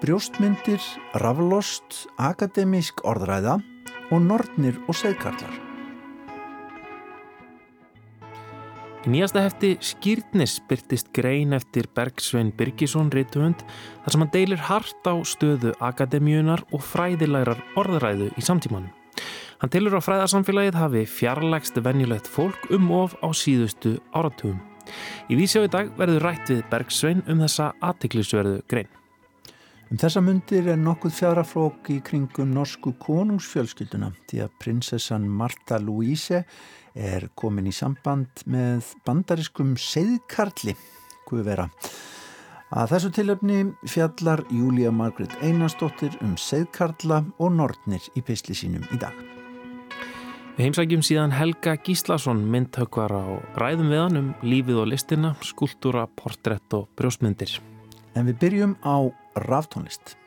Brjóstmyndir, 0.00 0.80
raflost, 1.20 2.06
akademísk 2.16 3.02
orðræða 3.06 3.58
og 4.10 4.22
nortnir 4.24 4.78
og 4.88 4.96
segkarlar. 4.96 5.52
Í 9.00 9.12
nýjasta 9.14 9.40
hefti 9.46 9.70
Skýrnis 9.80 10.58
byrtist 10.68 11.08
grein 11.16 11.54
eftir 11.56 11.86
Bergsvein 11.96 12.50
Birgisson 12.56 13.12
Rittvönd 13.14 13.62
þar 14.04 14.12
sem 14.12 14.24
hann 14.24 14.32
deilir 14.34 14.64
hart 14.68 15.08
á 15.08 15.16
stöðu 15.24 15.72
akademíunar 15.80 16.66
og 16.72 16.84
fræðilærar 16.84 17.62
orðræðu 17.80 18.28
í 18.36 18.44
samtímanum. 18.44 18.92
Hann 19.60 19.72
telur 19.72 19.96
á 19.96 20.04
fræðarsamfélagið 20.04 20.80
hafi 20.80 21.06
fjarlægst 21.08 21.80
venjulegt 21.84 22.28
fólk 22.28 22.68
um 22.72 22.90
of 22.96 23.16
á 23.20 23.28
síðustu 23.32 23.98
áratugum. 24.16 24.69
Í 25.30 25.36
vísjá 25.38 25.60
í 25.62 25.68
dag 25.70 25.92
verður 25.94 26.24
rætt 26.26 26.50
við 26.50 26.64
Bergsvein 26.72 27.20
um 27.30 27.38
þessa 27.44 27.68
aðtiklisverðu 27.86 28.64
grein. 28.66 28.88
Um 29.86 30.00
þessa 30.02 30.22
myndir 30.26 30.66
er 30.72 30.80
nokkuð 30.82 31.14
fjaraflók 31.20 31.86
í 31.94 32.00
kringum 32.02 32.50
norsku 32.50 32.96
konungsfjölskylduna 32.98 34.10
því 34.26 34.42
að 34.42 34.58
prinsessan 34.58 35.30
Marta 35.30 35.78
Louise 35.78 36.42
er 36.98 37.28
komin 37.38 37.70
í 37.70 37.74
samband 37.74 38.42
með 38.50 38.90
bandariskum 39.06 39.76
seðkarli, 39.78 40.74
hvað 41.30 41.46
vera. 41.46 41.70
Að 42.74 42.96
þessu 42.96 43.14
tilöfni 43.14 43.64
fjallar 43.86 44.42
Júlia 44.50 44.90
Margret 44.90 45.38
Einarstóttir 45.46 46.18
um 46.26 46.34
seðkarla 46.34 47.22
og 47.38 47.54
nortnir 47.54 48.02
í 48.18 48.26
pisli 48.26 48.58
sínum 48.58 48.82
í 48.90 48.98
dag. 48.98 49.14
Við 50.60 50.66
heimsækjum 50.66 51.00
síðan 51.00 51.32
Helga 51.32 51.72
Gíslason 51.80 52.42
myndhaukvara 52.52 53.18
og 53.32 53.54
ræðum 53.62 53.86
við 53.88 54.00
hann 54.02 54.18
um 54.18 54.26
lífið 54.44 54.80
og 54.82 54.90
listina, 54.90 55.30
skúltúra, 55.40 56.02
portrætt 56.04 56.74
og 56.76 56.90
brjósmyndir. 57.00 57.54
En 58.12 58.28
við 58.28 58.36
byrjum 58.42 58.74
á 58.84 59.08
ráftónlist. 59.40 60.18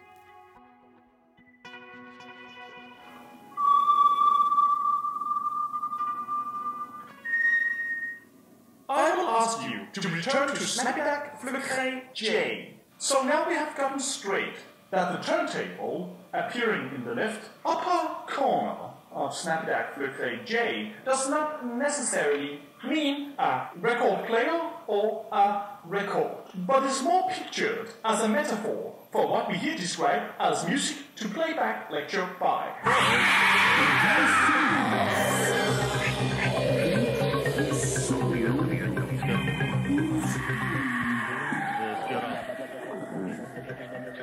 I 8.90 9.14
will 9.14 9.30
ask 9.38 9.62
you 9.70 9.86
to 9.94 10.10
return 10.10 10.48
to 10.50 10.66
Snapback 10.66 11.38
Flickray 11.44 12.10
J. 12.16 12.74
So 12.98 13.22
now 13.22 13.46
we 13.48 13.54
have 13.54 13.78
gotten 13.78 14.00
straight 14.00 14.58
that 14.90 15.14
the 15.14 15.22
turntable 15.22 16.18
appearing 16.34 16.90
in 16.96 17.06
the 17.06 17.14
left 17.14 17.52
upper 17.64 18.34
corner 18.34 18.93
of 19.16 19.32
Snapback 19.34 19.94
Flickray 19.94 20.46
J 20.46 20.92
does 21.06 21.30
not 21.30 21.66
necessarily 21.66 22.62
mean 22.88 23.34
a 23.38 23.70
record 23.80 24.26
player 24.26 24.60
or 24.88 25.26
a 25.32 25.62
record, 25.86 26.38
but 26.56 26.84
is 26.84 27.02
more 27.04 27.30
pictured 27.30 27.90
as 28.04 28.22
a 28.22 28.28
metaphor 28.28 28.94
for 29.12 29.28
what 29.28 29.50
we 29.50 29.58
here 29.58 29.78
describe 29.78 30.24
as 30.40 30.68
music 30.68 30.98
to 31.16 31.28
playback 31.30 31.92
lecture 31.92 32.28
by. 32.40 32.70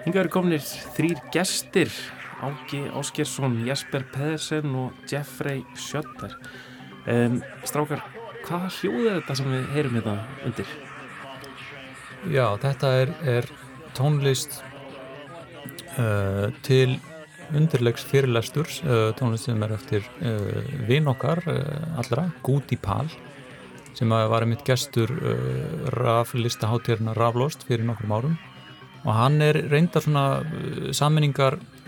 Hinga 0.05 0.23
eru 0.25 0.31
komnir 0.33 0.65
þrýr 0.97 1.21
gestir 1.31 1.93
Ági 2.41 2.87
Áskersson, 2.97 3.59
Jesper 3.67 4.05
Pedersen 4.13 4.75
og 4.75 4.93
Jeffrey 5.11 5.61
Sjötter 5.77 6.37
um, 7.07 7.41
Strákar, 7.69 8.03
hvaða 8.47 8.71
hljóð 8.79 9.07
er 9.11 9.19
þetta 9.21 9.37
sem 9.39 9.53
við 9.53 9.67
heyrum 9.75 9.99
hérna 9.99 10.17
undir? 10.49 10.73
Já, 12.33 12.47
þetta 12.63 12.93
er, 13.03 13.15
er 13.37 13.49
tónlist 13.97 14.61
uh, 15.99 16.49
til 16.67 16.99
undirlegs 17.57 18.05
fyrirlesturs 18.09 18.81
uh, 18.87 19.11
tónlist 19.19 19.51
sem 19.51 19.67
er 19.67 19.77
eftir 19.77 20.07
uh, 20.21 20.61
vinn 20.89 21.09
okkar 21.11 21.43
allra, 22.01 22.31
Gúti 22.47 22.81
Pál 22.81 23.11
sem 23.97 24.09
var 24.09 24.47
einmitt 24.47 24.63
gestur 24.65 25.11
raflistaháttirna 25.93 27.13
Raflost 27.19 27.67
fyrir 27.69 27.85
nokkrum 27.85 28.15
árum 28.15 28.37
og 29.05 29.17
hann 29.17 29.41
er 29.45 29.57
reyndar 29.71 30.05
svona 30.05 30.25
uh, 30.45 30.91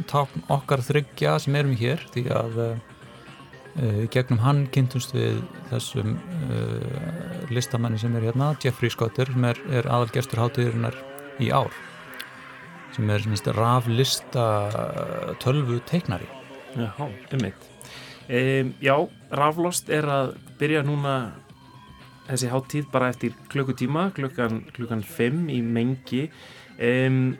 sammenningar 0.09 0.51
okkar 0.53 0.83
þryggja 0.83 1.39
sem 1.43 1.55
erum 1.57 1.77
hér 1.77 2.03
því 2.13 2.25
að 2.35 2.59
uh, 2.63 4.05
gegnum 4.13 4.43
hann 4.43 4.67
kynntumst 4.73 5.15
við 5.15 5.41
þessum 5.71 6.17
uh, 6.17 7.49
listamanni 7.51 7.99
sem 7.99 8.15
er 8.17 8.29
hérna, 8.29 8.53
Jeffrey 8.63 8.91
Scotter 8.91 9.31
sem 9.33 9.45
er, 9.45 9.59
er 9.71 9.89
aðalgestur 9.89 10.43
hátíðurinnar 10.43 10.97
í 11.41 11.51
ár 11.51 11.73
sem 12.93 13.09
er 13.09 13.25
raflista 13.57 14.45
tölvu 15.41 15.79
teiknari. 15.89 16.27
Já, 16.77 16.93
ummitt 17.33 17.69
um, 18.29 18.75
Já, 18.81 18.97
raflost 19.33 19.89
er 19.93 20.09
að 20.09 20.35
byrja 20.61 20.83
núna 20.85 21.15
þessi 22.29 22.51
háttíð 22.53 22.91
bara 22.93 23.09
eftir 23.13 23.33
klukkutíma 23.53 24.11
klukkan, 24.17 24.63
klukkan 24.77 25.03
5 25.03 25.49
í 25.53 25.63
mengi. 25.65 26.27
Um, 26.79 27.39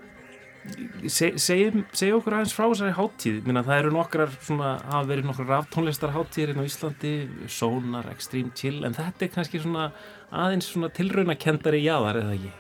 segjum 1.11 1.83
seg 1.97 2.15
okkur 2.15 2.37
aðeins 2.37 2.55
frá 2.55 2.69
þessari 2.69 2.95
háttíð 2.95 3.39
Minna, 3.49 3.65
það 3.67 3.81
eru 3.81 3.93
nokkrar, 3.97 4.35
svona, 4.47 4.73
hafa 4.87 5.09
verið 5.09 5.29
nokkrar 5.29 5.49
ráftónlistar 5.51 6.13
háttíðir 6.15 6.53
inn 6.53 6.63
á 6.63 6.69
Íslandi 6.69 7.15
Sonar, 7.51 8.07
Extreme 8.13 8.55
Chill 8.59 8.85
en 8.87 8.95
þetta 8.95 9.27
er 9.27 9.33
kannski 9.35 9.63
svona 9.63 9.89
aðeins 10.31 10.71
svona 10.71 10.93
tilraunakendari 10.95 11.83
jáðar 11.83 12.23
eða 12.23 12.37
ekki? 12.37 12.53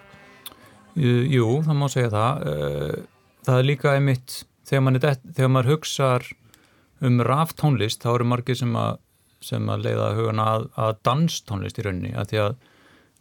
Jú, 1.32 1.46
það 1.64 1.78
má 1.78 1.86
segja 1.88 2.10
það. 2.12 2.42
Uh, 2.50 3.30
það 3.46 3.60
er 3.60 3.68
líka 3.70 3.94
einmitt 3.96 4.34
þegar 4.68 4.84
maður, 4.86 5.22
þegar 5.38 5.52
maður 5.54 5.72
hugsar 5.72 6.28
um 7.02 7.22
ráftónlist 7.26 8.04
þá 8.04 8.12
eru 8.16 8.28
margir 8.34 8.58
sem 8.58 8.76
að, 8.78 8.98
sem 9.42 9.70
að 9.72 9.86
leiða 9.86 10.12
hugana 10.18 10.48
að, 10.56 10.68
að 10.78 10.94
danstónlist 11.06 11.80
í 11.80 11.86
rauninni 11.86 12.12
að 12.18 12.32
því 12.32 12.42
að, 12.44 12.56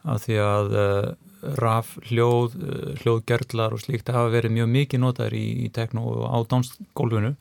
að, 0.03 0.23
því 0.25 0.41
að 0.45 0.75
uh, 0.81 1.11
raf, 1.41 1.95
hljóð, 2.09 2.55
eh, 2.61 2.91
hljóðgerðlar 3.01 3.73
og 3.75 3.81
slíkt 3.81 4.11
hafa 4.13 4.31
verið 4.33 4.55
mjög 4.57 4.69
mikið 4.75 5.03
notaður 5.03 5.37
í, 5.37 5.45
í 5.65 5.69
tekno 5.73 6.05
og 6.11 6.27
á 6.29 6.37
dánskólfinu 6.51 7.33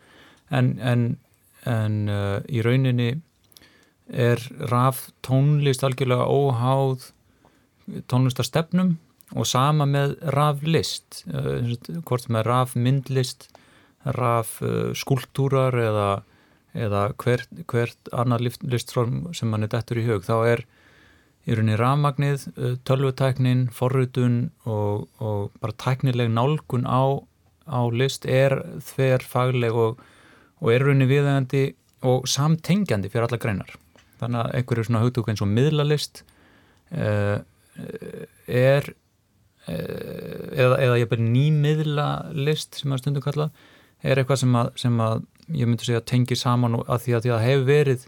en, 0.50 0.70
en, 0.80 1.04
en 1.68 1.98
uh, 2.10 2.38
í 2.48 2.62
rauninni 2.64 3.12
er 4.10 4.42
raf 4.72 5.10
tónlist 5.22 5.84
algjörlega 5.86 6.26
óháð 6.26 7.10
tónlistarstefnum 8.10 8.96
og 9.38 9.46
sama 9.46 9.86
með 9.86 10.16
raflist. 10.34 11.22
Uh, 11.30 11.76
hvort 12.08 12.26
sem 12.26 12.40
er 12.40 12.48
rafmyndlist 12.48 13.50
raf 14.16 14.56
uh, 14.64 14.90
skúltúrar 14.96 15.76
eða, 15.76 16.10
eða 16.74 17.06
hvert, 17.20 17.52
hvert 17.70 18.12
annar 18.16 18.42
listform 18.42 19.28
sem 19.36 19.50
mann 19.52 19.68
er 19.68 19.74
dettur 19.76 20.00
í 20.00 20.08
hug 20.08 20.26
þá 20.26 20.36
er 20.56 20.66
í 21.48 21.56
rauninni 21.56 21.78
rafmagnið, 21.80 22.46
tölvutæknin, 22.88 23.66
forrutun 23.74 24.38
og, 24.68 25.06
og 25.22 25.50
bara 25.62 25.76
tæknileg 25.80 26.30
nálgun 26.32 26.84
á, 26.84 27.24
á 27.64 27.80
list 27.92 28.26
er 28.28 28.58
þver 28.84 29.24
fagleg 29.24 29.76
og, 29.76 30.02
og 30.60 30.72
er 30.74 30.84
rauninni 30.84 31.08
viðægandi 31.10 31.64
og 32.06 32.28
samtengjandi 32.28 33.10
fyrir 33.12 33.28
alla 33.28 33.40
greinar. 33.40 33.72
Þannig 34.20 34.42
að 34.42 34.56
einhverju 34.58 34.86
svona 34.88 35.04
hugtúk 35.04 35.30
eins 35.32 35.42
og 35.44 35.48
miðlalist 35.48 36.22
uh, 36.92 37.40
er 38.46 38.92
eða, 39.70 40.76
eða 40.80 40.96
ég 41.00 41.12
er 41.12 41.22
nýmiðlalist 41.22 42.80
sem 42.80 42.92
að 42.92 43.02
stundu 43.02 43.22
kalla 43.24 43.50
er 44.00 44.20
eitthvað 44.20 44.42
sem 44.42 44.56
að, 44.56 44.70
sem 44.80 45.02
að 45.04 45.22
ég 45.56 45.68
myndi 45.68 45.86
segja 45.86 46.02
tengir 46.06 46.38
saman 46.40 46.78
að 46.80 47.04
því 47.04 47.16
að 47.16 47.28
það 47.28 47.44
hefur 47.46 47.66
verið 47.68 48.06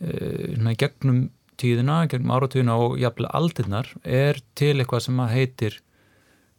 uh, 0.00 0.74
gegnum 0.80 1.20
tíðina, 1.60 2.04
gegnum 2.10 2.34
áratvíðina 2.36 2.76
og 2.84 2.96
jafnvel 3.00 3.28
aldirnar 3.36 3.90
er 4.02 4.40
til 4.58 4.74
eitthvað 4.76 5.06
sem 5.06 5.22
að 5.22 5.34
heitir 5.34 5.78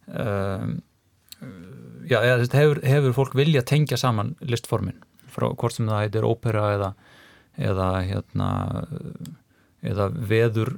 um, 0.08 0.78
já, 2.10 2.20
hefur, 2.22 2.82
hefur 2.84 3.16
fólk 3.18 3.38
vilja 3.38 3.66
tengja 3.68 4.00
saman 4.00 4.36
listformin 4.42 4.98
frá 5.32 5.52
hvort 5.54 5.76
sem 5.76 5.90
það 5.90 6.06
heitir 6.06 6.28
ópera 6.28 6.72
eða 6.78 6.92
eða 7.58 7.88
hérna 8.06 8.50
eða 9.86 10.10
veður 10.10 10.74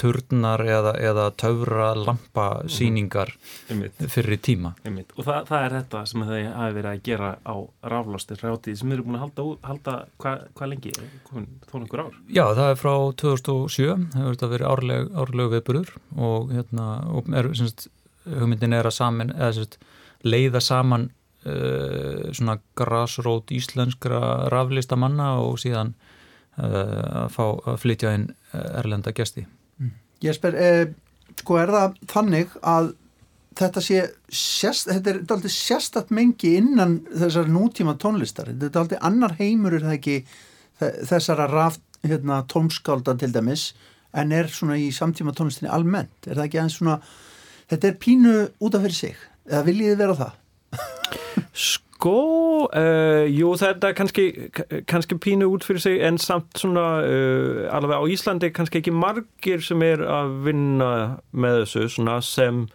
turnar 0.00 0.62
eða, 0.66 0.92
eða 1.00 1.26
töfra 1.38 1.92
lampasýningar 1.96 3.32
mm 3.70 3.82
-hmm. 3.82 4.08
fyrir 4.08 4.38
tíma 4.38 4.74
Einmitt. 4.84 5.12
og 5.16 5.24
það, 5.24 5.46
það 5.48 5.64
er 5.64 5.72
þetta 5.76 6.02
sem 6.06 6.24
þau 6.28 6.42
hafi 6.56 6.74
verið 6.74 6.90
að 6.90 7.02
gera 7.08 7.30
á 7.46 7.54
raflástir 7.94 8.42
rátíð 8.42 8.76
sem 8.76 8.92
eru 8.92 9.02
búin 9.06 9.16
að 9.16 9.24
halda, 9.24 9.42
halda 9.62 9.94
hvað 10.18 10.44
hva 10.54 10.66
lengi, 10.68 10.92
þó 11.70 11.80
nokkur 11.80 12.00
ár 12.00 12.12
Já, 12.28 12.44
það 12.54 12.70
er 12.70 12.76
frá 12.76 12.94
2007 13.24 13.96
það 14.12 14.20
hefur 14.20 14.52
verið 14.54 14.70
árleg, 14.72 15.10
árleg 15.14 15.50
viðburður 15.56 15.90
og, 16.16 16.52
hérna, 16.52 16.86
og 17.08 17.34
er, 17.34 17.54
semst, 17.54 17.88
hugmyndin 18.24 18.72
er 18.72 18.86
að 18.86 18.98
saman, 18.98 19.30
eða, 19.30 19.52
semst, 19.52 19.78
leiða 20.22 20.60
saman 20.60 21.10
uh, 21.46 22.32
svona 22.32 22.58
grásrót 22.76 23.50
íslenskra 23.50 24.48
raflistamanna 24.52 25.40
og 25.40 25.58
síðan 25.58 25.94
að 26.60 27.28
fá 27.32 27.44
að 27.44 27.78
flytja 27.80 28.14
inn 28.16 28.26
erlenda 28.52 29.12
gesti. 29.16 29.46
Jesper, 30.22 30.54
eh, 30.54 30.86
sko 31.40 31.56
er 31.58 31.72
það 31.72 31.94
þannig 32.12 32.52
að 32.62 32.92
þetta 33.58 33.82
sé 33.84 34.02
sérst, 34.28 34.88
þetta 34.88 35.10
er 35.10 35.20
aldrei 35.34 35.52
sérstatt 35.52 36.12
mengi 36.14 36.56
innan 36.56 37.00
þessar 37.10 37.50
nútíma 37.52 37.96
tónlistar? 38.00 38.52
Þetta 38.52 38.78
er 38.78 38.82
aldrei 38.82 39.00
annar 39.02 39.36
heimur 39.40 39.76
er 39.76 39.86
það 39.86 39.98
ekki 39.98 40.16
þessara 41.08 41.48
raf 41.50 41.78
hérna, 42.02 42.42
tónskálda 42.48 43.16
til 43.18 43.32
dæmis 43.32 43.72
en 44.14 44.32
er 44.32 44.48
svona 44.52 44.78
í 44.80 44.90
samtíma 44.94 45.34
tónlistinni 45.36 45.72
almennt? 45.72 46.26
Er 46.26 46.36
það 46.38 46.46
ekki 46.46 46.60
aðeins 46.62 46.78
svona 46.80 46.98
þetta 47.70 47.88
er 47.88 48.00
pínu 48.00 48.34
út 48.60 48.74
af 48.74 48.86
fyrir 48.86 48.98
sig? 48.98 49.16
Eða 49.48 49.66
viljið 49.68 49.92
þið 49.92 50.02
vera 50.02 50.18
það? 50.22 50.32
Sko, 51.52 51.91
uh, 52.10 53.24
jú 53.30 53.52
þetta 53.58 53.90
er 53.90 53.98
kannski, 53.98 54.24
kannski 54.90 55.18
pínu 55.22 55.50
út 55.52 55.66
fyrir 55.66 55.82
sig 55.84 56.00
en 56.02 56.18
samt 56.18 56.58
svona 56.58 56.86
uh, 57.04 57.68
alveg 57.74 58.02
á 58.02 58.04
Íslandi 58.10 58.50
kannski 58.54 58.80
ekki 58.80 58.94
margir 58.94 59.62
sem 59.62 59.82
er 59.86 60.02
að 60.02 60.34
vinna 60.48 60.90
með 61.30 61.62
þessu 61.62 61.86
svona 61.96 62.18
sem 62.24 62.66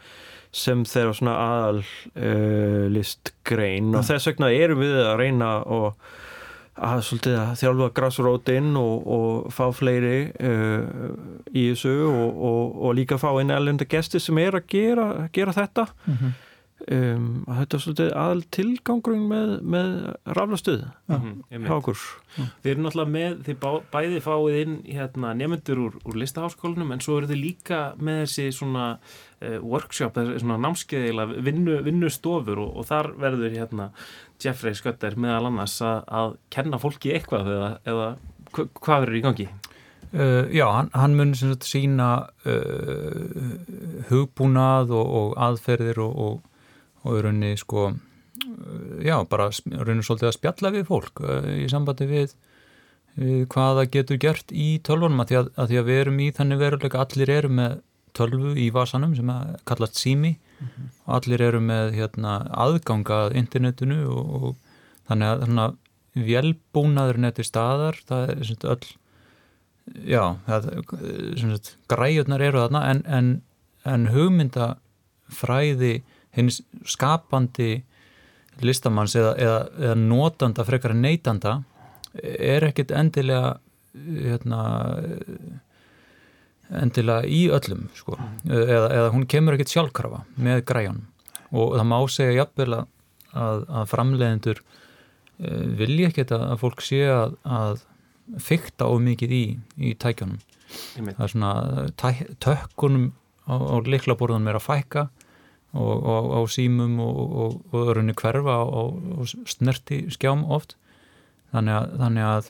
sem 0.58 0.86
þeirra 0.88 1.14
svona 1.14 1.34
aðal 1.38 1.82
uh, 1.82 2.86
listgrein. 2.94 3.92
Og 3.94 4.06
þess 4.08 4.30
vegna 4.32 4.50
erum 4.56 4.82
við 4.82 4.96
að 5.04 5.20
reyna 5.20 5.52
og 5.66 6.08
að 6.78 7.04
svolítið 7.08 7.38
að 7.42 7.54
þjálfa 7.62 7.88
grassrótinn 7.98 8.74
og, 8.78 9.08
og 9.18 9.54
fá 9.54 9.66
fleiri 9.74 10.18
uh, 10.30 11.14
í 11.52 11.70
þessu 11.72 11.94
og, 12.08 12.42
og, 12.50 12.76
og 12.86 12.98
líka 12.98 13.18
fá 13.22 13.32
einn 13.34 13.54
elenda 13.54 13.88
gesti 13.90 14.22
sem 14.22 14.38
er 14.42 14.60
að 14.60 14.68
gera, 14.72 15.08
gera 15.34 15.56
þetta. 15.58 15.88
Mm 16.06 16.18
-hmm. 16.20 16.36
Um, 16.86 17.28
að 17.48 17.60
þetta 17.62 17.78
er 17.78 17.84
svolítið 17.84 18.10
aðal 18.22 18.44
tilgangurinn 18.58 19.28
með, 19.30 19.54
með 19.76 19.90
raflastuð 20.38 20.84
mm 20.86 21.16
-hmm. 21.18 21.66
hjá 21.68 21.76
okkur 21.78 22.04
Þið 22.38 22.70
eru 22.70 22.84
náttúrulega 22.86 23.12
með, 23.12 23.38
þið 23.48 23.58
bá, 23.64 23.70
bæði 23.92 24.20
fáið 24.22 24.58
inn 24.62 24.76
hérna, 24.86 25.34
nefnendur 25.34 25.80
úr, 25.82 25.96
úr 26.06 26.20
listaháskólanum 26.22 26.92
en 26.94 27.02
svo 27.02 27.18
eru 27.18 27.32
þið 27.32 27.42
líka 27.42 27.80
með 27.98 28.20
þessi 28.26 28.52
svona 28.60 28.86
uh, 29.42 29.58
workshop, 29.64 30.14
þessi 30.14 30.44
svona 30.44 30.60
námskeiðila 30.68 31.26
vinnu, 31.34 31.82
vinnustofur 31.88 32.62
og, 32.62 32.76
og 32.78 32.86
þar 32.86 33.14
verður 33.18 33.58
hérna 33.58 33.90
Jeffrey 34.44 34.78
Skötter 34.78 35.18
meðal 35.18 35.50
annars 35.50 35.82
að, 35.82 36.04
að 36.08 36.36
kenna 36.54 36.78
fólki 36.78 37.16
eitthvað 37.16 37.50
eða, 37.56 37.72
eða 37.90 38.12
hvað 38.54 39.02
verður 39.02 39.18
í 39.18 39.26
gangi? 39.26 39.48
Uh, 40.14 40.48
já, 40.56 40.64
hann, 40.72 40.88
hann 40.96 41.18
mun 41.20 41.34
sagt, 41.36 41.66
sína 41.68 42.30
uh, 42.48 43.34
hugbúnað 44.08 44.94
og, 44.96 45.10
og 45.20 45.34
aðferðir 45.44 46.00
og, 46.06 46.14
og, 46.16 46.47
og 47.08 47.24
raunni 47.26 47.54
sko, 47.60 47.88
uh, 47.94 49.00
já, 49.04 49.16
bara 49.30 49.50
raunni 49.50 50.06
svolítið 50.06 50.32
að 50.32 50.38
spjalla 50.38 50.74
við 50.76 50.88
fólk 50.92 51.24
uh, 51.24 51.50
í 51.64 51.68
sambandi 51.72 52.10
við, 52.10 52.36
við 53.18 53.48
hvaða 53.54 53.88
getur 53.94 54.22
gert 54.22 54.54
í 54.54 54.70
tölvunum 54.86 55.24
að 55.24 55.32
því 55.32 55.40
að, 55.42 55.52
að 55.56 55.72
því 55.72 55.82
að 55.82 55.90
við 55.90 56.02
erum 56.04 56.22
í 56.22 56.30
þannig 56.40 56.64
veruleika 56.64 57.04
allir 57.04 57.34
eru 57.40 57.54
með 57.62 57.82
tölvu 58.18 58.54
í 58.58 58.70
vasanum 58.74 59.16
sem 59.18 59.30
að 59.30 59.58
kallast 59.70 60.00
sími 60.00 60.36
mm 60.36 60.68
-hmm. 60.68 60.94
allir 61.18 61.42
eru 61.50 61.60
með 61.62 61.92
hérna, 61.98 62.38
aðgangað 62.66 63.36
internetinu 63.38 64.00
og, 64.10 64.32
og 64.38 64.56
þannig 65.10 65.28
að 65.28 65.44
þannig 65.46 65.66
að 65.66 65.76
velbúnaður 66.28 67.20
netti 67.22 67.46
staðar 67.46 68.00
það 68.10 68.32
er 68.32 68.44
svona 68.48 68.72
öll 68.74 68.88
já, 70.08 70.24
það, 70.48 70.70
svona, 71.40 71.60
græjurnar 71.92 72.44
eru 72.44 72.64
þarna 72.64 72.84
en, 72.92 73.02
en, 73.06 73.32
en 73.86 74.08
hugmyndafræði 74.14 75.94
hins 76.38 76.62
skapandi 76.88 77.72
listamanns 78.66 79.16
eða, 79.18 79.34
eða, 79.38 79.62
eða 79.82 79.98
notanda 80.02 80.66
frekar 80.66 80.96
neytanda 80.98 81.60
er 82.24 82.66
ekkit 82.70 82.94
endilega 82.96 83.58
hérna 83.98 84.62
endilega 86.68 87.28
í 87.30 87.48
öllum 87.54 87.88
sko. 87.96 88.18
eða, 88.50 88.88
eða 88.90 89.12
hún 89.14 89.28
kemur 89.30 89.56
ekkert 89.56 89.74
sjálfkrafa 89.74 90.24
með 90.36 90.64
græjan 90.68 91.06
og 91.52 91.78
það 91.78 91.88
má 91.88 91.98
segja 92.12 92.40
jafnvel 92.42 92.74
að, 92.80 92.90
að, 93.32 93.62
að 93.80 93.92
framleiðendur 93.94 94.64
uh, 94.64 95.64
vilja 95.80 96.12
ekkert 96.12 96.34
að, 96.36 96.48
að 96.52 96.62
fólk 96.66 96.84
sé 96.84 97.04
að 97.08 97.86
fykta 98.44 98.90
of 98.92 99.00
mikið 99.00 99.32
í, 99.32 99.44
í 99.80 99.94
tækjunum. 99.96 100.42
Það 100.98 101.22
er 101.24 101.32
svona 101.32 101.52
tæ, 101.96 102.10
tökkunum 102.44 103.06
á, 103.48 103.56
á 103.56 103.76
liklaborðunum 103.88 104.52
er 104.52 104.60
að 104.60 104.66
fækka 104.66 105.06
og, 105.74 106.04
og 106.04 106.32
á 106.38 106.42
símum 106.52 107.00
og, 107.04 107.64
og 107.72 107.88
örunni 107.88 108.16
hverfa 108.18 108.62
og 108.64 109.28
snerti 109.46 110.06
skjám 110.14 110.46
oft. 110.48 110.78
Þannig 111.52 111.74
að, 111.80 111.92
þannig 112.02 112.28
að 112.28 112.50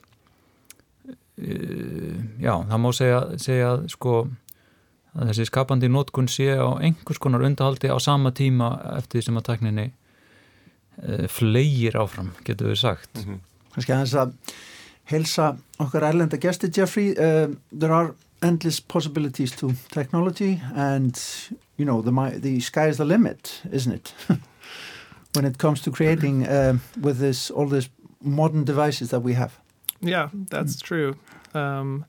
Eh, 1.37 2.17
já, 2.41 2.55
það 2.65 2.79
má 2.81 2.89
segja, 2.97 3.19
segja 3.37 3.73
sko 3.93 4.13
að 5.17 5.29
þessi 5.29 5.45
skapandi 5.51 5.89
nótkun 5.91 6.29
sé 6.29 6.55
á 6.57 6.81
einhvers 6.81 7.21
konar 7.21 7.45
undahaldi 7.45 7.91
á 7.93 7.97
sama 8.01 8.31
tíma 8.33 8.71
eftir 8.97 9.19
því 9.19 9.25
sem 9.27 9.37
að 9.37 9.45
tekninni 9.45 9.85
uh, 9.87 11.25
flegir 11.29 11.97
áfram, 12.01 12.31
getur 12.45 12.71
við 12.73 12.81
sagt. 12.81 13.21
Mm 13.21 13.23
-hmm. 13.23 13.39
Kanski 13.75 13.93
að 13.93 14.01
þess 14.03 14.19
að 14.21 14.33
helsa 15.13 15.47
okkar 15.77 16.07
erlenda 16.09 16.37
gesti 16.41 16.71
Jeffrey, 16.73 17.13
uh, 17.13 17.53
there 17.69 17.93
are 17.93 18.13
endless 18.41 18.79
possibilities 18.79 19.51
to 19.51 19.73
technology 19.91 20.61
and 20.75 21.19
you 21.77 21.85
know, 21.85 22.01
the, 22.01 22.39
the 22.39 22.59
sky 22.59 22.87
is 22.87 22.97
the 22.97 23.05
limit, 23.05 23.61
isn't 23.71 23.93
it? 23.93 24.13
when 25.33 25.45
it 25.45 25.57
comes 25.57 25.81
to 25.81 25.91
creating 25.91 26.47
uh, 26.47 26.77
with 26.99 27.19
this, 27.19 27.51
all 27.51 27.67
these 27.67 27.89
modern 28.21 28.63
devices 28.63 29.09
that 29.11 29.19
we 29.19 29.33
have 29.33 29.59
Yeah, 30.01 30.29
that's 30.49 30.81
true. 30.81 31.15
Um, 31.53 32.05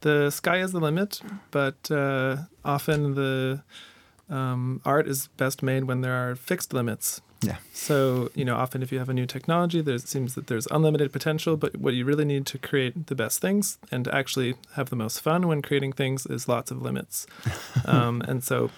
the 0.00 0.30
sky 0.30 0.58
is 0.58 0.72
the 0.72 0.80
limit, 0.80 1.20
but 1.50 1.90
uh, 1.90 2.36
often 2.64 3.14
the 3.14 3.62
um, 4.28 4.80
art 4.84 5.08
is 5.08 5.28
best 5.36 5.62
made 5.62 5.84
when 5.84 6.02
there 6.02 6.12
are 6.12 6.34
fixed 6.34 6.72
limits. 6.72 7.22
Yeah. 7.42 7.56
So, 7.72 8.30
you 8.34 8.44
know, 8.44 8.56
often 8.56 8.82
if 8.82 8.90
you 8.90 8.98
have 8.98 9.08
a 9.08 9.14
new 9.14 9.26
technology, 9.26 9.80
there 9.80 9.98
seems 9.98 10.34
that 10.34 10.46
there's 10.46 10.66
unlimited 10.68 11.12
potential, 11.12 11.56
but 11.56 11.76
what 11.76 11.94
you 11.94 12.04
really 12.04 12.24
need 12.24 12.46
to 12.46 12.58
create 12.58 13.06
the 13.06 13.14
best 13.14 13.40
things 13.40 13.78
and 13.90 14.08
actually 14.08 14.54
have 14.74 14.90
the 14.90 14.96
most 14.96 15.20
fun 15.20 15.46
when 15.46 15.62
creating 15.62 15.92
things 15.92 16.26
is 16.26 16.48
lots 16.48 16.70
of 16.70 16.80
limits. 16.80 17.26
um, 17.84 18.22
and 18.22 18.42
so 18.42 18.70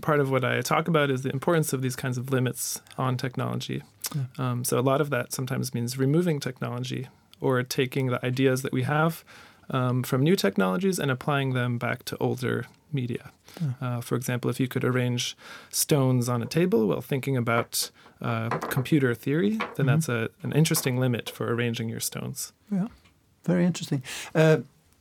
part 0.00 0.20
of 0.20 0.30
what 0.30 0.44
I 0.44 0.60
talk 0.62 0.88
about 0.88 1.10
is 1.10 1.22
the 1.22 1.30
importance 1.30 1.72
of 1.72 1.82
these 1.82 1.96
kinds 1.96 2.16
of 2.16 2.30
limits 2.30 2.80
on 2.96 3.16
technology. 3.16 3.82
Yeah. 4.14 4.22
Um, 4.38 4.64
so 4.64 4.78
a 4.78 4.80
lot 4.80 5.00
of 5.00 5.10
that 5.10 5.32
sometimes 5.32 5.74
means 5.74 5.98
removing 5.98 6.40
technology 6.40 7.08
or 7.40 7.62
taking 7.62 8.06
the 8.06 8.24
ideas 8.24 8.62
that 8.62 8.72
we 8.72 8.82
have 8.82 9.24
um, 9.70 10.02
from 10.02 10.22
new 10.22 10.36
technologies 10.36 10.98
and 10.98 11.10
applying 11.10 11.52
them 11.52 11.78
back 11.78 12.04
to 12.04 12.16
older 12.18 12.66
media. 12.94 13.30
Yeah. 13.60 13.72
Uh, 13.80 14.00
for 14.00 14.16
example, 14.16 14.50
if 14.50 14.60
you 14.60 14.68
could 14.68 14.84
arrange 14.84 15.36
stones 15.70 16.28
on 16.28 16.42
a 16.42 16.46
table 16.46 16.88
while 16.88 17.00
thinking 17.00 17.36
about 17.36 17.90
uh, 18.20 18.48
computer 18.70 19.14
theory, 19.14 19.50
then 19.50 19.58
mm-hmm. 19.58 19.86
that's 19.86 20.08
a, 20.08 20.28
an 20.42 20.52
interesting 20.52 20.98
limit 20.98 21.30
for 21.30 21.52
arranging 21.52 21.88
your 21.88 22.00
stones. 22.00 22.52
Yeah, 22.70 22.88
very 23.44 23.64
interesting. 23.64 24.02
Uh, 24.34 24.58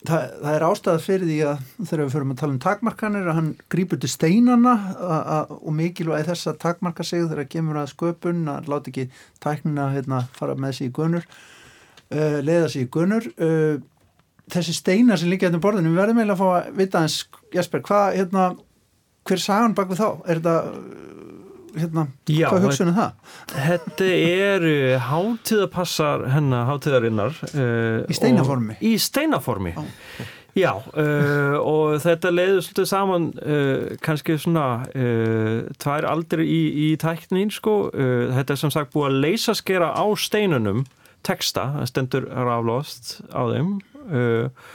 það, 0.08 0.26
það 0.42 0.56
er 0.56 0.66
ástæða 0.66 1.04
fyrir 1.06 1.30
því 1.30 1.38
að 1.50 1.64
þegar 1.78 2.04
við 2.04 2.14
förum 2.16 2.34
að 2.34 2.42
tala 2.42 2.56
um 2.56 2.62
takmarkanir 2.66 3.30
að 3.30 3.38
hann 3.38 3.50
grýpur 3.74 4.02
til 4.02 4.12
steinana 4.12 4.76
og 5.58 5.72
mikilvæg 5.78 6.28
þess 6.30 6.50
að 6.50 6.60
takmarka 6.66 7.06
sig 7.06 7.26
þegar 7.26 7.44
það 7.44 7.52
kemur 7.56 7.82
að 7.82 7.94
sköpun 7.94 8.44
að 8.52 8.72
láta 8.72 8.92
ekki 8.92 9.08
tæknina 9.44 9.90
hérna, 9.96 10.24
fara 10.38 10.58
með 10.58 10.78
sig 10.80 10.90
í 10.90 10.96
gunur 10.98 11.28
uh, 11.28 12.40
leiða 12.42 12.72
sér 12.72 12.86
í 12.86 12.92
gunur 12.96 13.30
uh, 13.38 13.78
þessi 14.52 14.76
steinar 14.76 15.20
sem 15.22 15.32
líka 15.32 15.48
hérna 15.48 15.62
borðinu, 15.64 15.94
við 15.94 16.02
verðum 16.02 16.22
eiginlega 16.22 16.38
að 16.38 16.44
fá 16.44 16.50
að 16.58 16.82
vita 16.82 17.06
eins, 17.06 17.18
Jesper, 17.56 17.84
hvað, 17.88 18.18
hérna 18.20 18.50
hver 19.28 19.42
sagan 19.42 19.78
bak 19.78 19.92
við 19.92 20.02
þá? 20.02 20.10
Er 20.26 20.42
þetta 20.42 20.56
hérna, 21.78 22.06
Já, 22.28 22.50
hvað 22.50 22.68
hugsunum 22.68 22.98
það? 22.98 23.34
Þetta 23.54 24.12
er 24.18 24.68
hátíðapassar 25.08 26.28
hennar 26.34 26.70
hátíðarinnar 26.70 27.42
uh, 27.54 28.04
Í 28.12 28.18
steinaformi? 28.18 28.78
Í 28.84 28.94
steinaformi 29.02 29.76
okay. 29.80 30.30
Já, 30.58 30.74
uh, 30.76 31.56
og 31.64 32.02
þetta 32.04 32.34
leiður 32.34 32.66
svolítið 32.66 32.88
saman 32.90 33.30
uh, 33.40 33.94
kannski 34.04 34.36
svona 34.36 34.66
tvær 35.80 36.10
aldrei 36.10 36.44
í, 36.44 36.64
í 36.76 36.96
tæknin 37.00 37.54
sko, 37.56 37.76
þetta 37.94 38.58
er 38.58 38.60
sem 38.60 38.74
sagt 38.74 38.92
búið 38.92 39.08
að 39.08 39.22
leysa 39.24 39.56
skera 39.56 39.94
á 39.96 40.04
steinunum 40.20 40.84
texta, 41.24 41.70
það 41.78 41.88
stendur 41.94 42.28
raflost 42.34 43.14
á 43.32 43.48
þeim 43.48 43.78
uh, 44.10 44.72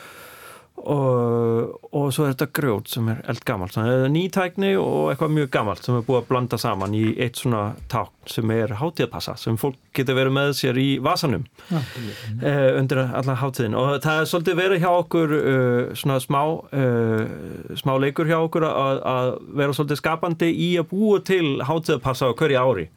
og, 0.76 1.72
og 1.96 2.10
svo 2.14 2.26
er 2.26 2.34
þetta 2.34 2.46
grjót 2.54 2.90
sem 2.92 3.08
er 3.10 3.22
eld 3.30 3.42
gammalt, 3.48 3.74
þannig 3.74 3.90
að 3.90 3.96
það 3.96 4.04
er 4.06 4.12
nýtækni 4.14 4.70
og 4.78 5.08
eitthvað 5.10 5.32
mjög 5.34 5.48
gammalt 5.56 5.86
sem 5.86 5.96
er 5.96 6.04
búið 6.06 6.18
að 6.20 6.28
blanda 6.28 6.58
saman 6.60 6.94
í 6.96 7.02
eitt 7.24 7.40
svona 7.40 7.62
tákn 7.90 8.30
sem 8.30 8.52
er 8.54 8.74
hátíðpassa, 8.78 9.36
sem 9.40 9.58
fólk 9.60 9.80
getur 9.96 10.18
verið 10.18 10.36
með 10.36 10.52
sér 10.60 10.80
í 10.80 10.86
vasanum 11.02 11.46
ja. 11.70 11.80
uh, 11.80 12.70
undir 12.78 13.02
alla 13.06 13.38
hátíðin 13.40 13.76
og 13.80 13.98
það 14.04 14.22
er 14.22 14.30
svolítið 14.32 14.60
verið 14.60 14.84
hjá 14.84 14.90
okkur 14.92 15.36
uh, 15.40 15.82
svona 15.98 16.20
smá 16.22 16.40
uh, 16.44 17.76
smá 17.80 17.94
leikur 18.02 18.30
hjá 18.30 18.38
okkur 18.38 18.68
að, 18.70 19.04
að 19.16 19.34
vera 19.62 19.76
svolítið 19.78 20.02
skapandi 20.02 20.52
í 20.52 20.72
að 20.80 20.90
búa 20.92 21.22
til 21.24 21.46
hátíðpassa 21.66 22.30
á 22.30 22.36
hverju 22.36 22.62
ári. 22.62 22.90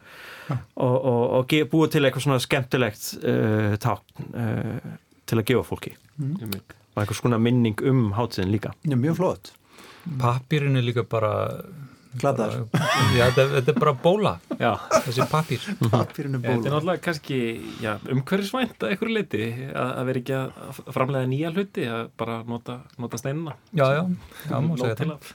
Og, 0.50 0.96
og, 1.06 1.24
og 1.38 1.52
búið 1.70 1.92
til 1.94 2.00
eitthvað 2.08 2.24
svona 2.26 2.42
skemmtilegt 2.42 3.04
uh, 3.22 3.76
tákn 3.78 4.32
uh, 4.34 4.96
til 5.30 5.40
að 5.40 5.48
gefa 5.52 5.68
fólki. 5.68 5.96
Mm. 6.20 6.58
og 6.96 7.04
eitthvað 7.04 7.20
svona 7.22 7.38
minning 7.40 7.80
um 7.88 8.10
hátíðin 8.18 8.52
líka. 8.52 8.74
Já, 8.84 8.98
mjög 9.00 9.20
flott. 9.22 9.54
Papirinn 10.20 10.80
er 10.80 10.84
líka 10.84 11.06
bara 11.08 11.32
gladaður. 12.20 12.66
Já, 13.14 13.28
þetta, 13.30 13.46
þetta 13.54 13.74
er 13.74 13.80
bara 13.84 13.94
bóla, 14.04 14.34
Já, 14.60 14.72
þessi 15.06 15.26
pappir. 15.30 15.66
Pappirinu 15.94 16.40
þetta 16.42 16.52
er 16.52 16.58
bóla. 16.58 16.74
náttúrulega 16.74 17.04
kannski 17.06 17.40
umhverfisvænt 18.16 18.84
að 18.84 18.94
einhverju 18.96 19.16
leiti 19.16 19.44
að, 19.70 19.92
að 19.94 20.10
vera 20.10 20.24
ekki 20.24 20.38
að 20.40 20.80
framlega 20.98 21.30
nýja 21.30 21.54
hluti 21.54 21.86
að 21.90 22.04
bara 22.20 22.40
nota, 22.50 22.80
nota 23.02 23.22
steinina. 23.22 23.56
Já, 23.78 23.86
já, 24.00 24.04
já, 24.50 24.56
má 24.66 24.74
segja 24.82 25.12
af. 25.14 25.34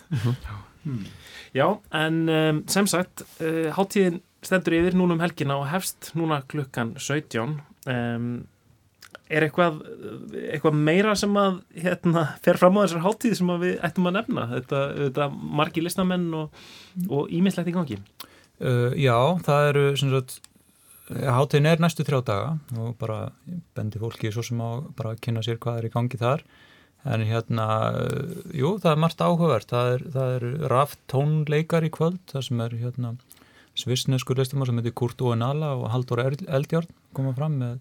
Já, 1.55 1.69
en 1.95 2.17
um, 2.29 2.65
sem 2.69 2.89
sagt 2.91 3.23
uh, 3.39 3.71
hátíðin 3.77 4.19
stendur 4.45 4.75
yfir 4.77 4.97
núna 4.99 5.15
um 5.17 5.23
helgina 5.23 5.61
og 5.63 5.71
hefst 5.71 6.11
núna 6.19 6.43
klukkan 6.51 6.97
17 6.99 7.55
um, 7.87 8.27
er 9.35 9.47
eitthvað 9.47 9.81
eitthvað 10.55 10.81
meira 10.87 11.15
sem 11.19 11.37
að 11.39 11.61
hérna, 11.85 12.25
fer 12.45 12.59
fram 12.61 12.79
á 12.79 12.85
þessar 12.85 13.05
hátíð 13.05 13.37
sem 13.41 13.53
við 13.63 13.77
ættum 13.87 14.09
að 14.11 14.17
nefna? 14.19 14.47
Þetta, 14.55 14.83
þetta 15.03 15.29
margi 15.61 15.85
listamenn 15.85 16.27
og, 16.39 16.65
ímislegt 17.29 17.71
í 17.71 17.77
gangi. 17.77 18.01
Uh, 18.63 18.93
já, 18.99 19.17
það 19.47 19.71
eru 19.73 19.87
sagt, 19.99 20.37
hátíðin 21.11 21.73
er 21.73 21.83
næstu 21.83 22.07
þrjá 22.07 22.21
daga 22.25 22.53
og 22.81 22.95
bara 23.01 23.19
bendi 23.77 24.01
fólki 24.01 24.31
svo 24.33 24.45
sem 24.47 24.63
á 24.63 24.81
bara 24.97 25.15
að 25.15 25.25
kynna 25.27 25.43
sér 25.45 25.59
hvað 25.63 25.81
er 25.81 25.89
í 25.91 25.95
gangi 25.95 26.21
þar. 26.21 26.45
En 27.05 27.21
hérna, 27.29 27.69
uh, 28.01 28.37
jú, 28.57 28.77
það 28.81 28.95
er 28.95 29.01
margt 29.03 29.25
áhugavert. 29.25 29.69
Það 29.69 29.95
er, 29.95 30.05
það 30.15 30.37
er 30.39 30.51
raft 30.73 31.01
tónleikar 31.13 31.85
í 31.85 31.93
kvöld, 31.93 32.23
það 32.31 32.47
sem 32.49 32.63
er 32.65 32.79
hérna 32.81 33.17
svissnesku 33.79 34.37
listamár 34.39 34.71
sem 34.71 34.79
heitir 34.79 34.95
Kurt 34.97 35.23
Oenala 35.25 35.73
og 35.75 35.89
Haldur 35.93 36.23
Eldjárn 36.23 36.91
koma 37.17 37.35
fram 37.35 37.59
með 37.59 37.75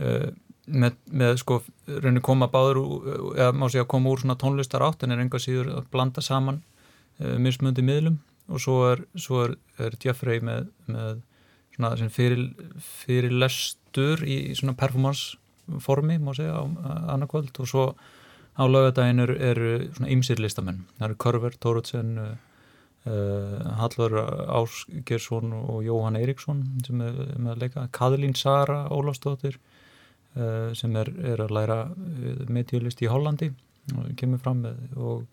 uh, 0.00 0.30
með, 0.66 0.96
með 1.10 1.38
sko, 1.42 1.58
reynir 1.86 2.22
koma 2.24 2.48
báður 2.50 2.80
eða 3.34 3.50
má 3.56 3.66
segja 3.70 3.88
koma 3.88 4.12
úr 4.12 4.22
svona 4.22 4.38
tónlistar 4.38 4.84
átt 4.86 5.02
en 5.02 5.14
er 5.14 5.22
enga 5.22 5.40
síður 5.42 5.72
að 5.78 5.88
blanda 5.94 6.22
saman 6.22 6.62
uh, 7.20 7.36
mismöndi 7.42 7.84
miðlum. 7.86 8.20
Og 8.52 8.60
svo 8.62 8.78
er, 8.90 9.04
svo 9.16 9.44
er, 9.46 9.56
er 9.80 9.96
Jeffrey 10.02 10.42
með, 10.44 10.68
með 10.90 11.20
svona 11.74 12.10
fyrir, 12.12 12.48
fyrir 12.84 13.34
lestur 13.42 14.24
í, 14.26 14.38
í 14.50 14.56
svona 14.58 14.76
performance 14.78 15.38
formi 15.82 16.18
má 16.20 16.32
segja 16.36 16.58
á 16.58 16.62
annarkvöld. 17.14 17.54
Og 17.62 17.70
svo 17.70 17.84
á 18.52 18.62
laugadaginn 18.68 19.22
eru, 19.24 19.36
eru 19.40 19.74
svona 19.96 20.10
ymsir 20.12 20.42
listamenn, 20.42 20.82
það 20.98 21.06
eru 21.08 21.20
Körver, 21.24 21.54
Tóruðsen 21.62 22.16
uh, 22.22 22.34
Hallur 23.78 24.18
Ásgersson 24.60 25.54
og 25.56 25.80
Jóhann 25.86 26.18
Eiríksson 26.20 26.66
sem 26.86 27.00
er 27.02 27.22
með 27.38 27.54
að 27.54 27.62
leika. 27.64 27.86
Kaðlín 27.94 28.36
Sara 28.38 28.84
Ólafsdóttir. 28.92 29.56
uh, 29.56 29.71
sem 30.78 30.96
er, 30.96 31.12
er 31.32 31.44
að 31.44 31.54
læra 31.58 31.78
uh, 31.90 32.42
medjulist 32.48 33.02
í 33.04 33.10
Hollandi 33.12 33.50
og 33.96 34.12
kemur 34.16 34.40
fram 34.42 34.62
með 34.66 34.98
og 34.98 35.24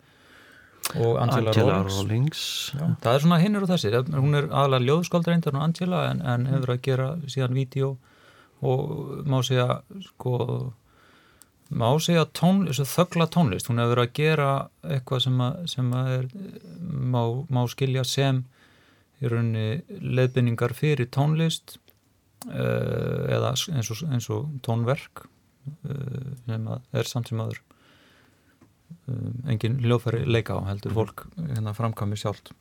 og 0.96 1.20
Angela, 1.22 1.52
Angela 1.52 1.74
Rawlings. 1.86 2.40
Já, 2.74 2.86
það 3.02 3.14
er 3.14 3.22
svona 3.22 3.38
hinn 3.38 3.58
og 3.58 3.66
þessi, 3.68 3.90
hún 4.10 4.34
er 4.34 4.48
aðalega 4.48 4.86
ljóðskóldreindar 4.88 5.54
og 5.54 5.62
Angela 5.62 6.00
en, 6.10 6.22
en 6.26 6.46
hefur 6.50 6.72
að 6.74 6.80
gera 6.86 7.08
síðan 7.30 7.54
vídeo 7.54 7.90
og 8.66 9.20
má 9.28 9.38
segja 9.46 9.80
sko 10.08 10.34
má 11.70 11.92
segja 12.02 12.24
tón, 12.34 12.64
þögla 12.66 13.28
tónlist. 13.30 13.70
Hún 13.70 13.78
hefur 13.82 14.02
að 14.02 14.14
gera 14.18 14.48
eitthvað 14.82 15.22
sem 15.26 15.44
að, 15.44 15.60
sem 15.70 15.92
að 15.94 16.10
er, 16.16 16.26
má, 16.80 17.22
má 17.46 17.62
skilja 17.70 18.04
sem 18.04 18.42
í 19.20 19.30
rauninni 19.30 20.00
leiðbynningar 20.00 20.74
fyrir 20.74 21.10
tónlist 21.12 21.78
eða 22.48 23.52
eins 23.52 23.90
og, 23.92 24.04
eins 24.08 24.30
og 24.32 24.48
tónverk 24.64 25.24
uh, 25.24 26.30
sem 26.46 26.70
að 26.72 27.00
er 27.00 27.10
samt 27.10 27.30
sem 27.30 27.42
aður 27.42 27.60
um, 29.06 29.34
engin 29.50 29.80
hljóðfæri 29.84 30.24
leika 30.28 30.56
á 30.56 30.60
heldur 30.70 30.96
fólk 30.96 31.26
hérna 31.36 31.74
framkvæmi 31.76 32.20
sjálft 32.20 32.54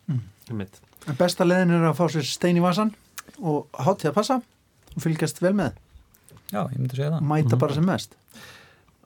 Einmitt. 0.49 0.81
En 1.07 1.19
besta 1.19 1.47
leðin 1.47 1.77
er 1.77 1.91
að 1.91 1.99
fá 2.01 2.07
sér 2.11 2.27
stein 2.27 2.59
í 2.59 2.63
vasan 2.63 2.91
og 3.39 3.69
hátíð 3.77 4.11
að 4.11 4.17
passa 4.17 4.41
og 4.95 5.03
fylgjast 5.03 5.39
vel 5.43 5.53
með, 5.55 5.77
Já, 6.49 6.63
ég 6.73 6.79
myndi 6.79 6.97
segja 6.97 7.11
það 7.13 7.27
mæta 7.29 7.59
bara 7.61 7.77
sem 7.77 7.85
mest. 7.85 8.15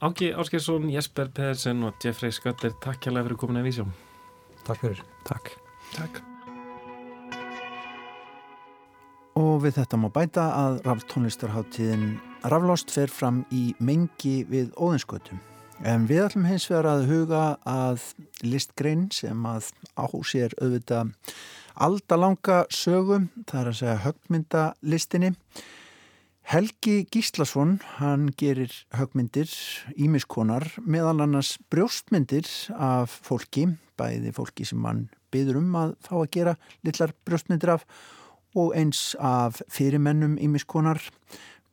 Áki 0.04 0.32
Áskersson, 0.36 0.90
Jesper 0.92 1.32
Pedersen 1.36 1.84
og 1.88 2.04
Jeffrey 2.04 2.32
Skötter, 2.36 2.76
takk 2.84 3.08
hérlega 3.08 3.30
fyrir 3.30 3.42
komin 3.44 3.62
að 3.64 3.70
vísjum 3.70 3.96
Takk 4.68 4.86
fyrir 4.86 5.04
Takk. 5.28 5.58
Takk. 5.96 6.24
Og 9.40 9.64
við 9.64 9.80
þetta 9.80 9.98
má 9.98 10.12
bæta 10.14 10.44
að 10.54 10.76
raftónlistarháttíðin 10.86 12.20
Raflost 12.46 12.92
fer 12.92 13.10
fram 13.10 13.42
í 13.56 13.72
mengi 13.80 14.44
við 14.46 14.74
Óðinskötum. 14.78 15.40
En 15.82 16.06
við 16.08 16.26
ætlum 16.26 16.46
hins 16.46 16.68
vegar 16.70 16.90
að 16.92 17.06
huga 17.10 17.44
að 17.66 18.04
listgrein 18.46 19.08
sem 19.16 19.46
að 19.48 19.72
á 19.98 20.06
sér 20.28 20.54
auðvitað 20.60 21.14
aldalanga 21.74 22.60
sögu, 22.70 23.24
það 23.50 23.62
er 23.62 23.70
að 23.72 23.78
segja 23.80 24.02
högmyndalistinni. 24.06 25.32
Helgi 26.54 26.98
Gíslason, 27.10 27.78
hann 27.98 28.28
gerir 28.38 28.74
högmyndir, 28.94 29.50
ímiskonar, 29.96 30.68
meðal 30.84 31.24
annars 31.24 31.56
brjóstmyndir 31.72 32.50
af 32.76 33.16
fólki, 33.24 33.70
bæði 33.98 34.36
fólki 34.36 34.68
sem 34.68 34.84
hann 34.86 35.08
byður 35.34 35.64
um 35.64 35.80
að 35.80 35.96
fá 36.04 36.18
að 36.20 36.30
gera 36.36 36.58
litlar 36.84 37.16
brjóstmyndir 37.26 37.74
af 37.80 37.88
og 38.56 38.74
eins 38.78 39.14
af 39.20 39.62
fyrirmennum 39.72 40.38
ímiskonar, 40.42 41.02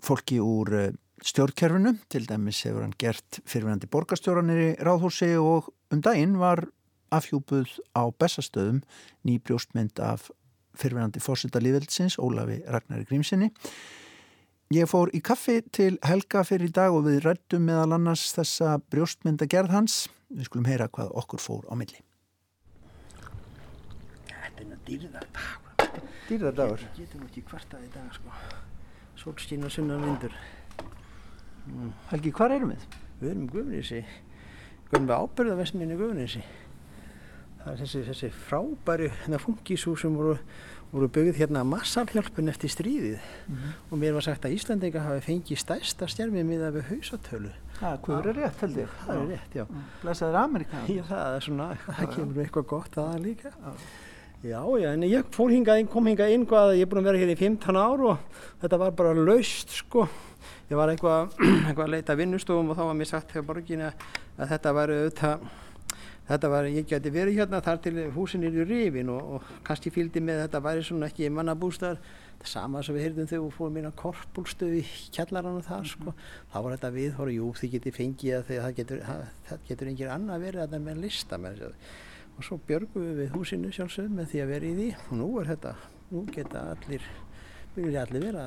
fólki 0.00 0.40
úr 0.40 0.72
eh, 0.74 0.92
stjórnkerfinu, 1.24 1.94
til 2.08 2.26
dæmis 2.28 2.62
hefur 2.64 2.84
hann 2.84 2.96
gert 2.98 3.40
fyrirvenandi 3.44 3.88
borgarstjóranir 3.92 4.60
í 4.64 4.68
ráðhúsi 4.80 5.34
og 5.40 5.68
um 5.92 6.00
daginn 6.00 6.38
var 6.40 6.64
afhjúpuð 7.12 7.80
á 7.92 8.08
bestastöðum 8.14 8.80
ný 9.26 9.38
brjóstmynd 9.42 10.00
af 10.00 10.30
fyrirvenandi 10.78 11.20
fórseta 11.20 11.60
lífveldsins, 11.60 12.16
Ólafi 12.18 12.62
Ragnari 12.66 13.04
Grímsinni. 13.04 13.50
Ég 14.70 14.86
fór 14.86 15.10
í 15.10 15.18
kaffi 15.18 15.58
til 15.74 15.96
Helga 16.06 16.44
fyrir 16.46 16.70
í 16.70 16.74
dag 16.76 16.94
og 16.94 17.08
við 17.08 17.24
rættum 17.24 17.64
meðal 17.66 17.96
annars 17.96 18.28
þessa 18.36 18.78
brjóstmynda 18.92 19.48
gerð 19.50 19.74
hans. 19.74 20.04
Við 20.30 20.46
skulum 20.46 20.70
heyra 20.70 20.86
hvað 20.86 21.10
okkur 21.18 21.42
fór 21.42 21.66
á 21.66 21.74
milli. 21.74 21.98
Þetta 24.30 24.62
er 24.62 24.70
nú 24.70 24.78
dýrðardagur. 26.30 26.80
Dýrðardagur. 26.80 26.88
Við 26.96 27.04
getum 27.04 27.26
ekki 27.26 27.44
kvartað 27.50 27.84
í 27.86 27.92
dag 27.94 28.16
sko. 28.16 28.40
Sólskín 29.20 29.66
og 29.66 29.74
sunnan 29.74 30.04
vindur. 30.06 30.34
Helgi, 32.10 32.32
hvar 32.34 32.54
erum 32.54 32.72
við? 32.72 32.88
Við 33.20 33.30
erum 33.34 33.44
í 33.44 33.52
Guðnýsi. 33.52 34.00
Við 34.90 35.14
ábyrðavesminni 35.14 35.96
í 35.96 36.00
Guðnýsi. 36.00 36.42
Það 37.60 37.72
er 37.74 37.80
þessi, 37.82 38.02
þessi 38.06 38.28
frábæri 38.48 39.08
hérna, 39.12 39.38
fungíshús 39.42 40.00
sem 40.00 40.14
voru, 40.16 40.38
voru 40.94 41.08
byggð 41.12 41.42
hérna 41.42 41.60
massalhjálpun 41.68 42.48
eftir 42.48 42.72
stríðið. 42.72 43.26
Og 43.90 44.00
mér 44.00 44.16
var 44.16 44.24
sagt 44.24 44.46
að 44.48 44.54
Íslandinga 44.56 45.02
hafi 45.04 45.26
fengið 45.26 45.60
stærsta 45.60 46.08
stjærmið 46.08 46.48
miða 46.48 46.70
við 46.78 46.88
hausatölu. 46.88 47.52
Það, 47.76 47.98
hvað 48.06 48.30
er 48.32 48.40
rétt 48.40 48.64
held 48.64 48.80
ég? 48.80 48.94
Það 49.04 49.20
er 49.20 49.28
rétt, 49.34 49.58
já. 49.60 49.66
Blesaður 50.00 50.40
Amerika. 50.40 50.80
Já, 50.88 51.02
það 51.10 51.36
er 51.36 51.44
svona, 51.50 51.68
það 51.84 52.14
kemur 52.16 52.42
eitthvað 52.46 52.66
gott 52.72 52.98
aðan 53.04 53.28
líka. 53.28 53.52
Já, 53.52 53.76
já, 54.80 54.92
en 54.94 55.02
ég 55.04 55.26
fór 55.36 55.50
hingað 55.52 55.82
inn, 55.82 55.88
kom 55.92 56.06
hingað 56.08 56.30
inn, 56.32 56.46
hvað, 56.48 56.70
ég 56.78 56.86
er 56.86 56.88
búin 56.88 57.02
að 57.02 57.10
vera 57.10 57.18
hér 57.20 57.32
í 57.34 57.36
15 57.36 57.76
ár 57.76 58.04
og 58.08 58.38
þetta 58.62 58.78
var 58.80 58.94
bara 58.96 59.12
laust, 59.12 59.74
sko. 59.82 60.06
Ég 60.70 60.80
var 60.80 60.88
eitthvað, 60.88 61.34
eitthvað 61.68 61.84
að 61.84 61.92
leita 61.92 62.16
vinnustofum 62.16 62.72
og 62.72 62.78
þá 62.78 62.86
var 62.86 62.96
mér 62.96 63.10
sagt 63.10 63.34
hjá 63.36 63.44
borginni 63.44 63.90
að 63.90 64.54
þetta 64.54 64.72
var 64.78 64.94
auðvitað, 64.94 65.46
þetta 66.30 66.52
var, 66.54 66.70
ég 66.72 66.88
geti 66.88 67.12
verið 67.12 67.42
hérna 67.42 67.62
þar 67.68 67.84
til 67.84 67.94
húsin 68.16 68.48
er 68.48 68.56
í 68.56 68.66
rifin 68.70 69.12
og, 69.12 69.36
og 69.36 69.54
kannski 69.66 69.92
fylgdi 69.92 70.24
með 70.24 70.46
þetta 70.46 70.64
væri 70.70 70.88
svona 70.88 71.12
ekki 71.12 71.28
mannabústar. 71.36 72.00
Það 72.40 72.48
er 72.48 72.52
sama 72.56 72.80
sem 72.80 72.96
við 72.96 73.04
heyrðum 73.10 73.26
þegar 73.28 73.42
við 73.44 73.56
fórum 73.58 73.76
inn 73.76 73.92
á 73.92 74.00
korpúlstöð 74.00 74.76
í 74.78 74.84
kjallarannu 75.12 75.66
þar, 75.66 75.90
sko. 75.90 76.14
Þá 76.48 76.60
var 76.64 76.78
þetta 76.78 76.96
viðhóru, 76.96 77.34
jú, 77.36 77.50
þið 77.60 77.74
geti 77.74 77.92
fengið 77.98 78.38
að 78.38 78.54
það 78.54 78.78
getur, 78.78 79.02
það, 79.50 79.66
getur 79.68 79.90
engir 79.92 80.14
annað 80.14 80.46
verið 80.46 80.64
að 80.64 80.78
það 80.78 80.86
með 80.86 81.02
listamenn 81.04 81.66
og 82.40 82.46
svo 82.46 82.60
björgum 82.66 83.04
við 83.04 83.18
við 83.20 83.34
húsinu 83.36 83.70
sjálfsögum 83.74 84.16
með 84.16 84.30
því 84.32 84.44
að 84.44 84.52
vera 84.54 84.68
í 84.70 84.76
því. 84.78 84.92
Og 85.06 85.18
nú 85.20 85.32
er 85.40 85.50
þetta, 85.52 85.74
nú 86.10 86.22
geta 86.32 86.68
allir 86.72 87.08
vilja 87.76 88.04
allir 88.06 88.24
vera 88.24 88.44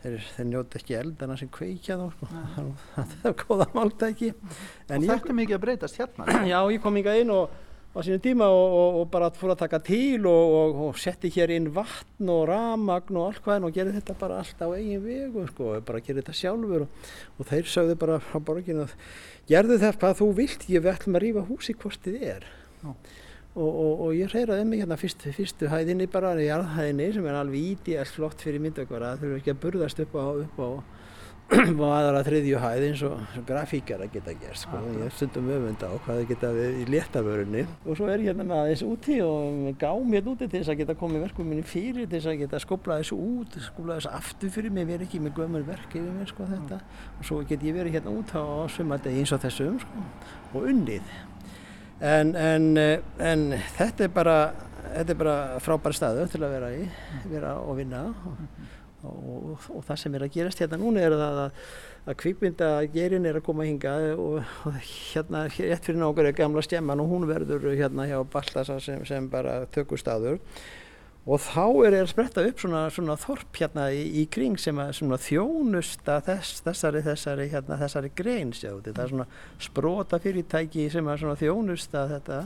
þeir, 0.00 0.20
þeir 0.34 0.46
njóta 0.48 0.78
ekki 0.80 0.98
eldana 0.98 1.38
sem 1.38 1.50
kveikja 1.52 1.96
þá 2.00 2.06
sko. 2.14 2.28
það 2.94 3.16
er 3.30 3.34
góða 3.42 3.66
máltæki. 3.74 4.30
Og 4.36 4.94
en 4.96 5.04
ég, 5.04 5.10
þetta 5.10 5.40
mikið 5.40 5.58
að 5.58 5.66
breytast 5.66 5.98
hérna. 6.00 6.28
já, 6.52 6.60
ég 6.72 6.80
kom 6.84 6.96
hingað 6.96 7.20
inn 7.24 7.34
og 7.34 7.58
á 7.90 7.98
sínu 8.06 8.20
tíma 8.22 8.46
og, 8.54 8.76
og, 8.78 8.98
og 9.00 9.08
bara 9.10 9.32
fór 9.34 9.52
að 9.52 9.64
taka 9.64 9.80
til 9.82 10.22
og, 10.30 10.52
og, 10.60 10.76
og 10.86 11.00
setti 11.02 11.30
hér 11.34 11.50
inn 11.56 11.72
vatn 11.74 12.30
og 12.30 12.44
ramagn 12.48 13.18
og 13.18 13.26
allt 13.26 13.42
hvað 13.42 13.66
og 13.66 13.74
gerði 13.74 13.96
þetta 13.98 14.14
bara 14.20 14.38
allt 14.40 14.62
á 14.62 14.68
eigin 14.70 15.02
vegu 15.02 15.42
sko, 15.50 15.74
og 15.74 15.84
bara 15.88 16.02
gerði 16.06 16.22
þetta 16.22 16.38
sjálfur. 16.38 16.86
Og 17.36 17.50
þeir 17.50 17.74
sögðu 17.74 17.98
bara 18.00 18.22
á 18.22 18.38
borginu 18.38 18.86
að 18.86 18.96
gerðu 19.50 19.82
þetta 19.82 20.00
hvað 20.04 20.18
þú 20.22 20.32
vilt, 20.38 20.66
ég 20.70 20.90
ætlum 20.94 21.18
að 21.18 21.26
rífa 21.26 21.46
húsi 21.50 21.76
hvort 21.76 22.06
þið 22.06 22.26
er 22.36 22.48
og, 22.84 23.66
og, 23.66 24.00
og 24.06 24.14
ég 24.14 24.30
reyraði 24.30 24.66
mig 24.68 24.84
hérna 24.84 24.98
fyrst, 25.00 25.26
fyrstu 25.36 25.70
hæðinni 25.70 26.06
bara 26.10 26.36
jarðhæðinni 26.38 27.10
sem 27.16 27.26
er 27.26 27.40
alveg 27.40 27.74
ídíast 27.74 28.16
flott 28.18 28.42
fyrir 28.44 28.62
myndakvara 28.62 29.14
það 29.14 29.24
þurfur 29.24 29.42
ekki 29.42 29.54
að 29.54 29.62
burðast 29.64 30.02
upp 30.06 30.16
á, 30.16 30.24
upp 30.46 30.60
á 30.62 30.70
á 31.82 31.88
aðra 31.90 32.20
þriðju 32.22 32.58
hæð 32.62 32.84
eins 32.86 33.00
og 33.02 33.38
grafíkara 33.48 34.06
geta 34.12 34.30
gert 34.38 34.60
sko. 34.60 34.78
ég 35.00 35.14
stundum 35.16 35.48
öfund 35.50 35.82
á 35.82 35.90
hvað 35.90 36.20
það 36.20 36.28
geta 36.28 36.50
við 36.54 36.76
í 36.78 36.84
léttavörunni. 36.94 37.64
Og 37.82 37.98
svo 37.98 38.06
er 38.06 38.22
ég 38.22 38.30
hérna 38.30 38.46
með 38.46 38.60
aðeins 38.60 38.84
úti 38.86 39.16
og 39.24 39.72
gá 39.80 39.90
mér 39.98 40.30
úti 40.30 40.46
til 40.46 40.60
þess 40.60 40.70
að 40.70 40.78
geta 40.84 40.96
komið 41.00 41.24
verkum 41.24 41.50
minni 41.50 41.66
fyrir 41.66 42.06
til 42.06 42.20
þess 42.20 42.30
að 42.30 42.44
geta 42.44 42.60
skopla 42.62 43.00
þessu 43.00 43.18
út 43.18 43.58
skopla 43.66 43.98
þessu 43.98 44.12
aftur 44.20 44.54
fyrir 44.54 44.76
mig, 44.76 44.86
verð 44.92 45.08
ekki 45.08 45.22
með 45.24 45.40
gömur 45.40 45.66
verk 45.66 45.90
yfir 45.90 46.14
mér 46.20 46.30
sko 46.30 46.46
þetta. 46.52 46.78
Og 47.18 47.26
svo 47.26 47.40
get 47.50 47.66
ég 47.66 47.74
verið 47.80 47.98
hérna 47.98 48.14
út 48.14 48.30
á 48.30 48.70
svömmadegi 48.70 49.24
eins 49.24 49.34
og 49.34 49.42
þessum 49.42 49.82
sko 49.82 50.06
og 50.54 50.70
unnið 50.70 51.10
en, 52.00 52.34
en, 52.36 52.66
en 53.20 53.46
þetta 53.76 54.06
er 54.06 54.12
bara 54.14 54.40
bara 55.20 55.36
frábær 55.62 55.94
staðu 55.94 56.26
til 56.30 56.42
að 56.42 56.56
vera 56.56 56.72
í 56.74 56.82
vera 57.30 57.54
og 57.62 57.78
vinna. 57.78 58.08
Og, 59.00 59.12
og, 59.16 59.68
og 59.72 59.84
það 59.86 60.00
sem 60.02 60.16
er 60.16 60.24
að 60.26 60.34
gerast 60.34 60.60
hérna 60.60 60.78
núna 60.80 61.00
er 61.00 61.14
að, 61.16 61.38
að 62.04 62.18
kvíkmyndagerin 62.20 63.28
er 63.30 63.38
að 63.38 63.46
koma 63.46 63.64
hinga 63.64 63.94
og, 64.12 64.42
og 64.68 64.76
hérna 64.82 65.46
rétt 65.48 65.86
fyrir 65.86 66.02
nákvæmlega 66.02 66.36
gamla 66.42 66.64
stjemman 66.66 67.00
og 67.00 67.08
hún 67.14 67.24
verður 67.30 67.70
hérna 67.70 68.04
hjá 68.10 68.18
Baltasar 68.28 68.82
sem, 68.84 69.00
sem 69.08 69.30
bara 69.32 69.62
tökustadur 69.72 70.36
og 71.28 71.42
þá 71.44 71.64
er 71.86 71.96
að 71.98 72.10
spretta 72.10 72.44
upp 72.48 72.62
svona, 72.62 72.82
svona 72.94 73.16
þorp 73.20 73.60
hérna 73.60 73.90
í, 73.92 74.02
í 74.22 74.26
kring 74.32 74.56
sem 74.60 74.78
að 74.80 75.16
þjónusta 75.26 76.18
þess, 76.26 76.62
þessari, 76.64 77.02
þessari, 77.04 77.48
hérna, 77.52 77.78
þessari 77.82 78.12
grein 78.16 78.54
sjáðu. 78.56 78.94
það 78.94 79.04
er 79.04 79.12
svona 79.14 79.28
sprota 79.60 80.20
fyrirtæki 80.22 80.88
sem 80.90 81.10
að 81.12 81.42
þjónusta 81.44 82.06
þetta. 82.14 82.42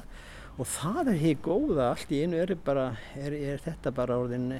Og 0.54 0.68
það 0.70 1.08
er 1.10 1.20
hér 1.22 1.38
góða 1.42 1.88
allt 1.90 2.12
í 2.14 2.22
einu 2.22 2.38
er, 2.38 2.54
bara, 2.62 2.92
er, 3.18 3.34
er 3.34 3.62
þetta 3.62 3.90
bara 3.94 4.18
orðin 4.22 4.52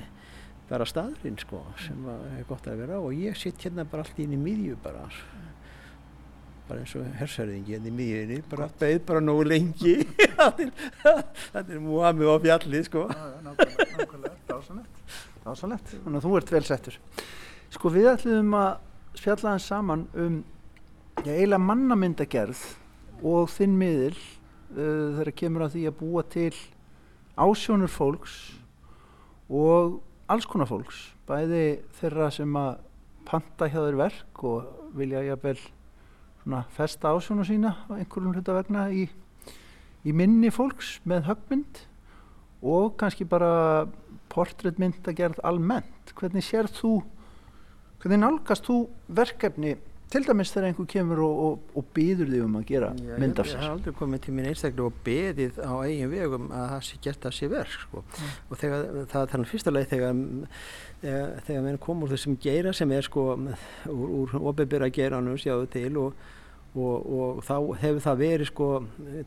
bara 0.69 0.87
staðurinn 0.89 1.37
sko 1.39 1.61
sem 1.85 2.07
er 2.09 2.47
gott 2.49 2.67
að 2.71 2.81
vera 2.85 3.01
og 3.03 3.13
ég 3.17 3.37
sitt 3.37 3.61
hérna 3.63 3.85
bara 3.89 4.05
allt 4.05 4.19
í 4.19 4.25
einu 4.25 4.39
miðju 4.41 4.79
bara 4.83 5.05
bara 6.69 6.81
eins 6.81 6.95
og 6.97 7.07
hersarðingi 7.21 7.77
hérna 7.77 7.91
í 7.91 7.95
miðjunni 7.99 8.41
bara 8.51 8.71
beð 8.81 8.99
bara 9.09 9.21
nógu 9.21 9.45
lengi. 9.51 9.97
Þetta 11.53 11.65
er 11.65 11.83
múamið 11.85 12.33
á 12.33 12.37
fjalli 12.47 12.83
sko. 12.87 13.07
Nákvæmlega, 13.45 14.37
dásanlegt 14.49 14.95
dásanlegt, 15.45 15.93
þannig 16.05 16.21
að 16.21 16.27
þú 16.27 16.37
ert 16.39 16.53
vel 16.55 16.65
settur. 16.65 16.99
Sko 17.75 17.93
við 17.93 18.09
ætlum 18.15 18.55
að 18.57 18.71
spjalla 19.19 19.55
hans 19.55 19.69
saman 19.69 20.07
um 20.17 20.41
eiginlega 21.25 21.61
mannamyndagerð 21.63 22.63
og 23.25 23.51
þinn 23.53 23.77
miðil 23.79 24.15
uh, 24.15 25.21
þegar 25.21 25.33
kemur 25.41 25.67
að 25.67 25.77
því 25.77 25.85
að 25.91 25.99
búa 26.01 26.25
til 26.33 26.53
ásjónur 27.35 27.93
fólks 27.93 28.39
og 29.53 30.01
alls 30.31 30.49
konar 30.49 30.71
fólks 30.71 31.11
bæði 31.29 31.81
þeirra 31.99 32.31
sem 32.35 32.59
að 32.59 32.83
panta 33.29 33.69
hjá 33.71 33.81
þeir 33.81 34.01
verk 34.01 34.45
og 34.47 34.91
vilja 34.97 35.25
jafnvel 35.27 35.59
festa 36.77 37.15
ásjónu 37.15 37.45
sína 37.45 37.75
á 37.89 37.97
einhverjum 37.97 38.35
hluta 38.35 38.55
vegna 38.57 38.89
í, 38.93 39.09
í 40.05 40.13
minni 40.13 40.51
fólks 40.53 40.99
með 41.09 41.31
högmynd 41.31 41.81
og 42.65 42.95
kannski 43.01 43.25
bara 43.29 43.87
portréttmynd 44.33 45.07
að 45.09 45.19
gera 45.21 45.47
almennt. 45.47 46.13
Hvernig 46.17 46.45
sér 46.45 46.69
þú 46.69 47.03
hvernig 48.03 48.21
nálgast 48.21 48.67
þú 48.69 48.79
verkefni 49.17 49.79
til 50.15 50.23
dæmis 50.29 50.53
þegar 50.55 50.69
einhver 50.71 50.89
kemur 50.95 51.23
og, 51.27 51.41
og, 51.45 51.71
og 51.81 51.87
býður 51.97 52.31
þig 52.31 52.45
um 52.45 52.59
að 52.61 52.67
gera 52.69 52.91
mynd 53.19 53.41
af 53.43 53.49
sér 53.51 53.59
ég 53.59 53.65
hef 53.65 53.73
aldrei 53.75 53.97
komið 53.99 54.25
til 54.27 54.35
mín 54.37 54.49
einstaklega 54.51 54.87
og 54.91 55.01
beðið 55.07 55.59
á 55.59 55.75
eigin 55.83 56.13
vegum 56.13 56.47
að 56.55 56.69
það 56.73 56.85
sé 56.89 57.01
gert 57.07 57.27
að 57.27 57.37
sé 57.39 57.51
verk 57.51 57.75
sko. 57.75 58.05
mm. 58.05 58.37
og 58.49 58.61
þegar, 58.63 58.87
það 59.11 59.21
er 59.23 59.33
þannig 59.35 59.51
fyrsta 59.51 59.75
leið 59.75 59.91
þegar 59.95 60.23
þegar, 61.03 61.35
þegar 61.49 61.67
við 61.67 61.83
komum 61.89 62.07
úr 62.07 62.15
þessum 62.15 62.39
geira 62.47 62.73
sem 62.77 62.95
er 62.95 63.09
sko 63.09 63.27
úr, 63.35 64.07
úr 64.23 64.39
ofinbyrra 64.53 64.91
geiranum 64.95 65.41
sjáðu 65.41 65.69
til 65.75 65.93
og, 66.05 66.25
og 66.75 67.43
þá 67.47 67.55
hefur 67.83 68.03
það 68.03 68.23
verið 68.23 68.51
sko 68.51 68.69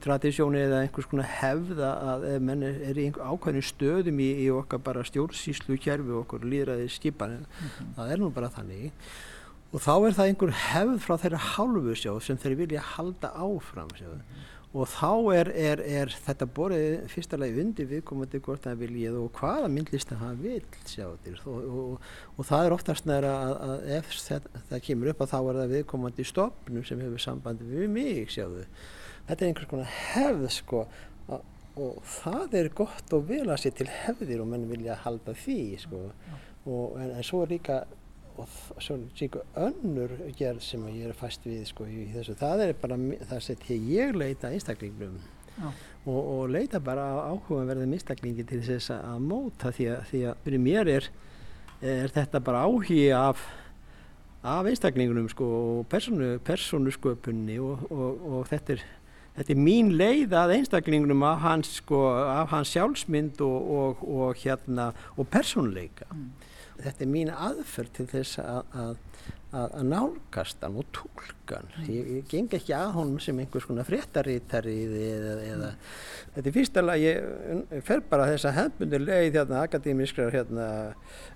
tradísjóni 0.04 0.66
eða 0.66 0.82
einhvers 0.84 1.08
konar 1.12 1.30
hefða 1.38 1.94
að 2.14 2.28
menn 2.44 2.66
er, 2.68 3.00
í 3.00 3.08
ákveðinu 3.16 3.64
stöðum 3.64 4.20
í, 4.24 4.30
í 4.44 4.52
okkar 4.56 4.84
bara 4.84 5.06
stjórnsýslu 5.08 5.80
kjærfi 5.84 6.16
okkur 6.24 6.48
líðræði 6.48 6.90
skipan 6.92 7.42
mm 7.42 7.48
-hmm. 7.48 7.96
það 8.00 8.12
er 8.12 8.24
nú 8.24 8.32
bara 8.36 8.52
þannig 8.52 8.92
og 9.78 9.84
þá 9.84 9.94
er 9.94 10.16
það 10.18 10.28
einhver 10.32 10.54
hefð 10.58 10.94
frá 11.04 11.20
þeirra 11.22 11.40
hálfu 11.54 11.96
sjóð 12.02 12.16
sem 12.26 12.38
þeir 12.42 12.54
vilja 12.64 12.86
halda 12.96 13.30
áfram 13.38 13.92
sjóð. 13.94 14.22
Og 14.78 14.90
þá 14.90 15.12
er, 15.38 15.50
er, 15.54 15.82
er 16.02 16.14
þetta 16.26 16.48
borðið 16.58 16.96
fyrsta 17.12 17.38
lagi 17.40 17.62
undir 17.62 17.88
viðkomandi 17.92 18.42
hvort 18.44 18.66
það 18.66 18.82
viljið 18.82 19.20
og 19.22 19.38
hvaða 19.38 19.70
myndlista 19.72 20.18
það 20.20 20.42
vil 20.44 20.66
sjáðir 20.90 21.44
og, 21.50 21.68
og, 21.82 22.08
og 22.36 22.48
það 22.50 22.66
er 22.66 22.76
oftast 22.76 23.08
næra 23.10 23.36
að, 23.44 23.54
að 23.68 23.86
ef 24.00 24.10
það, 24.26 24.50
það 24.72 24.82
kemur 24.88 25.12
upp 25.14 25.22
að 25.24 25.32
þá 25.34 25.38
er 25.40 25.60
það 25.62 25.76
viðkomandi 25.76 26.26
stopnum 26.32 26.88
sem 26.90 27.06
hefur 27.06 27.24
sambandi 27.24 27.70
við 27.70 27.94
mig 27.94 28.34
sjáðu. 28.34 28.66
Þetta 29.30 29.38
er 29.38 29.52
einhvers 29.52 29.72
konar 29.72 29.94
hefð 29.94 30.50
sko 30.58 30.84
að, 31.30 31.46
og 31.78 32.02
það 32.18 32.60
er 32.64 32.72
gott 32.82 33.14
og 33.14 33.30
vel 33.30 33.46
að 33.46 33.62
sé 33.62 33.74
til 33.78 33.88
hefðir 33.94 34.42
og 34.42 34.52
menn 34.52 34.68
vilja 34.74 34.98
halda 35.06 35.38
því 35.38 35.62
sko. 35.86 36.04
Og, 36.66 36.98
en, 36.98 37.14
en 37.14 37.26
svo 37.26 37.46
er 37.46 37.56
líka 37.56 37.82
og 38.38 38.82
svona 38.84 39.42
önnur 39.58 40.14
gerð 40.38 40.62
sem 40.64 40.84
ég 40.94 41.10
er 41.10 41.18
fæst 41.18 41.46
við 41.48 41.64
sko, 41.70 41.88
í 41.90 42.08
þessu, 42.14 42.36
það 42.38 42.64
er 42.68 42.74
bara 42.82 42.98
það 43.30 43.44
sem 43.46 43.88
ég 43.92 44.18
leita 44.18 44.52
einstaklingnum. 44.54 45.18
Og, 46.08 46.18
og 46.18 46.44
leita 46.54 46.80
bara 46.80 47.06
áhugaverðið 47.32 47.90
mistaklingi 47.90 48.46
til 48.48 48.62
þess 48.66 48.92
að 48.94 49.24
móta 49.26 49.72
því 49.74 49.88
að, 49.90 50.04
því 50.12 50.20
að 50.30 50.44
fyrir 50.44 50.62
mér 50.62 50.92
er, 50.94 51.08
er 51.82 52.14
þetta 52.14 52.42
bara 52.46 52.62
áhugi 52.68 53.00
af, 53.18 53.42
af 54.46 54.70
einstaklingunum 54.70 55.32
sko, 55.34 55.48
og 55.80 55.88
personu, 55.90 56.36
personusköpunni 56.46 57.58
og, 57.58 57.90
og, 57.90 58.30
og 58.32 58.48
þetta 58.54 58.78
er 58.78 58.86
Þetta 59.38 59.54
er 59.54 59.60
mín 59.62 59.92
leið 59.94 60.32
að 60.34 60.52
einstaklingunum 60.56 61.22
af 61.28 61.44
hans, 61.44 61.76
sko, 61.78 62.00
af 62.10 62.48
hans 62.50 62.72
sjálfsmynd 62.74 63.38
og, 63.46 63.68
og, 63.70 64.00
og, 64.02 64.40
hérna, 64.42 64.88
og 65.14 65.28
persónleika. 65.30 66.08
Mm 66.10 66.37
þetta 66.84 67.06
er 67.06 67.12
mín 67.12 67.32
aðferð 67.34 67.94
til 67.98 68.08
þess 68.12 68.42
að, 68.44 68.78
að, 68.82 69.78
nálgast 69.88 70.64
hann 70.66 70.78
og 70.82 70.90
tólka 70.96 71.62
hann. 71.62 71.72
Mm. 71.78 71.90
Ég, 71.94 72.12
ég 72.18 72.30
geng 72.34 72.58
ekki 72.58 72.76
að 72.78 72.94
honum 73.00 73.22
sem 73.24 73.40
einhvers 73.42 73.68
konar 73.70 73.88
fréttarítari 73.88 74.78
eða, 75.08 75.36
eða 75.48 75.72
þetta 76.38 76.50
er 76.52 76.54
fyrst 76.54 76.76
alveg 76.78 76.94
að 76.94 77.04
ég 77.04 77.84
fer 77.88 78.02
bara 78.12 78.28
þess 78.30 78.46
að 78.46 78.58
hefnbundir 78.60 79.02
leið 79.02 79.38
hérna 79.40 79.62
akademískrar 79.66 80.36
hérna 80.36 80.68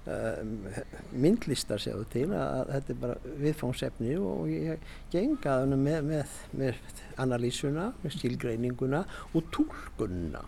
um, 0.06 0.52
myndlistar 1.24 1.82
séu 1.82 2.04
til 2.14 2.28
að 2.38 2.70
þetta 2.76 2.94
er 2.94 3.00
bara 3.02 3.34
viðfóngsefni 3.42 4.14
og 4.22 4.52
ég 4.54 4.86
geng 5.14 5.48
að 5.50 5.64
hann 5.64 5.78
með, 5.82 6.06
með, 6.12 6.36
með 6.62 7.02
analýsuna, 7.26 7.90
með 8.04 8.18
stílgreininguna 8.20 9.04
og 9.34 9.50
tólkunna 9.56 10.46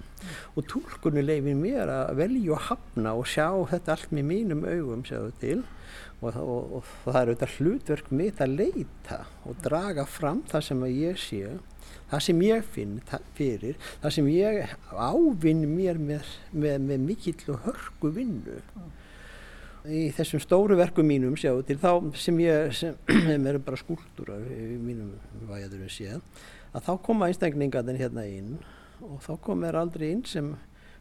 og 0.54 0.70
tólkunni 0.70 1.26
leifir 1.26 1.58
mér 1.58 1.90
að 1.90 2.16
velja 2.22 2.54
og 2.54 2.66
hafna 2.70 3.18
og 3.18 3.28
sjá 3.30 3.48
þetta 3.74 3.98
allt 3.98 4.14
með 4.14 4.30
mínum 4.30 4.66
augum 4.70 5.06
séu 5.08 5.34
til. 5.42 5.64
Og, 6.24 6.38
og, 6.40 6.78
og 6.78 6.86
það 7.04 7.18
er 7.20 7.30
auðvitað 7.30 7.56
hlutverk 7.58 8.12
mitt 8.16 8.38
að 8.42 8.54
leita 8.62 9.18
og 9.44 9.58
draga 9.66 10.06
fram 10.08 10.40
það 10.48 10.68
sem 10.70 10.86
ég 10.88 11.18
sé 11.20 11.58
það 12.14 12.26
sem 12.28 12.42
ég 12.46 12.66
finn 12.76 12.98
fyrir 13.38 13.78
það 14.02 14.16
sem 14.18 14.28
ég 14.34 14.76
ávinn 14.94 15.64
mér 15.74 16.02
með, 16.02 16.34
með, 16.52 16.76
með 16.90 17.08
mikill 17.08 17.54
og 17.56 17.64
hörku 17.68 18.12
vinnu. 18.14 18.60
Í 19.84 20.04
þessum 20.16 20.40
stóru 20.40 20.78
verku 20.80 21.04
mínum 21.04 21.36
sjáu 21.40 21.64
til 21.68 21.76
þá 21.82 22.14
sem 22.16 22.38
ég 22.40 22.76
sem, 22.78 23.00
eru 23.50 23.60
bara 23.64 23.80
skúldurar 23.82 24.46
í 24.48 24.78
mínum 24.80 25.18
væðurum 25.50 25.92
séð 25.92 26.22
að 26.74 26.86
þá 26.88 26.94
koma 27.06 27.28
einstakningarnir 27.30 28.00
hérna 28.00 28.24
inn 28.30 28.56
og 29.04 29.20
þá 29.26 29.34
kom 29.44 29.66
er 29.68 29.78
aldrei 29.82 30.14
inn 30.14 30.24
sem 30.30 30.54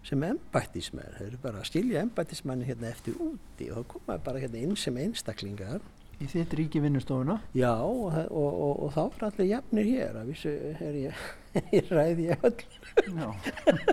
sem 0.02 0.22
embættismenn, 0.26 1.12
þeir 1.14 1.26
eru 1.28 1.38
bara 1.44 1.60
að 1.62 1.68
skilja 1.68 2.00
embættismenni 2.02 2.66
hérna 2.66 2.88
eftir 2.90 3.14
úti 3.22 3.68
og 3.70 3.84
þá 3.84 3.90
komaði 3.92 4.24
bara 4.26 4.40
hérna 4.42 4.62
inn 4.64 4.72
sem 4.74 4.96
einstaklingar 4.98 5.84
Í 6.20 6.28
þitt 6.30 6.56
ríki 6.58 6.82
vinnustofuna? 6.82 7.38
Já 7.56 7.72
og, 7.82 8.12
og, 8.28 8.50
og, 8.50 8.82
og 8.86 8.92
þá 8.94 9.00
er 9.04 9.24
allir 9.28 9.48
jafnir 9.52 9.88
hér 9.88 10.18
að 10.20 10.32
vissu 10.32 10.52
er 10.72 10.98
ég, 11.00 11.22
ég 11.78 11.92
ræði 11.92 12.28
ég 12.28 12.44
öll. 12.48 12.66
Já, 13.06 13.28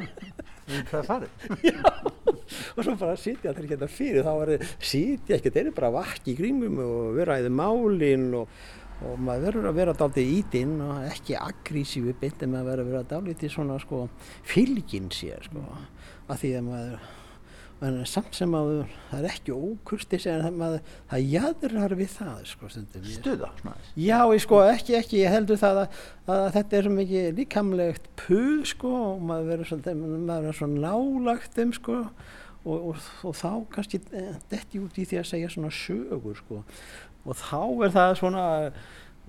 það 0.89 0.99
er 0.99 1.07
farið? 1.07 1.47
Já, 1.65 1.93
og 2.75 2.83
svo 2.83 2.97
bara 2.99 3.15
sitja 3.17 3.53
allir 3.53 3.71
hérna 3.71 3.89
fyrir 3.89 4.27
þá 4.27 4.33
er 4.33 4.51
það 4.51 4.75
sitja 4.91 5.39
ekkert, 5.39 5.55
þeir 5.55 5.63
eru 5.65 5.77
bara 5.79 5.95
vakki 5.95 6.35
í 6.35 6.37
kringum 6.41 6.83
og 6.83 7.17
við 7.17 7.31
ræðum 7.31 7.57
málinn 7.61 8.29
og 8.43 8.59
og 8.99 9.19
maður 9.23 9.45
verður 9.45 9.69
að 9.69 9.77
vera 9.77 9.95
dálítið 9.95 10.31
ítinn 10.35 10.73
og 10.83 10.97
ekki 11.07 11.37
agrísífi 11.39 12.15
bytt 12.19 12.43
en 12.43 12.51
maður 12.51 12.67
verður 12.69 12.83
að 12.83 12.89
vera 12.91 13.09
dálítið 13.13 13.53
svona 13.53 13.77
sko 13.79 14.01
fylginn 14.47 15.07
sér 15.15 15.45
sko 15.47 15.63
að 16.27 16.41
því 16.41 16.51
að 16.57 16.65
maður, 16.67 17.05
maður 17.79 18.09
samt 18.11 18.35
sem 18.35 18.51
maður, 18.51 18.89
það 19.09 19.21
er 19.21 19.27
ekki 19.29 19.55
ókurstis 19.55 20.27
en 20.29 20.59
það, 20.59 20.75
það 21.11 21.29
jæðrar 21.33 21.95
við 21.99 22.11
það 22.17 22.41
sko. 22.51 22.71
Stuða? 23.13 23.51
Já, 23.95 24.19
ég 24.33 24.43
sko 24.43 24.61
ekki, 24.65 24.97
ekki, 24.99 25.21
ég 25.23 25.35
heldur 25.35 25.61
það 25.61 25.81
að, 25.83 26.01
að 26.35 26.45
þetta 26.57 26.79
er 26.79 26.87
svo 26.87 26.95
mikið 26.97 27.29
líkamlegt 27.39 28.09
puð 28.19 28.61
sko 28.73 28.93
og 29.13 29.25
maður 29.31 29.51
verður 29.53 29.71
svona, 29.73 30.39
svona 30.59 30.83
nálagt 30.87 31.63
um 31.63 31.75
sko 31.79 31.99
og, 32.65 32.79
og, 32.91 33.03
og 33.23 33.37
þá 33.39 33.51
kannski 33.75 34.01
detti 34.51 34.81
út 34.83 34.99
í 34.99 35.07
því 35.07 35.21
að 35.21 35.29
segja 35.31 35.53
svona 35.53 35.71
sögur 35.73 36.39
sko 36.41 36.63
og 37.27 37.37
þá 37.39 37.61
er 37.85 37.93
það 37.95 38.17
svona 38.19 38.45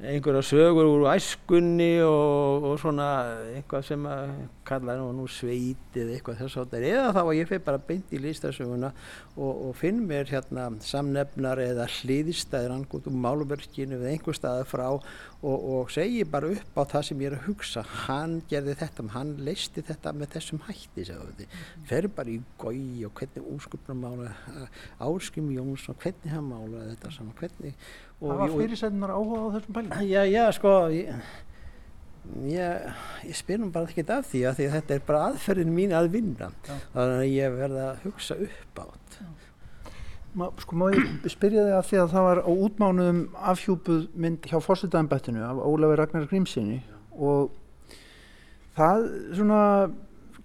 einhverja 0.00 0.40
sögur 0.42 0.86
úr 0.88 1.02
æskunni 1.12 2.00
og, 2.00 2.64
og 2.70 2.78
svona 2.80 3.08
eitthvað 3.52 3.82
sem 3.90 4.06
að 4.08 4.30
kalla 4.64 4.94
nú, 4.96 5.10
nú 5.12 5.26
sveit 5.28 5.98
eða 5.98 6.14
eitthvað 6.16 6.38
þess 6.40 6.60
að 6.60 6.70
það 6.70 6.78
er 6.78 6.86
eða 6.94 7.10
þá 7.16 7.20
að 7.22 7.32
ég 7.36 7.50
fyrir 7.50 7.64
bara 7.66 7.82
beint 7.90 8.14
í 8.16 8.20
listasöguna 8.22 8.90
og, 9.36 9.50
og 9.50 9.74
finn 9.76 10.00
mér 10.08 10.30
hérna 10.30 10.70
samnefnar 10.84 11.60
eða 11.66 11.88
hliðistæðir 11.98 12.76
angút 12.78 13.10
um 13.10 13.20
málverkinu 13.26 13.98
eða 13.98 14.14
einhver 14.14 14.38
staði 14.38 14.64
frá 14.70 14.86
og, 15.40 15.64
og 15.72 15.92
segi 15.94 16.24
bara 16.28 16.50
upp 16.52 16.76
á 16.76 16.82
það 16.92 17.06
sem 17.08 17.22
ég 17.24 17.30
er 17.30 17.38
að 17.38 17.46
hugsa 17.48 17.84
hann 18.04 18.36
gerði 18.50 18.76
þetta, 18.82 19.06
hann 19.14 19.32
leisti 19.46 19.84
þetta 19.88 20.12
með 20.16 20.34
þessum 20.36 20.62
hætti 20.66 21.06
fer 21.88 22.08
bara 22.12 22.34
í 22.34 22.38
gói 22.60 23.06
og 23.08 23.14
hvernig 23.16 23.50
úrsköpnum 23.54 24.04
mála 24.04 24.34
Árskim 25.00 25.48
Jónsson, 25.54 25.96
hvernig 26.02 26.34
hann 26.34 26.48
málaði 26.50 26.94
þetta 26.94 27.12
saman, 27.16 27.36
hvernig 27.40 27.76
Það 28.20 28.40
var 28.42 28.50
fyrirsætunar 28.52 29.12
áhuga 29.16 29.38
á 29.40 29.48
þessum 29.54 29.76
pælingum? 29.76 30.08
Já, 30.10 30.22
já, 30.28 30.42
sko, 30.52 30.72
ég, 30.92 31.28
ég, 32.50 32.88
ég 33.24 33.38
spyr 33.38 33.62
nú 33.62 33.70
bara 33.72 33.88
ekkert 33.88 34.12
af 34.18 34.28
því 34.28 34.42
að, 34.44 34.58
því 34.58 34.66
að 34.66 34.74
þetta 34.76 34.96
er 34.96 35.06
bara 35.06 35.22
aðferðin 35.30 35.72
mín 35.72 35.94
að 35.96 36.10
vinna. 36.18 36.50
Þannig 36.68 37.14
að 37.14 37.30
ég 37.32 37.56
verða 37.56 37.86
að 37.86 38.02
hugsa 38.04 38.36
upp 38.44 38.82
átt. 38.84 38.99
Sko, 40.30 40.76
má 40.78 40.86
ég 40.94 41.24
spyrja 41.26 41.64
þig 41.66 41.74
af 41.74 41.88
því 41.88 41.96
að 41.98 42.12
það 42.12 42.26
var 42.28 42.40
á 42.46 42.50
útmánuðum 42.66 43.22
afhjúpuð 43.50 44.04
mynd 44.14 44.44
hjá 44.46 44.60
fórstæðanbættinu 44.62 45.42
af 45.42 45.58
Ólafi 45.66 45.96
Ragnar 45.98 46.28
Grímsinni 46.30 46.76
og 47.18 47.50
það 48.78 49.08
svona 49.34 49.62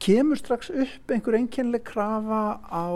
kemur 0.02 0.42
strax 0.42 0.72
upp 0.74 1.14
einhver 1.14 1.38
einkennileg 1.38 1.86
krafa 1.86 2.58
á 2.66 2.90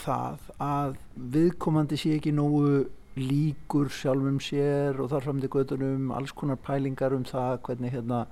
það 0.00 0.48
að 0.64 0.96
viðkomandi 1.36 2.00
sé 2.00 2.16
ekki 2.16 2.32
nógu 2.32 2.86
líkur 3.20 3.92
sjálfum 3.92 4.40
sér 4.42 4.98
og 5.04 5.12
þar 5.12 5.28
fram 5.28 5.44
til 5.44 5.52
gödunum 5.52 6.10
alls 6.16 6.32
konar 6.32 6.58
pælingar 6.64 7.12
um 7.14 7.28
það 7.28 7.60
hvernig, 7.68 7.92
hérna, 7.92 8.24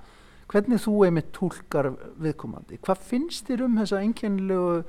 hvernig 0.49 0.81
þú 0.83 0.97
einmitt 1.05 1.31
tólkar 1.37 1.93
viðkomandi. 2.17 2.81
Hvað 2.81 3.07
finnst 3.13 3.47
þér 3.47 3.67
um 3.69 3.77
þessa 3.79 4.01
einkennilegu 4.01 4.83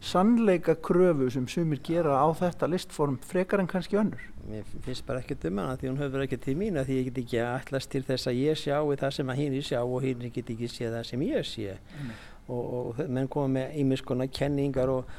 sannleika 0.00 0.74
kröfu 0.74 1.30
sem 1.32 1.46
sumir 1.48 1.80
gera 1.84 2.18
á 2.20 2.28
þetta 2.36 2.68
listform 2.70 3.18
frekar 3.24 3.62
en 3.62 3.70
kannski 3.70 3.98
önnur? 4.00 4.22
Mér 4.46 4.66
finnst 4.84 5.06
bara 5.06 5.22
ekki 5.22 5.38
um 5.48 5.58
hana 5.58 5.76
því 5.76 5.90
hún 5.90 6.00
höfður 6.00 6.26
ekki 6.26 6.38
til 6.42 6.56
mín 6.58 6.78
að 6.78 6.90
því 6.90 6.98
ég 6.98 7.08
get 7.08 7.22
ekki 7.24 7.40
allast 7.42 7.90
til 7.90 8.02
þess 8.06 8.30
að 8.30 8.40
ég 8.42 8.60
sjá 8.60 8.76
það 9.02 9.14
sem 9.16 9.32
að 9.32 9.40
hinn 9.40 9.62
sjá 9.62 9.80
og 9.82 10.02
hinn 10.04 10.26
get 10.30 10.50
ekki 10.50 10.68
sé 10.68 10.90
það 10.90 11.06
sem 11.08 11.24
ég 11.26 11.48
sé 11.48 11.78
mm. 11.78 12.12
og, 12.48 12.62
og 12.62 13.00
menn 13.08 13.28
koma 13.28 13.48
með 13.56 13.80
ímiskona 13.82 14.28
kenningar 14.28 14.92
og 14.92 15.10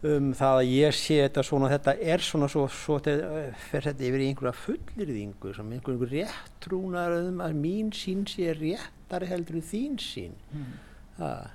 um 0.00 0.30
það 0.32 0.62
að 0.62 0.70
ég 0.72 0.96
sé 0.96 1.18
þetta 1.26 1.44
svona 1.44 1.68
þetta 1.74 1.94
er 2.14 2.24
svona 2.24 2.48
svo, 2.48 2.64
svo 2.72 2.96
þetta 3.04 3.40
fer 3.68 3.88
þetta 3.90 4.06
yfir 4.08 4.22
í 4.22 4.28
einhverja 4.30 4.56
fullirðingu 4.62 5.52
sem 5.56 5.72
einhverjum 5.76 6.12
réttrúnar 6.14 7.16
um 7.18 7.42
að 7.44 7.58
mín 7.60 7.90
sín 7.92 8.24
sé 8.30 8.54
réttari 8.56 9.28
heldur 9.28 9.60
þín 9.60 9.98
sín 10.00 10.38
mm. 10.54 10.70
það 11.18 11.48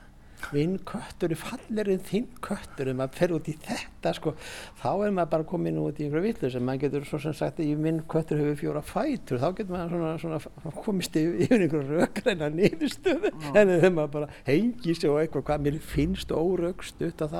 minn 0.54 0.78
köttur 0.88 1.34
er 1.34 1.40
fallir 1.40 1.90
en 1.94 2.04
þinn 2.06 2.28
köttur 2.44 2.92
ef 2.92 2.98
maður 3.00 3.18
fer 3.20 3.34
út 3.36 3.50
í 3.50 3.56
þetta 3.66 4.14
sko, 4.18 4.36
þá 4.82 4.90
er 4.94 5.16
maður 5.18 5.32
bara 5.34 5.48
komin 5.50 5.82
út 5.82 6.00
í 6.00 6.06
einhverju 6.06 6.26
villu 6.28 6.52
sem 6.54 6.66
maður 6.68 6.84
getur 6.86 7.08
svo 7.10 7.20
sem 7.24 7.36
sagt 7.38 7.62
að 7.64 7.84
minn 7.86 8.02
köttur 8.12 8.42
hefur 8.42 8.60
fjóra 8.62 8.84
fætur 8.86 9.42
þá 9.42 9.48
getur 9.60 9.76
maður 9.76 10.16
svona, 10.24 10.40
svona 10.46 10.76
komist 10.86 11.20
yfir, 11.20 11.38
yfir 11.46 11.66
einhverju 11.66 12.00
rökreina 12.02 12.50
nýðustöðu 12.54 13.34
ah. 13.34 13.52
en 13.54 13.76
þegar 13.76 13.96
maður 14.00 14.16
bara 14.18 14.32
hengi 14.48 14.98
sér 14.98 15.14
og 15.14 15.22
eitthvað 15.24 15.48
hvað 15.52 15.68
mér 15.68 15.80
finnst 15.94 16.34
órökst 16.36 17.06
þá, 17.22 17.40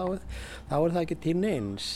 þá 0.70 0.78
er 0.80 0.96
það 0.96 1.04
ekki 1.06 1.20
til 1.28 1.36
neins 1.42 1.90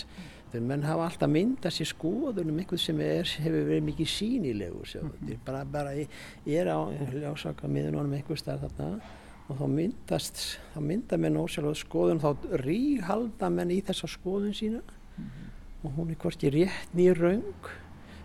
þegar 0.50 0.66
menn 0.66 0.86
hafa 0.88 1.08
alltaf 1.10 1.32
myndað 1.32 1.76
sér 1.76 1.90
skoðunum 1.92 2.62
einhvern 2.62 2.82
sem 2.82 3.02
er, 3.06 3.34
hefur 3.46 3.66
verið 3.70 3.88
mikið 3.90 4.12
sínilegur 4.16 4.94
mm 4.98 5.10
-hmm. 5.10 5.42
bara, 5.46 5.64
bara 5.66 5.94
ég, 5.94 6.10
er 6.46 6.70
á 6.74 6.80
ljósaka 7.14 7.68
miðunum 7.68 8.14
einhver 8.14 8.38
starf 8.38 8.66
þarna 8.66 9.02
og 9.50 9.58
þá 9.58 9.66
myndast, 9.74 10.42
þá 10.74 10.80
mynda 10.86 11.18
menn 11.18 11.38
ósjálfur 11.42 11.78
skoðun, 11.78 12.22
þá 12.22 12.50
ríhalda 12.62 13.50
menn 13.54 13.74
í 13.74 13.82
þessa 13.86 14.10
skoðun 14.10 14.54
sína. 14.54 14.82
Mm 15.18 15.26
-hmm. 15.26 15.48
og 15.84 15.92
hún 15.98 16.10
er 16.12 16.16
hvorki 16.16 16.50
rétt 16.50 16.94
nýr 16.94 17.18
raung 17.18 17.70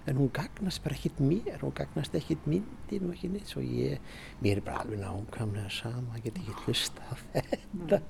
en 0.07 0.17
hún 0.17 0.31
gagnast 0.33 0.83
bara 0.85 0.95
ekkit 0.95 1.21
mér, 1.21 1.61
hún 1.63 1.73
gagnast 1.73 2.15
ekkit 2.15 2.47
myndin 2.47 3.07
og 3.09 3.15
ekki 3.15 3.31
neitt, 3.33 3.49
svo 3.49 3.63
ég, 3.65 4.01
mér 4.43 4.61
er 4.61 4.67
bara 4.67 4.83
alveg 4.83 5.01
nákvæmlega 5.01 5.71
sama, 5.73 6.19
ég 6.19 6.27
get 6.27 6.41
ekki 6.43 6.57
hlusta 6.65 7.01
á 7.09 7.15
þetta, 7.33 8.01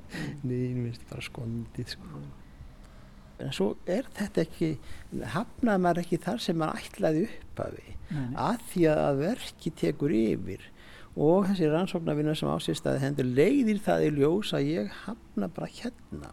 neina, 0.43 0.81
mér 0.81 0.89
finnst 0.89 1.07
bara 1.11 1.23
skondið 1.29 1.95
sko. 1.95 2.25
En 3.45 3.55
svo 3.55 3.77
er 3.91 4.07
þetta 4.15 4.43
ekki, 4.45 4.71
hafnaði 5.35 5.83
maður 5.87 6.03
ekki 6.05 6.21
þar 6.27 6.43
sem 6.43 6.59
maður 6.59 6.83
ætlaði 6.83 7.25
upp 7.29 7.63
af 7.65 7.75
því, 7.75 7.97
að 8.35 8.67
því 8.73 8.85
að 8.91 9.23
verki 9.23 9.75
tekur 9.83 10.15
yfir 10.15 10.69
og 11.15 11.47
þessi 11.49 11.69
rannsóknarvinna 11.71 12.35
sem 12.39 12.51
ásýrstaði 12.51 13.05
hendur 13.05 13.29
leiðir 13.37 13.79
það 13.85 14.09
í 14.09 14.11
ljós 14.17 14.51
að 14.57 14.67
ég 14.73 14.97
hafna 15.05 15.49
bara 15.55 15.71
hérna. 15.71 16.33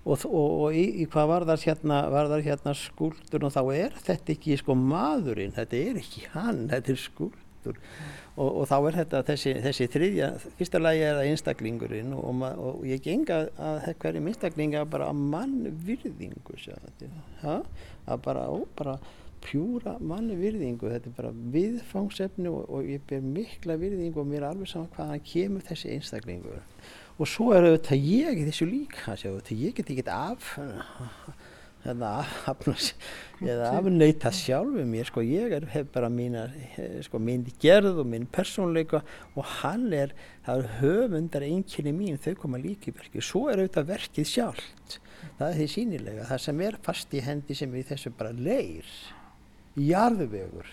Og, 0.00 0.22
og, 0.24 0.52
og 0.64 0.76
í, 0.76 0.86
í 1.02 1.06
hvað 1.12 1.26
var 1.28 1.44
það 1.50 1.66
hérna, 1.66 1.98
hérna 2.46 2.72
skúldur 2.78 3.44
og 3.44 3.52
þá 3.52 3.60
er 3.76 3.98
þetta 4.00 4.32
ekki 4.32 4.56
sko 4.56 4.76
maðurinn, 4.78 5.52
þetta 5.52 5.76
er 5.76 6.00
ekki 6.00 6.24
hann, 6.32 6.62
þetta 6.70 6.94
er 6.94 7.02
skúldur 7.02 7.76
og, 8.40 8.48
og 8.48 8.64
þá 8.70 8.76
er 8.78 8.96
þetta 9.02 9.22
þessi, 9.28 9.52
þessi 9.66 9.88
þriðja, 9.92 10.30
fyrsta 10.56 10.80
lagi 10.80 11.04
er 11.04 11.18
það 11.18 11.30
einstaklingurinn 11.34 12.14
og 12.16 12.84
ég 12.88 13.02
genga 13.04 13.42
að 13.60 13.80
hverjum 14.00 14.30
einstaklinga 14.32 14.86
bara 14.88 15.10
að 15.12 15.20
mannvirðingu 15.34 16.56
að 17.44 18.24
bara, 18.24 18.48
ó, 18.48 18.64
bara 18.78 18.96
pjúra 19.44 19.96
manni 20.00 20.36
virðingu 20.38 20.90
þetta 20.92 21.10
er 21.10 21.16
bara 21.16 21.32
viðfangsefni 21.54 22.50
og, 22.50 22.64
og 22.68 22.88
ég 22.88 23.04
ber 23.08 23.22
mikla 23.24 23.76
virðingu 23.80 24.22
og 24.22 24.28
mér 24.30 24.44
er 24.44 24.50
alveg 24.50 24.70
saman 24.70 24.90
hvaðan 24.96 25.24
kemur 25.26 25.64
þessi 25.66 25.94
einstaklingur. 25.94 26.60
Og 27.20 27.28
svo 27.28 27.50
er 27.52 27.68
auðvitað 27.68 28.04
ég 28.08 28.44
þessu 28.46 28.68
líka 28.68 29.16
sjá, 29.18 29.32
ég 29.52 29.76
get 29.76 29.92
ekki 29.92 30.06
af 30.08 30.54
hérna, 31.84 32.24
eða 33.40 33.68
afneita 33.78 34.32
sjálfu 34.36 34.84
mér 34.88 35.08
sko, 35.08 35.24
ég 35.24 35.52
er, 35.56 35.66
hef 35.72 35.88
bara 35.94 36.10
mína 36.12 36.46
sko, 37.04 37.20
mín 37.20 37.46
gerð 37.60 38.02
og 38.02 38.08
mín 38.08 38.26
persónleika 38.32 39.02
og 39.34 39.44
hann 39.60 39.88
er, 39.96 40.12
það 40.46 40.64
er 40.64 40.74
höfundar 40.80 41.46
einnkynni 41.46 41.94
mín, 41.96 42.20
þau 42.20 42.34
koma 42.42 42.60
líka 42.60 42.90
í 42.90 42.96
verkið. 42.96 43.24
Svo 43.24 43.46
er 43.48 43.62
auðvitað 43.62 43.94
verkið 43.94 44.28
sjálft. 44.28 45.00
Það 45.38 45.46
er 45.46 45.56
því 45.60 45.70
sínilega, 45.74 46.28
það 46.28 46.44
sem 46.48 46.60
er 46.64 46.76
fast 46.84 47.16
í 47.16 47.24
hendi 47.24 47.56
sem 47.56 47.72
er 47.74 47.82
í 47.82 47.88
þessu 47.88 48.12
bara 48.16 48.32
leir 48.36 48.88
jarðvegur 49.88 50.68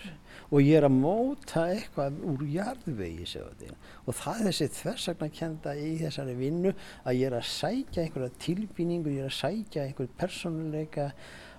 og 0.48 0.62
ég 0.64 0.78
er 0.78 0.86
að 0.88 0.96
móta 0.96 1.66
eitthvað 1.72 2.20
úr 2.28 2.44
jarðvegi 2.48 3.26
og 3.38 4.14
það 4.16 4.38
er 4.38 4.46
þessi 4.48 4.68
þversakna 4.78 5.28
kenda 5.34 5.74
í 5.76 5.90
þessari 6.00 6.36
vinnu 6.38 6.72
að 7.04 7.18
ég 7.18 7.28
er 7.28 7.36
að 7.38 7.50
sækja 7.50 8.04
einhverja 8.04 8.40
tilbýningu, 8.44 9.12
ég 9.12 9.26
er 9.26 9.32
að 9.32 9.38
sækja 9.38 9.84
einhver 9.84 10.08
personleika 10.20 11.10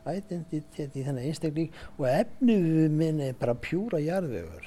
identitet 0.10 0.96
í 0.98 1.04
þennan 1.06 1.28
einstakling 1.28 1.76
og 1.98 2.08
efnið 2.10 2.90
minn 2.96 3.22
er 3.24 3.38
bara 3.38 3.58
pjúra 3.60 4.00
jarðvegur. 4.02 4.66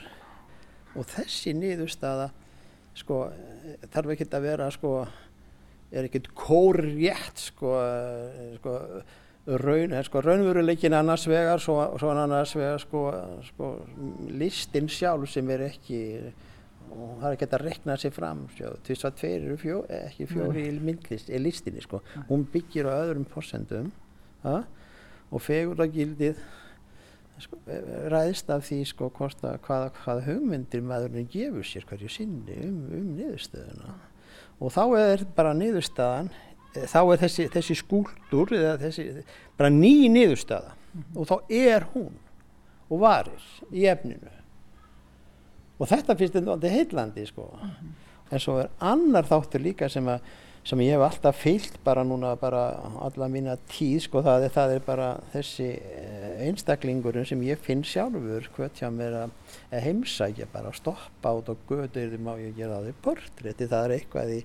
Og 0.94 1.08
þessi 1.08 1.54
niðurstaða 1.56 2.28
sko 2.98 3.24
þarf 3.92 4.14
ekki 4.14 4.28
að 4.28 4.46
vera 4.46 4.68
sko 4.74 4.94
er 5.92 6.08
ekkert 6.08 6.30
kórétt 6.36 7.40
sko, 7.48 7.72
sko 8.58 8.76
raun, 9.46 9.96
sko, 10.06 10.22
raunveruleikin 10.22 10.94
annars 10.94 11.26
vegar 11.26 11.60
svo, 11.60 11.80
svo 11.98 12.12
annars 12.14 12.54
vegar 12.56 12.80
sko, 12.82 13.04
sko, 13.48 13.74
listin 14.30 14.88
sjálf 14.90 15.30
sem 15.32 15.50
er 15.50 15.66
ekki 15.66 16.02
og 16.92 17.20
það 17.22 17.26
er 17.28 17.36
ekki 17.36 17.48
að 17.48 17.62
rekna 17.64 17.96
sér 18.00 18.12
fram 18.12 18.42
þess 18.52 19.06
að 19.08 19.18
tveir 19.20 19.46
eru 19.46 19.58
fjó, 19.60 19.78
ekki 19.96 20.26
fjóri 20.28 20.66
í 20.68 20.74
myndlist, 20.76 21.30
er 21.32 21.40
listinni 21.40 21.80
sko. 21.84 22.02
Hún 22.28 22.44
byggir 22.52 22.88
á 22.88 22.92
öðrum 22.98 23.24
fórsendum 23.32 23.88
og 24.44 25.40
fegur 25.40 25.80
að 25.80 25.96
gildið 25.96 26.42
sko, 27.40 27.58
ræðist 28.12 28.52
af 28.52 28.66
því 28.68 28.80
sko 28.92 29.10
hvaða 29.16 29.88
hvað 29.96 30.24
hugmyndir 30.28 30.84
maðurinn 30.84 31.30
gefur 31.32 31.66
sér 31.66 31.88
hverju 31.88 32.12
sinni 32.12 32.58
um, 32.68 32.82
um 32.92 33.12
niðurstöðuna. 33.16 33.96
Og 34.62 34.74
þá 34.74 34.82
er 35.00 35.24
bara 35.34 35.56
niðurstaðan 35.56 36.30
þá 36.74 37.00
er 37.02 37.22
þessi, 37.24 37.48
þessi 37.52 37.78
skúldur 37.78 38.54
eða 38.56 38.76
þessi 38.80 39.08
bara 39.58 39.70
ný 39.70 40.08
niðurstaða 40.12 40.72
mm 40.72 41.02
-hmm. 41.02 41.18
og 41.20 41.26
þá 41.28 41.36
er 41.48 41.88
hún 41.94 42.14
og 42.88 43.00
varir 43.00 43.50
í 43.72 43.86
efninu 43.88 44.30
og 45.78 45.88
þetta 45.88 46.16
finnst 46.16 46.38
þetta 46.38 46.68
heillandi 46.68 47.26
sko 47.26 47.50
mm 47.52 47.68
-hmm. 47.68 47.92
en 48.30 48.40
svo 48.40 48.58
er 48.60 48.70
annar 48.78 49.24
þáttur 49.24 49.60
líka 49.60 49.88
sem 49.88 50.08
að 50.08 50.20
sem 50.64 50.78
ég 50.78 50.94
hef 50.94 51.02
alltaf 51.02 51.36
fyllt 51.42 51.78
bara 51.84 52.04
núna 52.04 52.36
bara 52.38 52.78
alla 53.02 53.28
mína 53.28 53.56
tíð 53.68 54.04
sko 54.04 54.22
það 54.22 54.44
er, 54.46 54.52
það 54.54 54.74
er 54.74 54.84
bara 54.86 55.08
þessi 55.32 55.70
eh, 55.74 56.46
einstaklingurinn 56.46 57.26
sem 57.26 57.42
ég 57.42 57.58
finn 57.58 57.82
sjálfur 57.82 58.46
hvort 58.56 58.78
hjá 58.78 58.90
mér 58.90 59.16
að 59.24 59.30
heimsækja 59.72 60.48
bara 60.52 60.72
að 60.72 60.78
stoppa 60.80 61.32
át 61.32 61.50
og 61.52 61.64
götu 61.68 62.02
eða 62.02 62.20
má 62.22 62.32
ég 62.40 62.56
gera 62.56 62.80
það 62.80 62.90
í 62.90 62.94
portrétti 63.04 63.68
það 63.70 63.86
er 63.86 63.94
eitthvað, 63.96 64.32
í, 64.36 64.40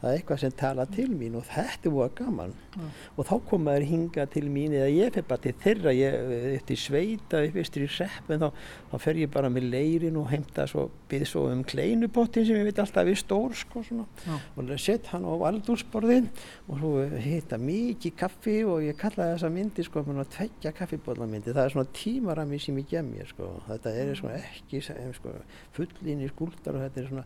það 0.00 0.10
er 0.10 0.18
eitthvað 0.18 0.42
sem 0.44 0.56
tala 0.62 0.86
til 0.90 1.08
mín 1.12 1.38
og 1.40 1.46
þetta 1.50 1.90
er 1.90 1.94
búið 1.94 2.14
gaman. 2.20 2.54
Mm. 2.70 2.90
og 3.18 3.26
þá 3.26 3.32
komaður 3.50 3.86
hinga 3.88 4.26
til 4.30 4.44
mín 4.46 4.74
eða 4.78 4.90
ég 4.94 5.14
fyrir 5.14 5.26
bara 5.26 5.42
til 5.42 5.54
þeirra 5.64 5.94
ég 5.96 6.34
eftir 6.54 6.78
sveita, 6.78 7.40
upp 7.42 7.56
eftir 7.58 7.86
í 7.86 7.88
sepp 7.90 8.30
en 8.30 8.44
þá, 8.44 8.60
þá 8.92 8.96
fer 9.02 9.18
ég 9.18 9.32
bara 9.34 9.50
með 9.50 9.66
leirin 9.72 10.18
og 10.20 10.28
heimta 10.30 10.68
svo, 10.70 10.86
byrð 11.10 11.30
svo 11.32 11.44
um 11.50 11.64
kleinupottin 11.66 12.46
sem 12.46 12.60
ég 12.60 12.68
veit 12.68 12.78
alltaf 12.78 13.10
er 13.10 13.18
stór 13.18 13.56
sko 13.58 13.82
svona. 13.86 14.06
Mm. 14.26 14.70
og 14.70 14.74
sett 14.80 15.10
hann 15.10 15.26
á 15.26 15.34
aldúrsborðin 15.50 16.30
og 16.70 16.78
svo 16.78 16.92
hitta 17.20 17.58
mikið 17.60 18.16
kaffi 18.22 18.56
og 18.62 18.84
ég 18.86 18.98
kalla 19.00 19.32
þessa 19.32 19.50
myndi 19.52 19.84
sko 19.86 20.04
tveggja 20.30 20.72
kaffibólamyndi 20.76 21.54
það 21.54 21.64
er 21.64 21.74
svona 21.74 21.92
tímarami 21.96 22.58
sem 22.62 22.78
ég 22.80 22.88
gem 22.90 23.10
mér 23.12 23.28
sko. 23.30 23.50
Þetta 23.66 23.92
er 24.02 24.12
svona 24.18 24.38
ekki 24.50 24.82
sko, 24.84 25.32
fullin 25.76 26.26
í 26.26 26.28
skúldar 26.30 26.76
og 26.76 26.86
þetta 26.86 27.02
er 27.02 27.10
svona 27.10 27.24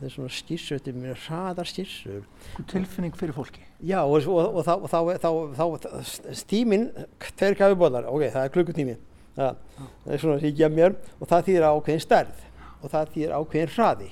er 0.00 0.12
svona 0.12 0.32
skissur, 0.32 0.78
þetta 0.78 0.92
er 0.92 0.98
mjög 1.00 1.20
hraðar 1.26 1.68
skissur 1.68 2.24
tilfinning 2.70 3.16
fyrir 3.18 3.36
fólki? 3.36 3.62
Já 3.84 4.00
og, 4.02 4.26
og, 4.28 4.40
og, 4.40 4.60
og 4.60 4.90
þá, 4.90 4.96
þá, 5.20 5.28
þá, 5.58 5.66
þá 5.90 6.42
tíminn, 6.50 6.88
tveir 7.36 7.58
kaffibólar 7.58 8.08
ok, 8.10 8.26
það 8.32 8.46
er 8.46 8.54
klukkutími. 8.56 8.96
Það, 9.36 9.60
það 10.04 10.14
er 10.14 10.22
svona 10.24 10.52
gem 10.60 10.76
mér 10.76 10.96
og 11.18 11.30
það 11.30 11.46
þýðir 11.48 11.68
ákveðin 11.68 12.04
stærð 12.04 12.44
og 12.80 12.92
það 12.92 13.14
þýðir 13.14 13.36
ákveðin 13.38 13.74
hraði. 13.76 14.10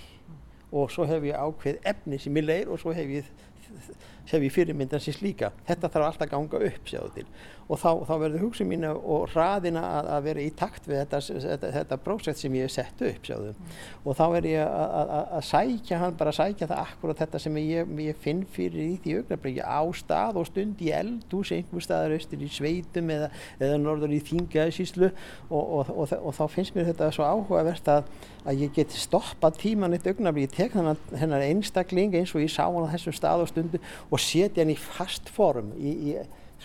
Og 0.69 0.91
svo 0.93 1.07
hef 1.09 1.25
ég 1.25 1.39
ákveð 1.41 1.79
efni 1.93 2.21
sem 2.21 2.41
ég 2.41 2.49
leir 2.49 2.73
og 2.73 2.81
svo 2.81 2.93
hef 2.97 3.13
ég 3.19 3.29
hef 4.29 4.45
ég 4.45 4.53
fyrirmyndan 4.53 5.01
sem 5.01 5.17
slíka. 5.17 5.53
Þetta 5.69 5.89
þarf 5.93 6.11
alltaf 6.11 6.27
að 6.27 6.35
ganga 6.35 6.61
upp 6.69 6.91
sjáðu 6.91 7.15
til 7.17 7.27
og 7.69 7.77
þá, 7.77 7.89
þá 8.09 8.13
verður 8.23 8.45
hugsun 8.47 8.69
mín 8.71 8.87
og 8.89 9.29
hraðina 9.35 9.83
að, 9.99 10.11
að 10.15 10.27
vera 10.29 10.45
í 10.45 10.53
takt 10.57 10.89
við 10.89 11.03
þetta, 11.03 11.21
þetta, 11.45 11.73
þetta 11.75 11.99
prósett 12.05 12.41
sem 12.41 12.55
ég 12.57 12.65
hef 12.65 12.75
sett 12.75 13.03
upp 13.05 13.29
mm. 13.35 13.75
og 14.05 14.17
þá 14.17 14.25
er 14.39 14.49
ég 14.49 14.63
að, 14.65 14.95
að, 15.01 15.27
að 15.39 15.45
sækja 15.51 16.01
hann, 16.03 16.17
bara 16.21 16.35
sækja 16.35 16.71
það 16.71 16.83
akkurat 16.85 17.21
þetta 17.25 17.43
sem 17.45 17.59
ég, 17.61 17.93
ég 18.09 18.23
finn 18.25 18.43
fyrir 18.55 18.85
í 18.87 18.97
því 19.05 19.19
augnabriki 19.21 19.69
á 19.69 19.83
stað 20.01 20.41
og 20.41 20.49
stund 20.49 20.81
í 20.85 20.91
eldús 20.97 21.53
einhver 21.57 21.85
staðar 21.85 22.17
austur 22.17 22.45
í 22.45 22.51
sveitum 22.53 23.13
eða, 23.13 23.29
eða 23.61 23.79
norður 23.85 24.17
í 24.17 24.23
þingaðsíslu 24.31 25.13
og, 25.13 25.61
og, 25.61 25.93
og, 25.93 26.17
og 26.23 26.37
þá 26.41 26.45
finnst 26.57 26.77
mér 26.77 26.89
þetta 26.93 27.13
svo 27.15 27.29
áhugavert 27.29 27.93
að 27.93 28.09
ég 28.57 28.73
get 28.73 28.97
stoppað 28.97 29.61
tíman 29.61 29.93
eitt 29.93 30.09
augnabriki, 30.09 30.55
tek 30.57 30.73
þannig 30.73 31.17
hennar 31.21 31.45
einstakling 31.45 32.17
eins 32.17 32.33
og 32.33 32.41
ég 32.41 32.53
sá 32.53 32.65
hann 32.65 32.89
á 32.89 32.95
þessum 32.95 33.17
stað 33.17 33.45
og 33.45 33.51
stundu 33.53 33.81
og 34.09 34.23
setja 34.23 34.65
hann 34.65 34.73
í 34.73 34.79
fast 34.81 35.29
form 35.35 35.75
í, 35.77 35.93
í 36.15 36.17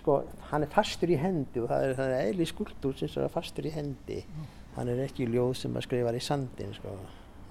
sko, 0.03 0.19
hann 0.51 0.65
er 0.65 0.71
fastur 0.71 1.11
í 1.13 1.17
hendi 1.19 1.63
og 1.63 1.69
það 1.71 1.87
er, 1.87 1.95
það 1.97 2.13
er 2.13 2.29
eðli 2.29 2.47
skuldur 2.49 2.97
sem 2.99 3.23
er 3.23 3.31
fastur 3.31 3.67
í 3.69 3.73
hendi 3.73 4.19
mm. 4.23 4.47
hann 4.77 4.91
er 4.91 5.03
ekki 5.05 5.29
ljóð 5.31 5.53
sem 5.61 5.77
að 5.79 5.87
skrifa 5.87 6.13
í 6.13 6.23
sandin 6.23 6.73
sko. 6.75 6.97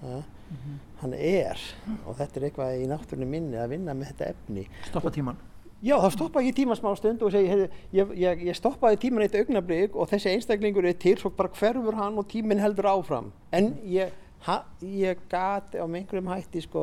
mm 0.02 0.22
-hmm. 0.50 0.78
hann 1.00 1.14
er 1.14 1.58
og 2.06 2.16
þetta 2.18 2.40
er 2.40 2.44
eitthvað 2.44 2.82
í 2.82 2.90
náttúrunni 2.90 3.26
minni 3.26 3.56
að 3.56 3.72
vinna 3.76 3.94
með 3.94 4.12
þetta 4.12 4.30
efni 4.34 4.68
Stoppa 4.90 5.10
tíman 5.10 5.38
Já, 5.82 5.96
þá 5.98 6.10
stoppa 6.14 6.40
ég 6.46 6.54
tíman 6.54 6.78
smá 6.78 6.92
stund 6.94 7.22
og 7.26 7.32
segi, 7.32 7.48
hey, 7.50 7.68
ég, 7.90 8.10
ég, 8.14 8.42
ég 8.46 8.54
stoppaði 8.54 9.00
tíman 9.02 9.24
eitt 9.24 9.34
augnablík 9.34 9.96
og 9.98 10.06
þessi 10.12 10.30
einstaklingur 10.30 10.86
er 10.86 10.94
til, 10.94 11.16
svo 11.18 11.30
bara 11.30 11.48
hverfur 11.48 11.96
hann 11.98 12.18
og 12.18 12.28
tímin 12.30 12.62
heldur 12.62 12.86
áfram 12.86 13.32
en 13.50 13.72
ég 13.82 14.12
Ha, 14.42 14.56
ég 14.82 15.20
gati 15.30 15.78
á 15.78 15.86
einhverjum 15.86 16.30
hætti 16.32 16.64
sko 16.64 16.82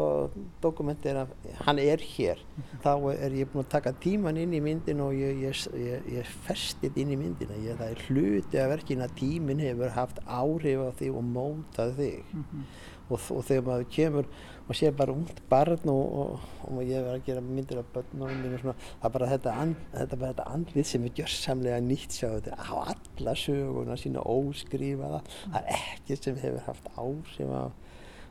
dokumentir 0.63 1.17
að 1.19 1.33
hann 1.65 1.81
er 1.83 1.99
hér. 1.99 2.39
Þá 2.85 2.93
er 3.11 3.35
ég 3.35 3.49
búin 3.51 3.65
að 3.65 3.73
taka 3.73 3.91
tíman 3.99 4.39
inn 4.39 4.53
í 4.55 4.61
myndin 4.63 5.01
og 5.03 5.11
ég, 5.17 5.41
ég, 5.75 6.05
ég 6.07 6.29
festið 6.47 7.01
inn 7.03 7.11
í 7.11 7.17
myndina. 7.19 7.57
Ég, 7.59 7.75
það 7.81 7.91
er 7.91 8.05
hluti 8.07 8.61
af 8.61 8.71
verkin 8.71 9.03
að 9.03 9.17
tímin 9.19 9.63
hefur 9.65 9.91
haft 9.97 10.23
áhrif 10.23 10.85
á 10.87 10.89
þig 11.01 11.19
og 11.19 11.27
mótað 11.33 11.93
þig. 11.99 12.31
Mm 12.31 12.45
-hmm. 12.45 12.63
Og, 13.09 13.19
og 13.35 13.43
þegar 13.47 13.65
maður 13.67 13.91
kemur 13.93 14.29
og 14.69 14.77
sé 14.77 14.91
bara 14.93 15.13
ungd 15.15 15.41
barn 15.49 15.89
og, 15.89 16.15
og, 16.21 16.47
og 16.69 16.79
ég 16.85 17.01
verði 17.01 17.17
að 17.17 17.25
gera 17.25 17.43
myndir 17.43 17.81
af 17.81 17.89
börnunum 17.95 18.43
mínu 18.43 18.61
svona, 18.61 18.75
það 19.01 19.07
er 19.09 19.13
bara 19.15 19.29
þetta, 19.31 19.53
and, 19.63 19.83
þetta, 19.95 20.19
bara 20.21 20.31
þetta 20.33 20.47
andlið 20.53 20.89
sem 20.91 21.07
er 21.07 21.15
gjörsamlega 21.17 21.79
nýtt 21.85 22.17
sjá 22.19 22.27
þetta 22.35 22.57
á 22.61 22.73
alla 22.93 23.35
söguna 23.43 23.97
sína 23.99 24.25
óskrifaða, 24.29 25.21
það 25.41 25.59
er 25.61 25.69
ekkert 25.79 26.27
sem 26.29 26.41
hefur 26.43 26.65
haft 26.69 26.91
áhrif 26.95 27.53
á 27.55 27.63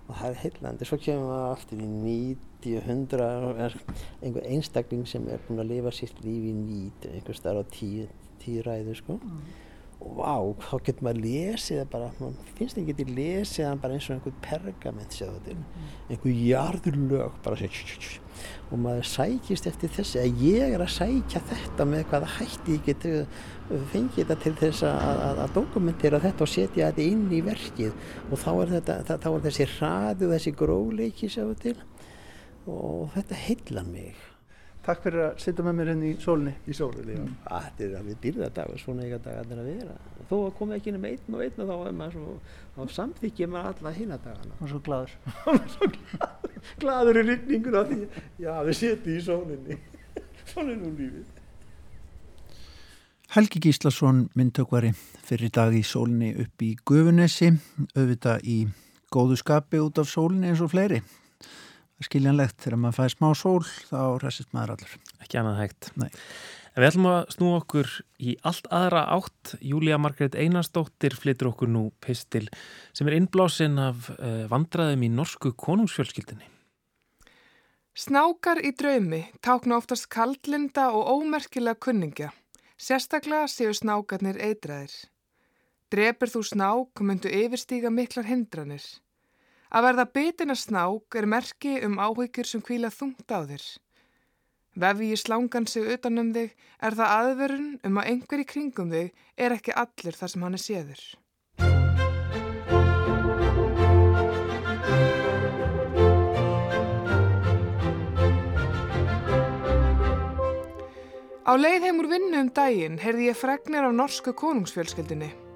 og 0.09 0.17
það 0.17 0.29
er 0.31 0.39
heillandi, 0.41 0.87
svo 0.89 0.97
kemur 1.05 1.27
maður 1.29 1.51
aftur 1.53 1.81
í 1.85 1.89
90, 1.93 2.79
100 2.81 3.75
einhver 4.25 4.47
einstakling 4.49 5.05
sem 5.11 5.27
er 5.29 5.43
búin 5.45 5.61
að 5.61 5.75
lifa 5.75 5.93
sitt 5.93 6.23
líf 6.25 6.47
í 6.49 6.55
nýt 6.57 7.11
einhver 7.11 7.37
starf 7.37 7.61
á 7.61 7.73
tíu, 7.75 8.07
tíu 8.41 8.63
ræðu 8.65 8.95
sko. 8.97 9.19
Mm 9.21 9.67
og 9.99 10.15
vá, 10.15 10.35
þá 10.63 10.75
getur 10.87 11.07
maður 11.09 11.25
lesið 11.25 11.81
það 11.81 11.91
bara, 11.93 12.09
maður 12.21 12.53
finnst 12.59 12.79
ekki 12.79 12.95
að 12.95 13.13
lesið 13.17 13.65
það 13.65 13.81
bara 13.83 13.97
eins 13.97 14.07
og 14.09 14.15
einhvern 14.15 14.41
pergament 14.45 15.17
mm. 15.27 15.65
einhver 16.07 16.37
jarðurlög 16.39 17.41
bara 17.43 17.59
sér, 17.59 18.19
og 18.71 18.83
maður 18.85 19.09
sækist 19.11 19.67
eftir 19.71 19.93
þessi, 19.97 20.21
að 20.23 20.43
ég 20.47 20.77
er 20.77 20.85
að 20.85 20.95
sækja 20.95 21.43
þetta 21.51 21.89
með 21.89 22.05
hvaða 22.13 22.31
hætti 22.37 22.77
ég 22.77 22.87
geti 22.87 23.15
fengið 23.93 24.21
þetta 24.21 24.39
til 24.45 24.55
þess 24.63 24.87
að, 24.87 24.99
að, 25.27 25.43
að 25.45 25.55
dokumentera 25.59 26.23
þetta 26.23 26.47
og 26.47 26.53
setja 26.53 26.89
þetta 26.89 27.05
inn 27.05 27.27
í 27.35 27.43
verkið. 27.45 28.09
Og 28.31 28.41
þá 28.41 28.51
er, 28.55 28.75
þetta, 28.77 28.99
það, 29.09 29.23
þá 29.25 29.31
er 29.33 29.45
þessi 29.49 29.69
hraðu, 29.75 30.33
þessi 30.35 30.55
gróleiki 30.63 31.33
og 32.69 33.15
þetta 33.15 33.43
heillar 33.47 33.87
mig 33.89 34.28
Takk 34.89 35.03
fyrir 35.05 35.21
að 35.21 35.41
sitja 35.43 35.65
með 35.67 35.75
mér 35.77 35.89
henni 35.93 36.07
hérna 36.09 36.17
í 36.17 36.25
sólni. 36.25 36.53
Í 36.65 36.75
sólni, 36.77 37.03
já. 37.13 37.19
Mm. 37.21 37.33
Þetta 37.45 37.85
er 37.85 37.97
alveg 37.99 38.21
dýrðardag 38.23 38.71
og 38.73 38.79
svona 38.81 39.03
eiga 39.05 39.19
dagarnir 39.21 39.59
að 39.61 39.67
vera. 39.69 39.97
Þó 40.31 40.35
að 40.39 40.55
komi 40.57 40.77
ekki 40.79 40.89
inn 40.89 40.97
um 40.97 41.05
einn 41.05 41.37
og 41.37 41.43
einn 41.45 41.61
og 41.61 41.69
þá 41.69 41.75
er 41.91 41.99
maður 41.99 42.15
svo, 42.15 42.37
þá 42.77 42.95
samþykjum 42.95 43.53
maður 43.53 43.69
alla 43.75 43.93
hinn 43.99 44.15
að 44.17 44.25
dagana. 44.31 44.57
Og 44.57 44.73
svo 44.73 44.81
gladur. 44.89 45.13
Og 45.45 45.61
svo 45.75 45.91
gladur. 45.99 46.57
Gladur 46.81 47.21
í 47.21 47.27
rykninguna 47.29 47.85
því, 47.91 48.01
já 48.47 48.55
við 48.71 48.81
setjum 48.81 49.53
í. 49.77 49.79
Svona 50.55 50.73
er 50.73 50.81
nú 50.81 50.95
lífið. 50.97 51.37
Helgi 53.37 53.61
Gíslason 53.69 54.27
myndtökvari 54.41 54.97
fyrir 55.29 55.53
dag 55.53 55.77
í 55.77 55.85
sólni 55.85 56.33
upp 56.41 56.65
í 56.65 56.73
Guðunessi, 56.89 57.53
auðvitað 57.93 58.49
í 58.49 58.61
góðu 59.13 59.37
skapi 59.37 59.85
út 59.85 60.01
af 60.01 60.09
sólni 60.09 60.49
eins 60.49 60.65
og 60.65 60.73
fleiri 60.73 61.05
skiljanlegt 62.05 62.61
þegar 62.63 62.81
maður 62.83 62.99
fæði 62.99 63.15
smá 63.15 63.29
sól 63.39 63.65
þá 63.89 64.01
resist 64.23 64.55
maður 64.55 64.77
allur. 64.77 64.95
Ekki 65.25 65.41
annað 65.41 65.61
hægt. 65.63 65.91
Nei. 65.99 66.09
En 66.75 66.83
við 66.85 66.89
ætlum 66.93 67.09
að 67.11 67.33
snú 67.35 67.49
okkur 67.57 67.89
í 68.23 68.35
allt 68.47 68.69
aðra 68.71 69.01
átt. 69.17 69.55
Júlia 69.65 69.97
Margret 69.99 70.37
Einarsdóttir 70.39 71.17
flytur 71.19 71.51
okkur 71.51 71.73
nú 71.73 71.89
pistil 72.05 72.45
sem 72.95 73.09
er 73.11 73.17
innblásinn 73.19 73.81
af 73.83 74.13
uh, 74.15 74.45
vandraðum 74.53 75.03
í 75.03 75.11
norsku 75.11 75.57
konungsfjölskyldinni. 75.59 76.47
Snákar 77.99 78.61
í 78.63 78.71
draumi 78.79 79.25
tákna 79.43 79.81
oftast 79.81 80.07
kaldlinda 80.15 80.93
og 80.95 81.09
ómerkilega 81.19 81.81
kunningja. 81.83 82.31
Sérstaklega 82.79 83.49
séu 83.51 83.73
snákarnir 83.75 84.39
eitraðir. 84.39 84.95
Drepir 85.91 86.31
þú 86.31 86.45
snák 86.47 87.03
myndu 87.03 87.33
yfirstíga 87.33 87.91
miklar 87.91 88.29
hindranir. 88.29 88.85
Að 89.69 89.85
verða 89.85 90.05
bitina 90.17 90.55
snák 90.57 91.17
er 91.21 91.27
merki 91.29 91.75
um 91.85 91.99
áhyggjur 92.01 92.49
sem 92.49 92.63
kvíla 92.65 92.89
þungt 92.89 93.29
á 93.29 93.45
þér. 93.45 93.65
Vefi 94.81 95.09
í 95.13 95.17
slangan 95.21 95.67
sig 95.69 95.85
utanum 95.93 96.31
þig 96.33 96.55
er 96.81 96.95
það 96.97 97.15
aðverun 97.19 97.71
um 97.85 97.99
að 98.01 98.09
einhver 98.13 98.41
í 98.41 98.47
kringum 98.49 98.93
þig 98.95 99.11
er 99.37 99.55
ekki 99.59 99.75
allir 99.83 100.17
þar 100.17 100.33
sem 100.33 100.47
hann 100.47 100.57
er 100.57 100.63
séður. 100.63 101.03
Á 111.49 111.53
leið 111.57 111.85
heim 111.89 112.01
úr 112.01 112.09
vinnu 112.09 112.41
um 112.45 112.49
daginn 112.57 112.99
heyrði 113.01 113.29
ég 113.29 113.37
fregnir 113.41 113.85
á 113.85 113.93
norsku 113.93 114.33
konungsfjölskeldinni. 114.37 115.48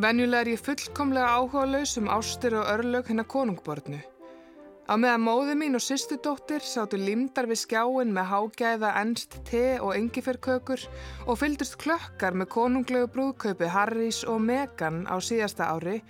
Venjulega 0.00 0.46
er 0.46 0.48
ég 0.54 0.60
fullkomlega 0.64 1.32
áhuga 1.36 1.66
laus 1.68 1.90
um 2.00 2.06
ástur 2.08 2.54
og 2.56 2.68
örlög 2.72 3.10
hennar 3.10 3.26
konungbornu. 3.28 3.98
Á 4.88 4.96
meðan 4.96 5.26
móðu 5.26 5.56
mín 5.60 5.76
og 5.76 5.82
sýstudóttir 5.84 6.64
sátu 6.64 6.96
limdar 6.96 7.44
við 7.50 7.60
skjáin 7.66 8.14
með 8.16 8.30
hágæða, 8.30 8.94
ennst, 9.02 9.36
te 9.44 9.76
og 9.76 9.92
engiferkökur 9.98 10.86
og 11.26 11.38
fyldust 11.42 11.76
klökkar 11.82 12.32
með 12.32 12.48
konunglegu 12.56 13.12
brúðkaupi 13.12 13.68
Harrys 13.68 14.24
og 14.24 14.40
Megan 14.40 15.04
á 15.04 15.20
síðasta 15.20 15.68
ári, 15.68 16.00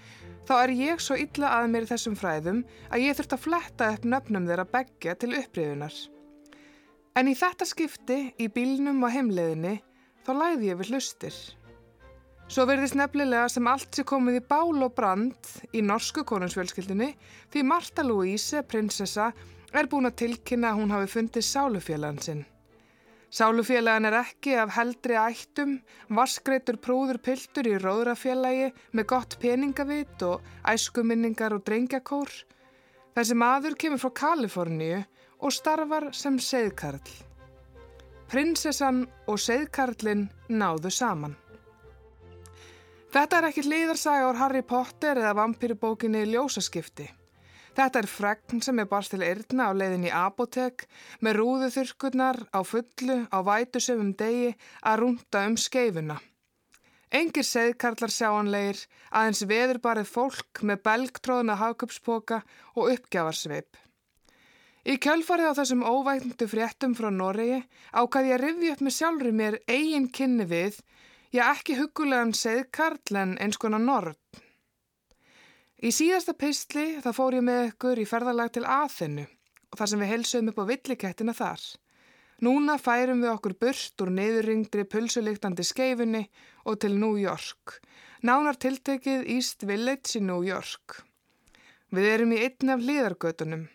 þá 0.47 0.55
er 0.61 0.77
ég 0.79 1.03
svo 1.03 1.19
illa 1.19 1.51
að 1.59 1.71
mér 1.75 1.91
þessum 1.91 2.15
fræðum 2.21 2.63
að 2.95 3.09
ég 3.09 3.19
þurft 3.19 3.39
að 3.41 3.47
fletta 3.49 3.93
upp 3.97 4.07
nöfnum 4.07 4.47
þeirra 4.47 4.71
begja 4.71 5.19
til 5.19 5.35
uppriðunar. 5.35 5.97
En 7.19 7.27
í 7.27 7.35
þetta 7.35 7.67
skipti, 7.67 8.23
í 8.39 8.47
bílnum 8.47 9.03
og 9.03 9.19
heimleðinni, 9.19 9.81
þá 10.23 10.37
læði 10.37 10.71
ég 10.71 10.79
við 10.79 10.95
hlustir. 10.95 11.35
Svo 12.51 12.65
verðist 12.67 12.97
nefnilega 12.99 13.45
sem 13.47 13.67
allt 13.71 13.95
sé 13.95 14.03
komið 14.03 14.41
í 14.41 14.47
bál 14.51 14.83
og 14.83 14.95
brand 14.97 15.51
í 15.71 15.85
norsku 15.87 16.25
konungsfjölskyldinni 16.27 17.13
því 17.53 17.63
Marta 17.63 18.03
Louise, 18.03 18.65
prinsessa, 18.67 19.29
er 19.71 19.87
búin 19.87 20.09
að 20.09 20.17
tilkynna 20.25 20.73
að 20.73 20.81
hún 20.81 20.91
hafi 20.91 21.13
fundið 21.13 21.45
sálufélansinn. 21.47 22.41
Sálufélagan 23.31 24.09
er 24.09 24.17
ekki 24.19 24.57
af 24.59 24.73
heldri 24.75 25.15
ættum, 25.15 25.77
vaskreitur 26.11 26.81
prúður 26.83 27.21
piltur 27.23 27.69
í 27.71 27.77
róðrafélagi 27.79 28.73
með 28.99 29.07
gott 29.13 29.37
peningavit 29.39 30.25
og 30.27 30.49
æskuminningar 30.73 31.55
og 31.55 31.63
drengjakór. 31.69 32.33
Þessi 33.15 33.37
maður 33.39 33.77
kemur 33.79 34.03
frá 34.03 34.11
Kaliforníu 34.25 35.05
og 35.39 35.55
starfar 35.55 36.09
sem 36.19 36.43
seðkarl. 36.43 37.15
Prinsessan 38.35 39.05
og 39.31 39.39
seðkarlinn 39.39 40.27
náðu 40.51 40.91
saman. 40.91 41.39
Þetta 43.11 43.41
er 43.41 43.47
ekki 43.49 43.63
liðarsaga 43.67 44.27
ár 44.29 44.37
Harry 44.39 44.61
Potter 44.63 45.19
eða 45.19 45.33
vampýrubókinni 45.35 46.21
Ljósaskipti. 46.31 47.09
Þetta 47.75 47.99
er 47.99 48.07
fregn 48.07 48.63
sem 48.63 48.79
er 48.79 48.87
barst 48.87 49.11
til 49.11 49.25
eirna 49.27 49.67
á 49.67 49.75
leiðin 49.75 50.07
í 50.07 50.13
apotek 50.15 50.85
með 51.19 51.41
rúðuþurkurnar 51.41 52.39
á 52.55 52.61
fullu 52.63 53.17
á 53.35 53.39
vætusöfum 53.43 54.13
degi 54.15 54.53
að 54.87 55.03
rúnda 55.03 55.43
um 55.49 55.59
skeifuna. 55.59 56.21
Engir 57.11 57.49
segðkarlar 57.49 58.15
sjáanleir 58.15 58.79
aðeins 59.11 59.43
veðurbarið 59.43 60.07
fólk 60.07 60.63
með 60.63 60.83
belgtróðna 60.87 61.59
hagköpspoka 61.59 62.45
og 62.79 62.93
uppgjafarsveip. 62.95 63.75
Í 64.87 64.95
kjölfarið 65.03 65.51
á 65.51 65.59
þessum 65.59 65.83
óvægndu 65.83 66.47
fréttum 66.47 66.95
frá 66.95 67.11
Noregi 67.11 67.59
ákað 67.91 68.31
ég 68.31 68.39
að 68.39 68.45
rifja 68.47 68.77
upp 68.77 68.87
með 68.87 68.99
sjálfur 69.01 69.35
mér 69.35 69.59
eigin 69.67 70.07
kynni 70.15 70.47
við, 70.47 70.79
já 71.31 71.45
ekki 71.53 71.77
hugulegan 71.79 72.33
segðkarl 72.35 73.19
en 73.21 73.37
eins 73.43 73.59
konar 73.61 73.83
nord. 73.83 74.19
Í 75.81 75.93
síðasta 75.95 76.35
pistli 76.37 76.99
það 77.01 77.17
fór 77.17 77.37
ég 77.39 77.45
með 77.47 77.61
ykkur 77.71 78.01
í 78.03 78.09
ferðalag 78.09 78.51
til 78.57 78.67
Aþennu 78.69 79.27
og 79.71 79.79
þar 79.79 79.93
sem 79.93 80.03
við 80.03 80.13
helsum 80.13 80.51
upp 80.51 80.59
á 80.61 80.71
villikettina 80.71 81.35
þar. 81.37 81.63
Núna 82.45 82.77
færum 82.81 83.23
við 83.23 83.35
okkur 83.35 83.55
burt 83.63 84.03
úr 84.05 84.11
neyðurringdri 84.17 84.87
pulsuliktandi 84.89 85.65
skeifunni 85.65 86.23
og 86.65 86.79
til 86.83 86.95
New 86.97 87.17
York. 87.21 87.79
Nánar 88.25 88.57
tiltekið 88.61 89.27
East 89.37 89.65
Village 89.69 90.19
í 90.19 90.25
New 90.25 90.45
York. 90.45 91.03
Við 91.93 92.13
erum 92.13 92.33
í 92.37 92.41
einni 92.45 92.75
af 92.75 92.85
hlýðargötunum. 92.85 93.67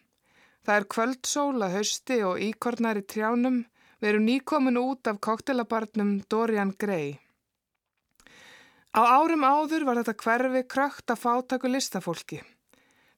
Það 0.65 0.79
er 0.79 0.89
kvöldsól 0.93 1.61
að 1.61 1.77
hausti 1.77 2.21
og 2.25 2.41
íkornar 2.41 3.01
í 3.01 3.05
trjánum. 3.05 3.63
Við 4.01 4.11
erum 4.11 4.25
nýkomin 4.29 4.81
út 4.81 5.09
af 5.09 5.21
koktelabarnum 5.21 6.17
Dorian 6.29 6.73
Gray. 6.77 7.15
Á 8.95 9.03
árum 9.19 9.43
áður 9.43 9.83
var 9.83 9.99
þetta 9.99 10.13
hverfi 10.23 10.59
krökt 10.71 11.11
að 11.11 11.19
fátaku 11.19 11.67
listafólki. 11.67 12.37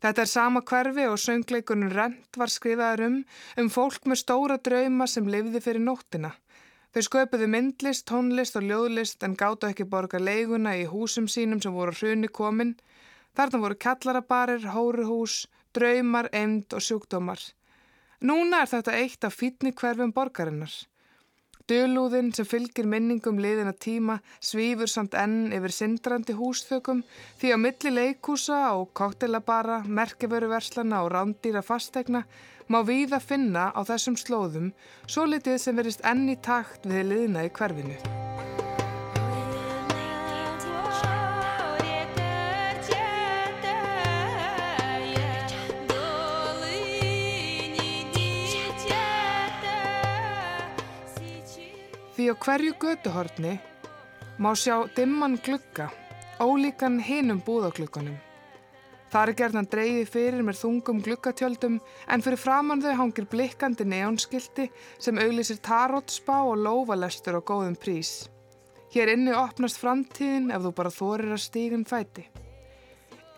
Þetta 0.02 0.24
er 0.24 0.30
sama 0.32 0.64
hverfi 0.66 1.06
og 1.06 1.20
söngleikunum 1.22 1.92
Rent 1.94 2.40
var 2.42 2.50
skrifaður 2.50 3.04
um, 3.06 3.20
um 3.62 3.70
fólk 3.70 4.08
með 4.10 4.22
stóra 4.24 4.58
drauma 4.58 5.06
sem 5.06 5.30
lifði 5.30 5.62
fyrir 5.62 5.86
nóttina. 5.86 6.32
Þau 6.98 7.02
sköpuðu 7.06 7.50
myndlist, 7.54 8.08
tónlist 8.10 8.58
og 8.58 8.66
ljóðlist 8.66 9.22
en 9.28 9.38
gáttu 9.38 9.70
ekki 9.70 9.86
borga 9.86 10.18
leiguna 10.18 10.74
í 10.82 10.88
húsum 10.90 11.30
sínum 11.30 11.62
sem 11.62 11.78
voru 11.78 11.94
hruni 11.94 12.30
komin. 12.40 12.74
Þarna 13.38 13.62
voru 13.62 13.78
kallarabarir, 13.78 14.66
hóruhús, 14.74 15.44
draumar, 15.78 16.32
end 16.34 16.74
og 16.74 16.82
sjúkdómar. 16.82 17.44
Núna 18.26 18.64
er 18.66 18.74
þetta 18.74 18.98
eitt 18.98 19.30
af 19.30 19.38
fítni 19.38 19.78
hverfum 19.78 20.10
borgarinnar. 20.10 20.74
Dölúðin 21.68 22.30
sem 22.32 22.48
fylgir 22.48 22.86
minningum 22.88 23.42
liðina 23.44 23.74
tíma 23.76 24.22
svífur 24.40 24.88
samt 24.88 25.18
enn 25.20 25.52
yfir 25.52 25.74
sindrandi 25.76 26.36
húsþökum 26.38 27.02
því 27.42 27.52
á 27.52 27.58
milli 27.60 27.92
leikúsa 27.92 28.60
og 28.78 28.94
koktelabara, 28.96 29.82
merkeveruverslana 29.84 31.02
og 31.04 31.12
rándýra 31.12 31.66
fastegna 31.68 32.24
má 32.72 32.80
víða 32.88 33.20
finna 33.20 33.74
á 33.76 33.84
þessum 33.84 34.16
slóðum 34.16 34.72
svo 35.08 35.28
litið 35.28 35.60
sem 35.60 35.76
verist 35.76 36.08
enn 36.08 36.30
í 36.32 36.40
takt 36.40 36.88
við 36.88 37.12
liðina 37.12 37.44
í 37.44 37.52
hverfinu. 37.52 38.17
Því 52.28 52.34
á 52.36 52.44
hverju 52.44 52.74
götuhorni 52.84 53.52
má 54.44 54.50
sjá 54.52 54.74
dimman 54.98 55.38
glugga, 55.40 55.86
ólíkan 56.44 56.98
hinum 57.00 57.38
búðaglugganum. 57.40 58.18
Það 59.08 59.30
er 59.30 59.38
gerðan 59.40 59.70
dreyði 59.72 60.02
fyrir 60.12 60.44
með 60.44 60.58
þungum 60.60 61.00
gluggatjöldum 61.06 61.78
en 62.12 62.26
fyrir 62.26 62.42
framann 62.42 62.84
þau 62.84 62.98
hangir 63.00 63.30
blikkandi 63.32 63.88
neonskildi 63.88 64.66
sem 65.00 65.22
auglísir 65.24 65.62
tarótspá 65.64 66.42
og 66.50 66.60
lóvalestur 66.66 67.40
á 67.40 67.42
góðum 67.48 67.80
prís. 67.80 68.28
Hér 68.92 69.14
inni 69.14 69.32
opnast 69.32 69.80
framtíðin 69.80 70.52
ef 70.52 70.68
þú 70.68 70.74
bara 70.82 70.92
þorir 70.98 71.32
að 71.38 71.46
stígun 71.46 71.88
fæti. 71.88 72.28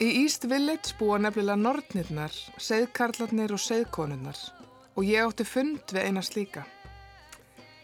Í 0.02 0.10
East 0.24 0.50
Village 0.50 0.98
búa 0.98 1.22
nefnilega 1.22 1.62
nortnirnar, 1.62 2.34
segðkarlarnir 2.58 3.54
og 3.54 3.62
segðkonurnar 3.70 4.44
og 4.98 5.06
ég 5.06 5.30
átti 5.30 5.46
fund 5.46 5.94
við 5.94 6.10
eina 6.10 6.26
slíka. 6.26 6.66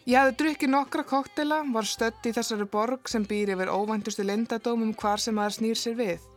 Ég 0.06 0.20
hafði 0.22 0.36
drukkið 0.38 0.70
nokkra 0.70 1.02
koktela, 1.10 1.64
var 1.74 1.88
stött 1.90 2.28
í 2.30 2.32
þessari 2.36 2.68
borg 2.70 3.10
sem 3.10 3.24
býr 3.26 3.56
yfir 3.56 3.72
óvæntustu 3.74 4.22
lindadómum 4.22 4.92
hvar 5.02 5.18
sem 5.18 5.40
aðeins 5.42 5.58
snýr 5.58 5.80
sér 5.82 5.96
við. 5.98 6.28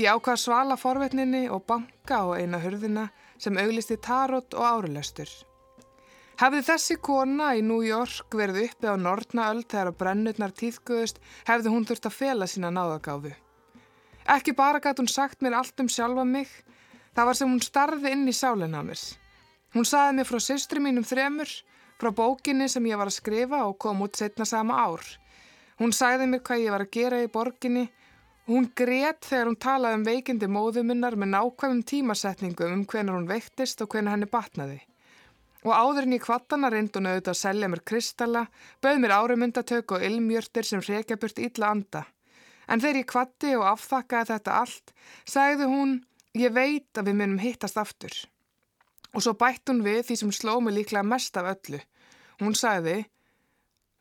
Ég 0.00 0.16
ákvað 0.16 0.40
svala 0.40 0.78
forvetninni 0.80 1.42
og 1.52 1.66
banka 1.68 2.22
á 2.24 2.40
eina 2.40 2.56
hurðina 2.62 3.10
sem 3.36 3.60
auglisti 3.60 3.98
tarot 4.00 4.56
og 4.56 4.64
árulestur. 4.64 5.28
Hefði 6.40 6.62
þessi 6.70 6.96
kona 7.10 7.50
í 7.56 7.62
New 7.68 7.84
York 7.84 8.32
verið 8.32 8.62
uppi 8.70 8.88
á 8.88 8.96
Nordnaöld 8.96 9.68
þegar 9.68 9.92
að 9.92 10.00
brennutnar 10.00 10.56
týðguðust, 10.56 11.20
hefði 11.44 11.76
hún 11.76 11.84
þurft 11.84 12.08
að 12.08 12.16
fela 12.16 12.48
sína 12.48 12.72
náðagáfu. 12.72 13.36
Ekki 14.24 14.56
bara 14.56 14.80
gæti 14.80 15.04
hún 15.04 15.12
sagt 15.12 15.44
mér 15.44 15.60
allt 15.60 15.84
um 15.84 15.92
sjálfa 15.92 16.24
mig, 16.24 16.48
það 17.12 17.28
var 17.28 17.36
sem 17.44 17.52
hún 17.52 17.64
starði 17.64 18.16
inn 18.16 18.28
í 18.28 18.36
sálinn 18.36 18.76
á 18.76 18.80
mér. 18.80 19.00
Hún 19.76 19.84
saði 19.84 20.16
mér 20.16 20.32
frá 20.32 20.40
systri 20.40 20.80
mínum 20.80 21.04
þremur, 21.04 21.48
frá 22.00 22.12
bókinni 22.12 22.68
sem 22.68 22.86
ég 22.90 22.98
var 23.00 23.10
að 23.10 23.18
skrifa 23.18 23.62
og 23.66 23.78
kom 23.82 24.02
út 24.04 24.18
setna 24.18 24.44
sama 24.48 24.80
ár. 24.84 25.04
Hún 25.80 25.92
sagði 25.92 26.28
mér 26.30 26.42
hvað 26.44 26.64
ég 26.64 26.74
var 26.74 26.84
að 26.84 26.92
gera 26.96 27.22
í 27.24 27.30
borginni 27.32 27.86
og 28.46 28.52
hún 28.54 28.68
grétt 28.78 29.26
þegar 29.28 29.50
hún 29.50 29.58
talaði 29.60 29.98
um 29.98 30.04
veikindi 30.06 30.48
móðuminnar 30.48 31.16
með 31.18 31.32
nákvæmum 31.34 31.82
tímasetningum 31.90 32.76
um 32.76 32.84
hvenar 32.88 33.18
hún 33.18 33.28
veiktist 33.28 33.82
og 33.82 33.90
hvenar 33.92 34.16
henni 34.16 34.28
batnaði. 34.30 34.78
Og 35.66 35.72
áðurinn 35.74 36.14
í 36.14 36.22
kvattana 36.22 36.70
reynd 36.70 36.94
hún 36.94 37.08
auðvitað 37.10 37.32
að 37.32 37.40
selja 37.40 37.70
mér 37.72 37.82
kristalla, 37.90 38.44
bauð 38.80 39.00
mér 39.02 39.16
árumundatök 39.18 39.96
og 39.96 40.04
ilmjörtir 40.08 40.68
sem 40.68 40.84
reykja 40.84 41.18
burt 41.18 41.40
ítla 41.42 41.72
anda. 41.74 42.04
En 42.70 42.82
þegar 42.82 43.00
ég 43.00 43.10
kvatti 43.10 43.56
og 43.58 43.66
afþakkaði 43.72 44.30
þetta 44.30 44.60
allt, 44.60 44.94
sagði 45.26 45.68
hún, 45.70 45.98
ég 46.38 46.54
veit 46.54 46.98
að 46.98 47.10
við 47.10 47.18
munum 47.20 47.42
hittast 47.42 47.78
aftur. 47.82 48.14
Og 49.16 49.24
svo 49.24 49.32
bætt 49.40 49.70
hún 49.72 49.80
við 49.84 50.02
því 50.10 50.16
sem 50.20 50.32
sló 50.36 50.58
mig 50.60 50.76
líklega 50.76 51.06
mest 51.08 51.38
af 51.40 51.48
öllu. 51.54 51.80
Hún 52.42 52.52
sagði, 52.58 52.98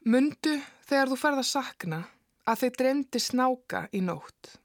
mundu 0.03 0.57
þegar 0.89 1.11
þú 1.11 1.17
ferð 1.21 1.41
að 1.41 1.49
sakna 1.53 2.01
að 2.45 2.61
þeir 2.61 2.77
dreymdi 2.81 3.21
snáka 3.23 3.85
í 3.95 4.03
nótt. 4.03 4.57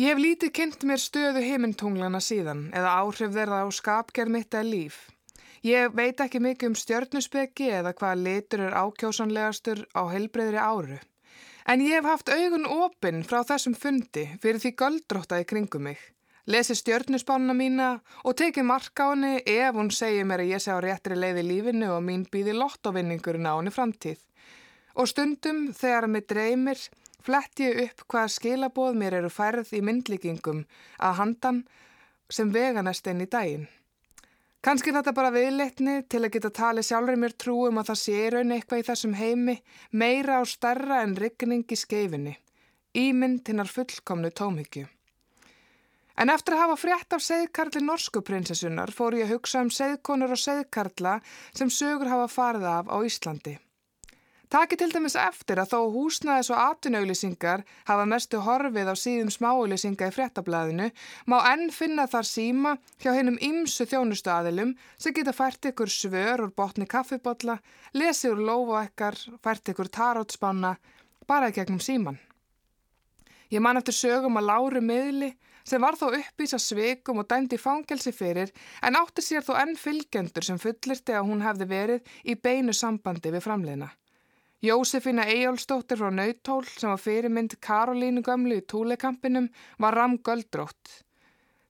Ég 0.00 0.12
hef 0.12 0.20
lítið 0.22 0.52
kynnt 0.56 0.84
mér 0.86 1.00
stöðu 1.02 1.40
heimintunglana 1.44 2.20
síðan 2.24 2.68
eða 2.74 2.96
áhrif 3.02 3.32
þeirra 3.34 3.62
á 3.62 3.68
skapgerð 3.74 4.34
mitt 4.34 4.54
eða 4.54 4.68
líf. 4.68 4.98
Ég 5.66 5.92
veit 5.92 6.20
ekki 6.24 6.40
mikið 6.40 6.70
um 6.70 6.76
stjörnusbeki 6.78 7.66
eða 7.80 7.92
hvaða 7.92 8.20
litur 8.24 8.62
er 8.64 8.76
ákjósanlegastur 8.80 9.82
á 9.92 10.02
heilbreyðri 10.08 10.62
áru. 10.62 10.96
En 11.68 11.82
ég 11.84 11.98
hef 11.98 12.08
haft 12.08 12.32
augun 12.32 12.64
opinn 12.64 13.20
frá 13.26 13.42
þessum 13.44 13.76
fundi 13.76 14.24
fyrir 14.40 14.62
því 14.62 14.72
göldróttaði 14.82 15.46
kringum 15.52 15.84
mig. 15.90 16.00
Lesi 16.50 16.74
stjörnusbánuna 16.74 17.54
mína 17.54 17.88
og 18.26 18.34
teki 18.34 18.64
marka 18.66 19.04
á 19.06 19.14
henni 19.14 19.36
ef 19.46 19.76
hún 19.76 19.90
segir 19.94 20.24
mér 20.26 20.42
að 20.42 20.48
ég 20.50 20.62
sé 20.64 20.74
á 20.74 20.82
réttri 20.82 21.14
leið 21.14 21.38
í 21.44 21.44
lífinu 21.46 21.92
og 21.94 22.02
mín 22.02 22.24
býði 22.26 22.56
lottovinningurinn 22.58 23.46
á 23.46 23.54
henni 23.54 23.70
framtíð. 23.70 24.18
Og 24.98 25.06
stundum 25.06 25.68
þegar 25.70 26.08
mig 26.10 26.26
dreymir 26.26 26.82
flett 27.22 27.62
ég 27.62 27.78
upp 27.84 28.02
hvaða 28.02 28.34
skilaboð 28.34 28.98
mér 28.98 29.20
eru 29.20 29.30
færð 29.30 29.70
í 29.78 29.84
myndlíkingum 29.86 30.66
að 30.98 31.16
handan 31.22 31.64
sem 32.26 32.50
veganest 32.50 33.06
enn 33.06 33.22
í 33.22 33.30
daginn. 33.30 33.70
Kanski 34.60 34.90
þetta 34.90 35.14
bara 35.14 35.30
viðleitni 35.30 36.00
til 36.10 36.24
að 36.24 36.32
geta 36.34 36.50
talið 36.50 36.90
sjálfur 36.90 37.24
mér 37.28 37.38
trúum 37.38 37.78
að 37.78 37.92
það 37.94 38.04
sé 38.06 38.30
raun 38.34 38.56
eitthvað 38.56 38.82
í 38.82 38.88
þessum 38.90 39.18
heimi 39.22 39.60
meira 39.92 40.42
og 40.42 40.50
starra 40.50 41.04
en 41.06 41.14
rigning 41.14 41.62
í 41.70 41.78
skeifinni. 41.78 42.40
Ímynd 42.98 43.46
hinnar 43.46 43.70
fullkomnu 43.70 44.34
tómhyggju. 44.34 44.90
En 46.18 46.30
eftir 46.30 46.56
að 46.56 46.62
hafa 46.64 46.76
frétt 46.80 47.16
af 47.16 47.24
segðkarli 47.24 47.82
norsku 47.86 48.22
prinsessunar 48.26 48.92
fór 48.92 49.20
ég 49.20 49.28
að 49.28 49.36
hugsa 49.36 49.64
um 49.64 49.72
segðkonur 49.72 50.36
og 50.36 50.42
segðkarla 50.42 51.18
sem 51.54 51.70
sögur 51.70 52.10
hafa 52.10 52.28
farið 52.28 52.70
af 52.74 52.90
á 52.90 52.96
Íslandi. 53.06 53.58
Taki 54.50 54.74
til 54.74 54.90
dæmis 54.90 55.14
eftir 55.14 55.60
að 55.62 55.68
þó 55.70 55.92
húsnaðis 55.94 56.48
og 56.50 56.58
atvinnauðlýsingar 56.58 57.60
hafa 57.86 58.06
mestu 58.10 58.40
horfið 58.42 58.88
á 58.90 58.94
síðum 58.98 59.28
smáauðlýsinga 59.30 60.08
í 60.10 60.14
fréttablaðinu 60.16 60.88
má 61.30 61.36
enn 61.52 61.68
finna 61.70 62.08
þar 62.10 62.26
síma 62.26 62.72
hjá 62.98 63.12
hennum 63.14 63.38
ymsu 63.46 63.86
þjónustu 63.86 64.32
aðilum 64.34 64.72
sem 64.98 65.14
geta 65.14 65.36
fært 65.36 65.70
ykkur 65.70 65.92
svör 65.94 66.42
úr 66.42 66.50
botni 66.50 66.88
kaffibotla, 66.90 67.60
lesi 67.94 68.26
úr 68.32 68.42
lofoekkar, 68.48 69.20
fært 69.38 69.70
ykkur 69.70 69.92
tarótspanna, 69.94 70.74
bara 71.30 71.52
gegnum 71.54 71.78
síman. 71.78 72.18
Ég 73.54 73.62
man 73.62 73.78
eftir 73.78 73.94
sögum 73.94 74.42
að 74.42 74.50
láru 74.50 74.82
miðli 74.82 75.30
sem 75.64 75.82
var 75.82 75.98
þó 76.00 76.10
uppvísa 76.16 76.58
sveikum 76.58 77.22
og 77.22 77.28
dæmdi 77.30 77.58
fangelsi 77.60 78.12
fyrir 78.12 78.52
en 78.82 78.98
átti 79.00 79.24
sér 79.24 79.46
þó 79.46 79.54
enn 79.62 79.76
fylgjendur 79.78 80.46
sem 80.46 80.60
fullirti 80.60 81.16
að 81.16 81.26
hún 81.30 81.44
hefði 81.46 81.68
verið 81.70 82.14
í 82.24 82.36
beinu 82.36 82.76
sambandi 82.76 83.32
við 83.34 83.46
framleina. 83.46 83.90
Jósefina 84.60 85.24
Eyjólfsdóttir 85.24 85.96
frá 85.96 86.10
Nautól 86.12 86.66
sem 86.68 86.90
var 86.90 87.00
fyrirmynd 87.00 87.54
Karolínu 87.64 88.20
Gömlu 88.20 88.58
í 88.60 88.64
Túlekampinum 88.68 89.46
var 89.80 89.96
ramgöldrótt. 89.96 90.98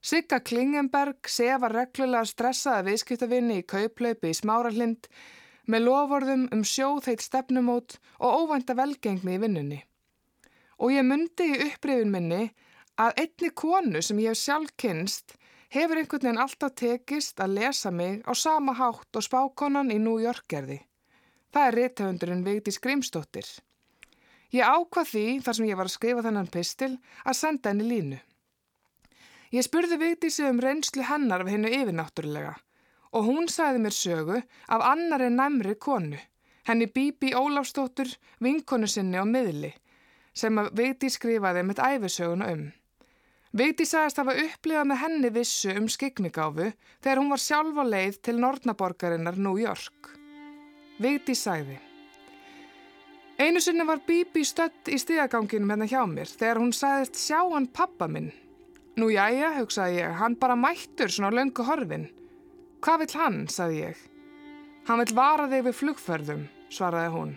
Sigga 0.01 0.41
Klingenberg 0.41 1.29
sefar 1.29 1.71
reglulega 1.77 2.25
stressaða 2.25 2.87
viðskiptavinni 2.89 3.61
í 3.61 3.67
kauplaupi 3.69 4.33
í 4.33 4.35
Smáralind 4.35 5.07
með 5.71 5.85
lovorðum 5.85 6.47
um 6.51 6.65
sjóðheit 6.67 7.23
stefnumót 7.23 7.95
og 8.19 8.41
óvænta 8.41 8.75
velgengni 8.75 9.37
í 9.37 9.41
vinnunni. 9.45 9.79
Og 10.81 10.91
ég 10.91 11.07
myndi 11.07 11.47
í 11.47 11.59
upprifin 11.69 12.11
minni 12.11 12.49
að 12.99 13.23
einni 13.23 13.49
konu 13.55 14.01
sem 14.01 14.19
ég 14.19 14.33
hef 14.33 14.41
sjálf 14.41 14.73
kynst 14.77 15.35
hefur 15.71 16.01
einhvern 16.01 16.25
veginn 16.25 16.41
alltaf 16.43 16.73
tekist 16.75 17.39
að 17.39 17.55
lesa 17.59 17.91
mig 17.91 18.21
á 18.27 18.31
sama 18.35 18.73
hátt 18.75 19.15
og 19.15 19.23
spákonan 19.23 19.91
í 19.91 19.99
New 19.99 20.19
York 20.19 20.47
gerði. 20.51 20.81
Það 21.51 21.67
er 21.67 21.77
reythöfundurinn 21.79 22.43
Vigdís 22.47 22.79
Grímsdóttir. 22.83 23.47
Ég 24.51 24.67
ákvað 24.67 25.07
því, 25.07 25.25
þar 25.43 25.55
sem 25.55 25.69
ég 25.69 25.79
var 25.79 25.87
að 25.87 25.95
skrifa 25.95 26.25
þennan 26.25 26.51
pistil, 26.51 26.91
að 27.23 27.37
senda 27.39 27.71
henni 27.71 27.87
línu. 27.87 28.19
Ég 29.51 29.63
spurði 29.67 29.99
Vigdísi 29.99 30.43
um 30.47 30.59
reynslu 30.63 31.03
hennar 31.07 31.43
af 31.43 31.51
hennu 31.51 31.71
yfirnáttúrulega 31.71 32.57
og 33.11 33.25
hún 33.27 33.49
sagði 33.51 33.81
mér 33.83 33.95
sögu 33.95 34.37
af 34.71 34.83
annari 34.87 35.27
næmri 35.29 35.75
konu, 35.75 36.19
henni 36.67 36.87
Bíbi 36.87 37.33
Ólafsdóttur, 37.35 38.07
vinkonu 38.39 38.87
sinni 38.87 39.19
á 39.19 39.27
miðli, 39.27 39.73
sem 40.33 40.55
Vigdís 40.71 41.19
skrifaði 41.19 41.65
með 41.67 41.83
æfisöguna 41.83 42.47
um. 42.55 42.69
Vigdís 43.51 43.89
sagðist 43.91 44.19
hafa 44.21 44.33
upplifað 44.39 44.85
með 44.87 44.99
henni 45.01 45.29
vissu 45.35 45.73
um 45.75 45.87
skikningáfu 45.91 46.69
þegar 47.03 47.19
hún 47.19 47.31
var 47.33 47.41
sjálf 47.43 47.79
á 47.79 47.83
leið 47.83 48.19
til 48.23 48.37
Nornaborgarinnar 48.39 49.35
New 49.35 49.57
York. 49.59 50.11
Vigdi 51.03 51.35
sæði. 51.35 51.75
Einu 53.41 53.59
sinni 53.59 53.83
var 53.83 53.99
Bibi 54.07 54.45
stött 54.47 54.87
í 54.87 54.95
stíðaganginum 55.01 55.73
hérna 55.73 55.87
hjá 55.89 55.99
mér 56.07 56.29
þegar 56.31 56.61
hún 56.61 56.71
sæðist 56.77 57.19
sjá 57.19 57.41
hann 57.41 57.67
pappa 57.67 58.07
minn. 58.07 58.29
Nú 58.95 59.09
jájá, 59.11 59.49
hugsaði 59.57 59.97
ég, 59.99 60.13
hann 60.19 60.37
bara 60.39 60.55
mættur 60.55 61.11
svona 61.11 61.31
löngu 61.35 61.65
horfin. 61.67 62.05
Hvað 62.85 63.03
vill 63.03 63.15
hann, 63.19 63.41
sagði 63.51 63.81
ég. 63.81 64.05
Hann 64.87 65.01
vill 65.01 65.15
vara 65.17 65.49
þig 65.51 65.65
við 65.67 65.75
flugferðum, 65.79 66.45
svaraði 66.71 67.11
hún. 67.17 67.35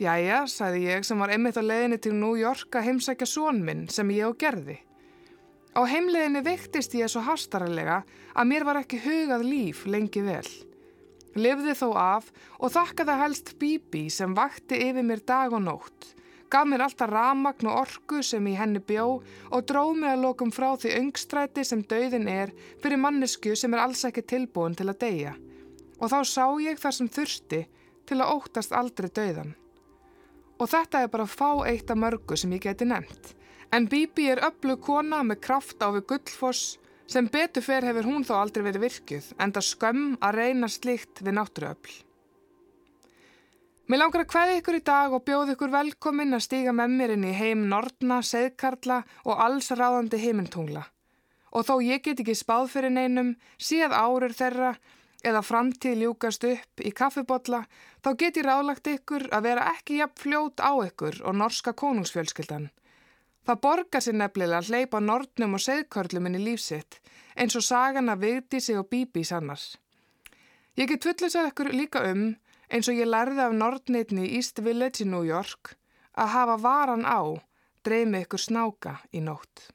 Jæja, 0.00 0.44
sagði 0.46 0.84
ég 0.86 1.08
sem 1.08 1.18
var 1.18 1.34
einmitt 1.34 1.58
á 1.58 1.64
leiðinni 1.66 1.98
til 1.98 2.14
New 2.14 2.38
York 2.38 2.78
að 2.78 2.86
heimsækja 2.90 3.28
són 3.28 3.60
minn 3.66 3.88
sem 3.90 4.14
ég 4.14 4.30
og 4.30 4.38
gerði. 4.38 4.78
Á 5.70 5.86
heimleiðinni 5.86 6.42
veiktist 6.42 6.94
ég 6.98 7.10
svo 7.10 7.22
hastaralega 7.22 8.00
að 8.34 8.48
mér 8.50 8.66
var 8.66 8.80
ekki 8.80 8.98
hugað 9.04 9.46
líf 9.46 9.84
lengi 9.86 10.22
vel. 10.26 10.46
Livði 11.38 11.76
þó 11.78 11.88
af 11.94 12.30
og 12.58 12.72
þakkaði 12.74 13.18
helst 13.20 13.52
Bibi 13.60 14.08
sem 14.10 14.34
vakti 14.34 14.80
yfir 14.88 15.06
mér 15.06 15.22
dag 15.22 15.54
og 15.54 15.62
nótt. 15.62 16.08
Gaf 16.50 16.66
mér 16.66 16.82
alltaf 16.82 17.12
ramagn 17.12 17.68
og 17.70 17.84
orku 17.84 18.24
sem 18.26 18.46
í 18.50 18.56
henni 18.58 18.82
bjó 18.82 19.20
og 19.22 19.66
dróð 19.70 19.94
mig 20.00 20.10
að 20.10 20.24
lokum 20.24 20.50
frá 20.50 20.72
því 20.74 20.96
öngstræti 20.98 21.62
sem 21.62 21.84
dauðin 21.86 22.26
er 22.26 22.50
fyrir 22.82 22.98
mannesku 22.98 23.54
sem 23.54 23.70
er 23.76 23.84
alls 23.84 24.02
ekki 24.08 24.26
tilbúin 24.26 24.74
til 24.74 24.90
að 24.90 24.98
deyja. 25.06 25.36
Og 26.02 26.10
þá 26.10 26.18
sá 26.26 26.46
ég 26.58 26.82
þar 26.82 26.96
sem 26.98 27.12
þurfti 27.14 27.66
til 28.10 28.18
að 28.18 28.32
óttast 28.34 28.74
aldrei 28.74 29.06
dauðan. 29.14 29.54
Og 30.58 30.66
þetta 30.66 31.04
er 31.04 31.12
bara 31.14 31.30
fá 31.30 31.62
eitt 31.70 31.94
af 31.94 32.02
mörgu 32.02 32.34
sem 32.34 32.58
ég 32.58 32.66
geti 32.66 32.88
nefnt. 32.88 33.36
En 33.72 33.86
Bibi 33.86 34.30
er 34.32 34.42
öllu 34.42 34.76
kona 34.82 35.22
með 35.22 35.42
kraft 35.46 35.82
á 35.82 35.88
við 35.94 36.06
gullfoss 36.10 36.78
Sem 37.10 37.26
betur 37.26 37.64
fer 37.66 37.82
hefur 37.82 38.06
hún 38.06 38.22
þó 38.22 38.36
aldrei 38.38 38.62
verið 38.62 38.84
virkjuð, 38.84 39.32
enda 39.42 39.60
skömm 39.66 40.12
að 40.22 40.36
reyna 40.36 40.68
slikt 40.70 41.24
við 41.26 41.34
náttúruöfl. 41.40 41.96
Mér 43.90 43.98
langar 44.04 44.22
að 44.22 44.30
hvaði 44.30 44.58
ykkur 44.60 44.78
í 44.78 44.82
dag 44.86 45.16
og 45.16 45.24
bjóð 45.26 45.50
ykkur 45.56 45.72
velkomin 45.72 46.38
að 46.38 46.44
stíga 46.44 46.74
með 46.78 46.94
mér 46.94 47.14
inn 47.16 47.26
í 47.26 47.34
heim 47.34 47.66
Nordna, 47.72 48.20
Seðkarla 48.22 49.00
og 49.24 49.42
alls 49.42 49.72
ráðandi 49.74 50.22
heimintungla. 50.22 50.84
Og 51.50 51.66
þó 51.66 51.74
ég 51.82 52.04
get 52.06 52.22
ekki 52.22 52.38
spáð 52.38 52.70
fyrir 52.76 52.94
neinum, 52.94 53.34
síð 53.58 53.90
árur 53.90 54.30
þeirra 54.30 54.76
eða 55.26 55.42
framtíð 55.42 56.04
ljúkast 56.04 56.46
upp 56.46 56.84
í 56.86 56.94
kaffibotla, 56.94 57.64
þá 58.06 58.10
get 58.22 58.38
ég 58.38 58.46
ráðlagt 58.46 58.86
ykkur 58.86 59.26
að 59.34 59.50
vera 59.50 59.66
ekki 59.74 59.98
jafn 59.98 60.22
fljót 60.22 60.62
á 60.62 60.78
ykkur 60.86 61.24
og 61.26 61.40
norska 61.42 61.74
konungsfjölskyldan. 61.74 62.70
Það 63.50 63.62
borgar 63.64 64.02
sér 64.04 64.14
nefnilega 64.14 64.58
að 64.62 64.68
hleypa 64.70 64.98
nortnum 65.02 65.56
og 65.56 65.62
segðkörlum 65.64 66.28
inn 66.28 66.36
í 66.38 66.42
lífsitt 66.44 67.00
eins 67.34 67.56
og 67.58 67.64
sagana 67.66 68.14
vigdi 68.14 68.60
sig 68.62 68.78
og 68.78 68.86
bíbi 68.86 69.24
sannars. 69.26 69.72
Ég 70.78 70.86
get 70.86 71.02
fullisað 71.02 71.48
ykkur 71.48 71.72
líka 71.74 72.04
um 72.12 72.28
eins 72.70 72.86
og 72.86 72.94
ég 72.94 73.10
lærði 73.10 73.42
af 73.42 73.56
nortnitni 73.58 74.28
í 74.28 74.36
East 74.38 74.62
Village 74.62 75.02
í 75.02 75.08
New 75.10 75.26
York 75.26 75.72
að 76.14 76.30
hafa 76.36 76.56
varan 76.62 77.02
á 77.02 77.42
dreymi 77.82 78.22
ykkur 78.22 78.44
snáka 78.44 79.00
í 79.10 79.24
nótt. 79.26 79.66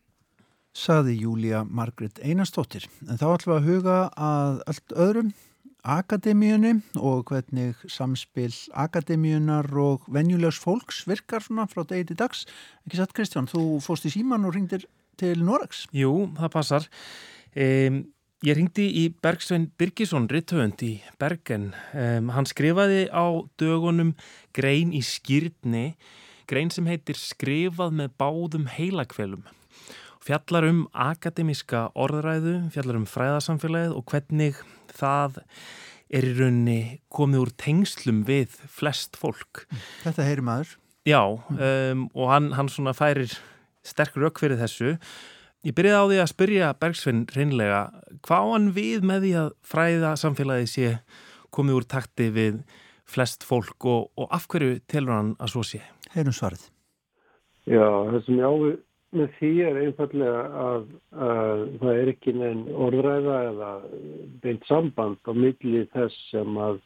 Saði 0.72 1.18
Júlia 1.26 1.66
Margret 1.68 2.24
Einarstóttir 2.24 2.88
en 3.10 3.20
þá 3.20 3.28
ætlum 3.34 3.58
við 3.58 3.60
að 3.60 3.70
huga 3.74 4.00
að 4.16 4.64
allt 4.72 4.96
öðrum 4.96 5.36
akademíunni 5.86 6.80
og 6.98 7.30
hvernig 7.30 7.78
samspil 7.92 8.54
akademíunar 8.74 9.70
og 9.78 10.08
venjulegs 10.12 10.58
fólks 10.62 11.04
virkar 11.08 11.46
svona 11.46 11.68
frá 11.70 11.86
degi 11.86 12.10
til 12.10 12.20
dags. 12.20 12.46
Ekki 12.86 13.00
satt 13.00 13.14
Kristján, 13.16 13.50
þú 13.50 13.78
fóst 13.86 14.08
í 14.10 14.14
síman 14.14 14.48
og 14.48 14.56
ringdir 14.58 14.88
til 15.22 15.46
Noregs. 15.46 15.86
Jú, 15.96 16.32
það 16.36 16.54
passar. 16.58 16.88
Um, 17.56 18.02
ég 18.46 18.58
ringdi 18.58 18.88
í 19.04 19.06
Bergsvein 19.24 19.70
Birgisson, 19.78 20.30
rittöfund 20.32 20.82
í 20.86 20.96
Bergen. 21.22 21.72
Um, 21.94 22.34
hann 22.34 22.50
skrifaði 22.50 23.06
á 23.14 23.26
dögunum 23.62 24.16
grein 24.58 24.92
í 24.92 25.04
skýrtni, 25.06 25.94
grein 26.50 26.74
sem 26.74 26.90
heitir 26.90 27.18
Skrifað 27.20 27.94
með 28.02 28.18
báðum 28.20 28.68
heilakvelum 28.74 29.46
fjallar 30.26 30.66
um 30.70 30.86
akademiska 30.92 31.90
orðræðu, 31.94 32.58
fjallar 32.74 32.98
um 32.98 33.10
fræðarsamfélagið 33.10 33.94
og 33.94 34.06
hvernig 34.10 34.62
það 34.96 35.42
er 36.16 36.26
í 36.26 36.34
raunni 36.38 36.80
komið 37.14 37.44
úr 37.44 37.52
tengslum 37.62 38.24
við 38.28 38.56
flest 38.72 39.18
fólk. 39.20 39.66
Þetta 40.04 40.26
heyri 40.26 40.46
maður. 40.46 40.76
Já, 41.06 41.22
um, 41.30 42.08
og 42.18 42.32
hann, 42.32 42.52
hann 42.58 42.70
svona 42.72 42.96
færir 42.98 43.36
sterk 43.86 44.18
rauk 44.18 44.42
fyrir 44.42 44.58
þessu. 44.58 44.96
Ég 45.66 45.74
byrjaði 45.78 46.02
á 46.02 46.10
því 46.10 46.22
að 46.22 46.32
spyrja 46.32 46.72
Bergsvinn 46.82 47.26
reynlega 47.34 47.82
hvað 48.26 48.52
hann 48.54 48.72
við 48.74 49.06
með 49.06 49.26
því 49.26 49.34
að 49.42 49.52
fræða 49.66 50.16
samfélagi 50.22 50.70
sé 50.70 50.90
komið 51.54 51.80
úr 51.80 51.88
takti 51.90 52.30
við 52.34 52.60
flest 53.06 53.46
fólk 53.46 53.86
og, 53.86 54.10
og 54.18 54.34
af 54.34 54.48
hverju 54.50 54.80
telur 54.90 55.14
hann 55.14 55.34
að 55.38 55.54
svo 55.54 55.66
sé? 55.66 55.82
Heyrum 56.14 56.34
svarið. 56.34 56.68
Já, 57.66 57.86
það 57.86 58.20
sem 58.26 58.42
ég 58.42 58.46
ávið 58.46 58.76
með 59.14 59.30
því 59.40 59.52
er 59.66 59.78
einfallega 59.84 60.42
að, 60.62 60.90
að 61.28 61.64
það 61.82 62.02
er 62.02 62.12
ekki 62.12 62.34
neinn 62.36 62.66
orðræða 62.88 63.38
eða 63.52 63.72
beint 64.44 64.68
samband 64.70 65.30
á 65.30 65.32
milli 65.36 65.86
þess 65.94 66.28
sem 66.32 66.60
að 66.60 66.82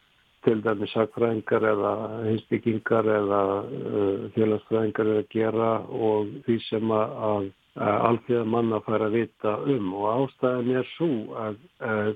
til 0.47 0.61
dæmis 0.63 0.93
sakfræðingar 0.95 1.65
eða 1.73 1.93
hinsbyggingar 2.23 3.07
eða 3.11 3.41
uh, 3.59 4.27
félagsfræðingar 4.35 5.11
er 5.11 5.21
að 5.23 5.33
gera 5.33 5.71
og 5.91 6.29
því 6.45 6.57
sem 6.69 6.93
að, 6.95 7.17
að, 7.29 7.49
að 7.87 7.99
alþjóða 8.09 8.51
manna 8.53 8.79
fara 8.85 9.09
að 9.09 9.17
vita 9.19 9.55
um. 9.75 9.91
Og 9.99 10.07
ástæðan 10.13 10.71
er 10.79 10.89
svo 10.95 11.11
að 11.43 11.59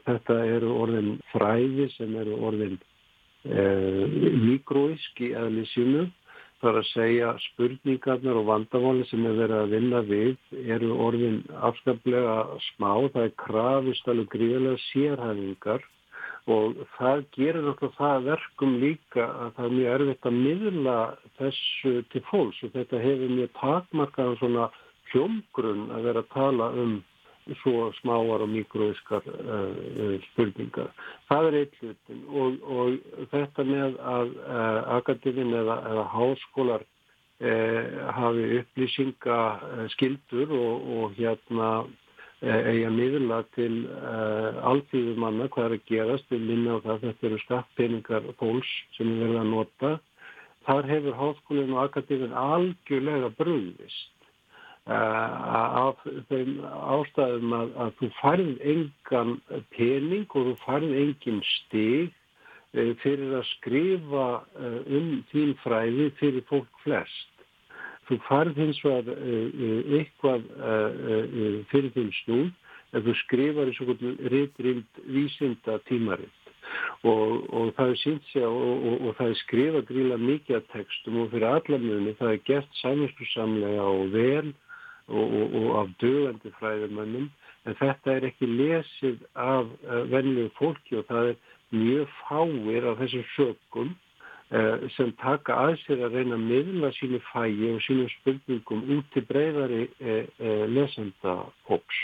þetta 0.08 0.40
eru 0.56 0.72
orðin 0.86 1.14
fræði 1.34 1.90
sem 1.98 2.16
eru 2.24 2.40
orðin 2.48 2.80
uh, 2.80 4.04
mikróisk 4.48 5.24
í 5.28 5.34
eðlisínu 5.44 6.08
þar 6.64 6.80
að 6.80 6.90
segja 6.90 7.32
spurningarnar 7.50 8.38
og 8.40 8.48
vandamáli 8.48 9.08
sem 9.10 9.26
er 9.28 9.40
verið 9.42 9.58
að 9.60 9.74
vinna 9.76 10.04
við 10.08 10.62
eru 10.76 10.92
orðin 11.06 11.42
afskaplega 11.70 12.38
smá. 12.70 12.92
Það 13.14 13.26
er 13.26 13.34
krafist 13.44 14.08
alveg 14.08 14.30
gríðilega 14.32 14.84
sérhæfingar 14.88 15.84
og 16.54 16.80
það 16.98 17.26
gerir 17.36 17.62
náttúrulega 17.64 17.98
það 18.00 18.26
verkum 18.30 18.74
líka 18.82 19.28
að 19.28 19.52
það 19.58 19.66
er 19.68 19.76
mjög 19.78 19.94
erfitt 19.94 20.28
að 20.30 20.40
miðla 20.40 20.98
þessu 21.40 21.94
til 22.12 22.24
fólks 22.30 22.64
og 22.64 22.74
þetta 22.76 23.04
hefur 23.06 23.36
mjög 23.38 23.54
takmarkaðan 23.60 24.40
svona 24.42 24.70
hljómgrunn 25.12 25.86
að 25.94 26.08
vera 26.10 26.24
að 26.24 26.32
tala 26.34 26.70
um 26.84 26.98
svo 27.62 27.92
smáar 28.00 28.44
og 28.44 28.50
mikroviskar 28.50 29.26
uh, 29.28 30.16
spurningar. 30.32 30.92
Það 31.30 31.48
er 31.48 31.58
eitt 31.62 31.80
hlutin 31.82 32.22
og, 32.30 32.62
og 32.64 33.28
þetta 33.34 33.66
með 33.68 33.98
að 34.14 34.32
uh, 34.44 34.80
akademinn 35.00 35.56
eða, 35.60 35.80
eða 35.92 36.06
háskólar 36.14 36.86
uh, 36.86 37.84
hafi 38.20 38.48
upplýsingaskildur 38.62 40.56
og, 40.60 40.88
og 40.98 41.20
hérna 41.20 41.74
eiga 42.44 42.90
miðla 42.92 43.38
til 43.56 43.86
alþýðumanna 44.68 45.46
hvað 45.54 45.64
er 45.70 45.76
að 45.78 45.86
gerast 45.88 46.34
við 46.34 46.42
minna 46.44 46.74
á 46.76 46.84
það 46.84 46.92
að 46.94 47.04
þetta 47.06 47.28
eru 47.30 47.38
skattpeningar 47.40 48.26
fólks 48.42 48.74
sem 48.98 49.08
við 49.08 49.22
verðum 49.22 49.40
að 49.40 49.54
nota. 49.54 49.92
Þar 50.68 50.90
hefur 50.92 51.16
háskólinn 51.22 51.72
og 51.72 51.86
akademinn 51.86 52.36
algjörlega 52.36 53.30
bröðvist 53.40 54.14
af 54.86 56.02
þeim 56.30 56.58
ástæðum 56.68 57.54
að, 57.56 57.70
að 57.80 57.92
þú 58.00 58.10
færð 58.20 58.50
engan 58.74 59.38
pening 59.72 60.26
og 60.36 60.50
þú 60.50 60.56
færð 60.66 60.96
engin 61.00 61.40
stig 61.48 62.12
fyrir 62.74 63.38
að 63.38 63.46
skrifa 63.60 64.26
um 64.90 65.24
þín 65.32 65.54
fræði 65.64 66.10
fyrir 66.20 66.44
fólk 66.50 66.82
flest. 66.84 67.30
Þú 68.10 68.20
færð 68.28 68.60
hins 68.60 68.82
vegar 68.84 69.24
eitthvað 69.96 70.50
fyrir 71.72 71.92
þín 71.96 72.12
snúð 72.24 72.52
ef 72.94 73.06
þú 73.06 73.14
skrifar 73.24 73.70
í 73.70 73.76
svona 73.78 74.16
reytrind 74.34 75.04
vísinda 75.08 75.80
tímaritt. 75.88 76.40
Og, 77.06 77.44
og 77.54 77.72
það 77.78 77.92
er 77.92 77.98
sínt 78.02 78.28
sig 78.32 78.46
og, 78.48 78.56
og, 78.58 79.02
og 79.08 79.16
það 79.18 79.30
er 79.30 79.40
skrifað 79.42 79.88
gríla 79.90 80.18
mikið 80.18 80.58
af 80.58 80.70
textum 80.74 81.20
og 81.22 81.32
fyrir 81.34 81.50
allamjöfni 81.50 82.14
það 82.20 82.32
er 82.32 82.44
gert 82.48 82.78
samvinskursamlega 82.80 83.88
og 83.88 84.14
vel 84.14 84.54
og, 85.08 85.34
og, 85.34 85.56
og 85.60 85.80
af 85.82 85.90
dögandi 86.04 86.52
fræðumönnum 86.60 87.28
en 87.68 87.76
þetta 87.80 88.16
er 88.18 88.28
ekki 88.30 88.48
lesið 88.48 89.20
af 89.40 89.68
uh, 89.88 90.04
venlegu 90.12 90.52
fólki 90.60 90.98
og 91.00 91.06
það 91.10 91.34
er 91.34 91.38
mjög 91.74 92.16
fáir 92.22 92.88
af 92.90 93.00
þessum 93.02 93.26
sökum 93.36 93.94
uh, 93.94 94.90
sem 94.96 95.14
taka 95.22 95.58
að 95.68 95.78
sér 95.84 96.06
að 96.08 96.20
reyna 96.20 96.38
að 96.40 96.48
miðla 96.50 96.92
sínu 97.00 97.22
fægi 97.32 97.72
og 97.74 97.82
sínu 97.88 98.10
spurningum 98.18 98.84
út 98.98 99.10
til 99.16 99.26
breyðari 99.30 99.88
uh, 99.90 100.66
lesenda 100.72 101.40
hóps 101.70 102.04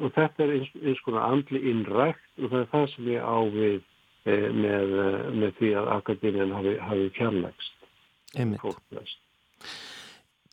og 0.00 0.12
þetta 0.16 0.44
er 0.44 0.54
eins, 0.58 0.70
eins 0.82 1.04
konar 1.04 1.28
andli 1.32 1.60
innrækt 1.70 2.24
og 2.42 2.50
það 2.50 2.60
er 2.60 2.72
það 2.72 2.88
sem 2.94 3.12
ég 3.14 3.20
á 3.24 3.38
við 3.52 3.82
með, 4.24 4.92
með 5.36 5.50
því 5.58 5.70
að 5.76 5.88
akademían 5.98 6.52
hafi, 6.56 6.70
hafi 6.80 7.10
fjarlægst 7.18 7.72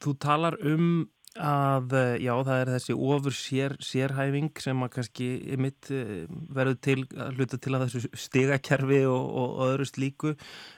Þú 0.01 0.11
talar 0.19 0.57
um 0.65 1.07
að 1.39 1.93
eh, 1.95 2.17
já 2.25 2.33
það 2.43 2.57
er 2.57 2.69
þessi 2.73 2.95
ofur 2.95 3.35
sér, 3.35 3.75
sérhæfing 3.79 4.51
sem 4.59 4.83
að 4.83 4.91
kannski 4.97 5.27
mitt 5.61 5.91
eh, 5.93 6.27
verður 6.51 6.79
til 6.83 6.97
að 7.15 7.39
hluta 7.39 7.59
til 7.61 7.75
að 7.75 7.85
þessu 7.85 8.21
stigakerfi 8.25 9.01
og, 9.07 9.23
og, 9.29 9.49
og 9.55 9.65
öðru 9.69 9.87
slíku. 9.87 10.33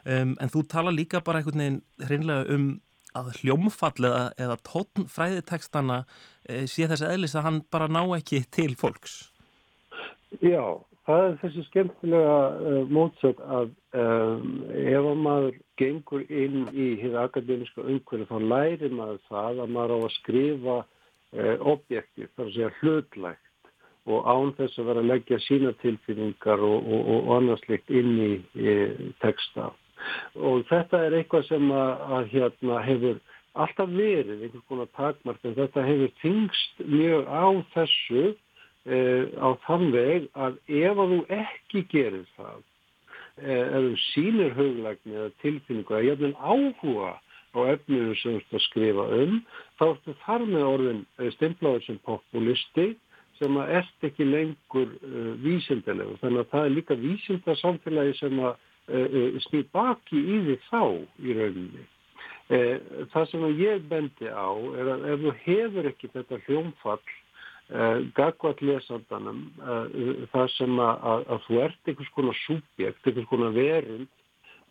Um, 0.05 0.35
en 0.37 0.53
þú 0.53 0.65
tala 0.69 0.93
líka 0.93 1.23
bara 1.25 1.41
einhvern 1.41 1.63
veginn 1.63 1.81
hreinlega 2.05 2.53
um 2.53 2.67
að 3.17 3.33
hljómfall 3.41 4.07
eða, 4.09 4.57
tónfræðitekstana 4.65 5.99
e, 6.49 6.63
sé 6.65 6.87
þess 6.89 7.05
aðlis 7.05 7.35
að 7.37 7.45
hann 7.45 7.59
bara 7.73 7.85
ná 7.85 8.01
ekki 8.17 8.41
til 8.49 8.73
fólks. 8.79 9.27
Já, 10.41 10.81
það 11.05 11.27
er 11.27 11.35
þessi 11.43 11.65
skemmtilega 11.67 12.37
uh, 12.57 12.79
mótsök 12.89 13.43
að 13.45 13.75
um, 13.97 14.63
ef 14.73 15.07
maður 15.19 15.57
gengur 15.79 16.23
inn 16.29 16.67
í 16.73 16.93
hér 17.01 17.19
akademiska 17.23 17.85
umhverju 17.85 18.27
þá 18.29 18.37
lærir 18.51 18.95
maður 18.95 19.21
það 19.29 19.63
að 19.63 19.73
maður 19.75 19.95
á 19.95 19.99
að 19.99 20.15
skrifa 20.17 20.77
uh, 20.83 21.55
objektiv, 21.73 22.29
þar 22.35 22.45
að 22.45 22.53
segja 22.57 22.71
hlutlægt 22.81 23.49
og 24.03 24.25
án 24.27 24.51
þess 24.57 24.79
að 24.79 24.89
vera 24.89 25.03
að 25.03 25.11
leggja 25.13 25.39
sína 25.45 25.71
tilfinningar 25.79 26.65
og, 26.67 26.89
og, 26.91 27.05
og 27.13 27.29
annarslikt 27.37 27.93
inn 27.93 28.17
í, 28.19 28.33
í 28.59 28.73
texta. 29.23 29.69
Og 30.35 30.65
þetta 30.67 31.05
er 31.05 31.15
eitthvað 31.21 31.45
sem 31.47 31.69
að, 31.71 32.01
að 32.17 32.33
hérna 32.33 32.81
hefur 32.83 33.21
alltaf 33.53 33.93
verið 33.93 34.41
einhvern 34.41 34.65
konar 34.67 34.89
takmark 34.97 35.45
en 35.47 35.55
þetta 35.55 35.85
hefur 35.87 36.11
þingst 36.23 36.83
mjög 36.83 37.29
á 37.31 37.47
þessu 37.77 38.33
Uh, 38.83 39.31
á 39.39 39.55
þann 39.63 39.93
veg 39.93 40.25
að 40.35 40.57
ef 40.67 40.97
að 40.99 41.11
þú 41.13 41.17
ekki 41.31 41.81
gerir 41.87 42.25
það 42.35 42.57
ef 43.41 43.85
þú 43.85 43.93
sínir 44.13 44.53
höglagni 44.57 45.15
eða 45.17 45.31
tilfinningu 45.41 46.01
ég 46.05 46.19
hef 46.21 46.35
áhuga 46.37 47.13
á 47.53 47.59
efninu 47.73 48.15
sem 48.17 48.35
þú 48.35 48.41
ert 48.41 48.57
að 48.57 48.65
skrifa 48.67 49.07
um 49.21 49.39
þá 49.79 49.85
ertu 49.87 50.15
þar 50.25 50.45
með 50.49 50.67
orðin 50.67 51.01
uh, 51.19 51.31
stimplaður 51.37 51.87
sem 51.87 51.97
populisti 52.05 52.87
sem 53.39 53.57
að 53.57 53.73
ert 53.79 54.07
ekki 54.09 54.29
lengur 54.29 54.91
vísindilegu 55.41 56.19
þannig 56.21 56.43
að 56.43 56.51
það 56.51 56.67
er 56.67 56.75
líka 56.77 56.99
vísindarsamfélagi 57.01 58.13
sem 58.19 58.39
að 58.45 58.69
snýr 59.47 59.65
baki 59.73 60.19
í 60.19 60.37
því 60.43 60.55
þá 60.67 60.81
í 61.23 61.35
rauninni. 61.37 61.83
Það 63.13 63.27
sem 63.31 63.45
ég 63.57 63.85
bendi 63.89 64.27
á 64.27 64.51
er 64.75 64.89
að 64.93 65.05
ef 65.13 65.21
þú 65.23 65.33
hefur 65.45 65.87
ekki 65.89 66.09
þetta 66.13 66.39
hljómfall 66.45 66.99
Uh, 66.99 67.22
gagvat 68.13 68.59
lesandanum 68.61 69.45
uh, 69.57 69.87
það 70.29 70.49
sem 70.57 70.79
að, 70.79 71.05
að, 71.09 71.23
að 71.33 71.45
þú 71.47 71.59
ert 71.63 71.89
einhvers 71.89 72.09
konar 72.13 72.35
súbjekt, 72.43 73.07
einhvers 73.07 73.29
konar 73.31 73.55
verund 73.55 74.09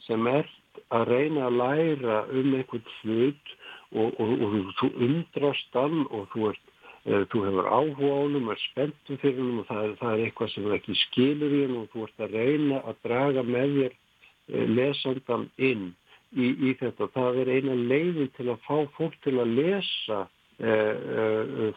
sem 0.07 0.27
ert 0.31 0.83
að 0.95 1.09
reyna 1.11 1.49
að 1.49 1.57
læra 1.59 2.19
um 2.31 2.53
einhvern 2.55 2.93
hlut 3.01 3.55
og, 3.91 4.07
og, 4.23 4.29
og, 4.31 4.45
og 4.45 4.71
þú 4.79 4.91
undrast 5.09 5.79
hann 5.79 6.05
og 6.15 6.29
þú, 6.35 6.53
ert, 6.53 6.71
uh, 7.09 7.25
þú 7.33 7.43
hefur 7.49 7.71
áhuga 7.73 8.11
á 8.15 8.19
hann 8.21 8.39
og 8.39 8.53
er 8.55 8.61
spenntum 8.69 9.19
fyrir 9.25 9.41
hann 9.41 9.63
og 9.65 9.67
það 9.71 9.83
er, 9.89 9.97
það 10.03 10.13
er 10.13 10.23
eitthvað 10.27 10.53
sem 10.53 10.69
ekki 10.79 10.99
skilur 11.01 11.57
í 11.57 11.65
hann 11.65 11.81
og 11.81 11.89
þú 11.95 12.05
ert 12.07 12.23
að 12.23 12.37
reyna 12.39 12.85
að 12.87 13.01
draga 13.09 13.45
með 13.49 13.75
þér 13.81 13.99
lesandan 14.77 15.49
inn 15.59 15.89
í, 16.35 16.47
í 16.51 16.71
þetta. 16.79 17.11
Það 17.15 17.43
er 17.43 17.51
eina 17.57 17.75
leiðin 17.79 18.31
til 18.37 18.49
að 18.53 18.63
fá 18.67 18.77
fólk 18.99 19.19
til 19.25 19.37
að 19.39 19.53
lesa 19.59 20.23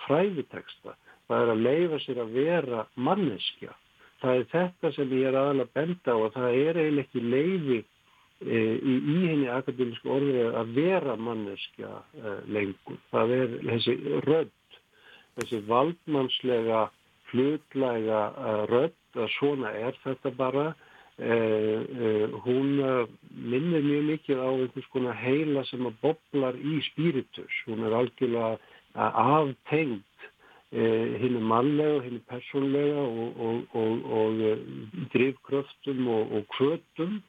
fræðiteksta 0.05 0.93
það 1.29 1.41
er 1.41 1.51
að 1.53 1.65
leifa 1.65 1.99
sér 2.03 2.21
að 2.23 2.37
vera 2.37 2.85
manneskja. 3.07 3.73
Það 4.21 4.39
er 4.39 4.47
þetta 4.53 4.91
sem 4.95 5.13
ég 5.17 5.27
er 5.29 5.37
aðalega 5.39 5.67
að 5.67 5.75
benda 5.79 6.15
á 6.15 6.17
og 6.17 6.33
það 6.35 6.57
er 6.59 6.79
eiginlega 6.81 7.05
ekki 7.05 7.23
leiði 7.23 7.79
e, 7.79 8.59
í, 8.59 8.95
í 8.95 9.17
henni 9.25 9.49
akademísku 9.51 10.11
orðið 10.15 10.59
að 10.61 10.73
vera 10.77 11.15
manneskja 11.27 11.91
e, 12.15 12.35
lengur. 12.55 12.99
Það 13.11 13.35
er 13.39 13.55
þessi 13.69 13.95
rödd, 14.25 14.79
þessi 15.39 15.61
valdmannslega, 15.69 16.85
flutlæga 17.31 18.21
e, 18.31 18.57
rödd 18.71 19.21
að 19.25 19.31
svona 19.39 19.73
er 19.85 20.03
þetta 20.03 20.35
bara. 20.35 20.73
Hún 21.15 22.73
minnir 23.31 23.85
mjög 23.85 24.01
mikið 24.09 24.39
á 24.43 24.51
einhvers 24.51 24.87
konar 24.91 25.15
heila 25.15 25.61
sem 25.69 25.85
að 25.87 26.01
boblar 26.01 26.57
í 26.59 26.81
spíritus. 26.89 27.61
Hún 27.69 27.85
er 27.87 27.95
algjörlega 27.95 28.57
aftengd 28.95 30.03
henni 30.73 31.39
mannlega, 31.39 32.01
henni 32.03 32.19
persónlega 32.29 33.03
og, 33.05 33.39
og, 33.39 33.61
og, 33.73 34.05
og 34.19 34.41
eh, 34.41 34.57
drivkröftum 35.13 36.07
og 36.07 36.45
kvötum 36.57 37.21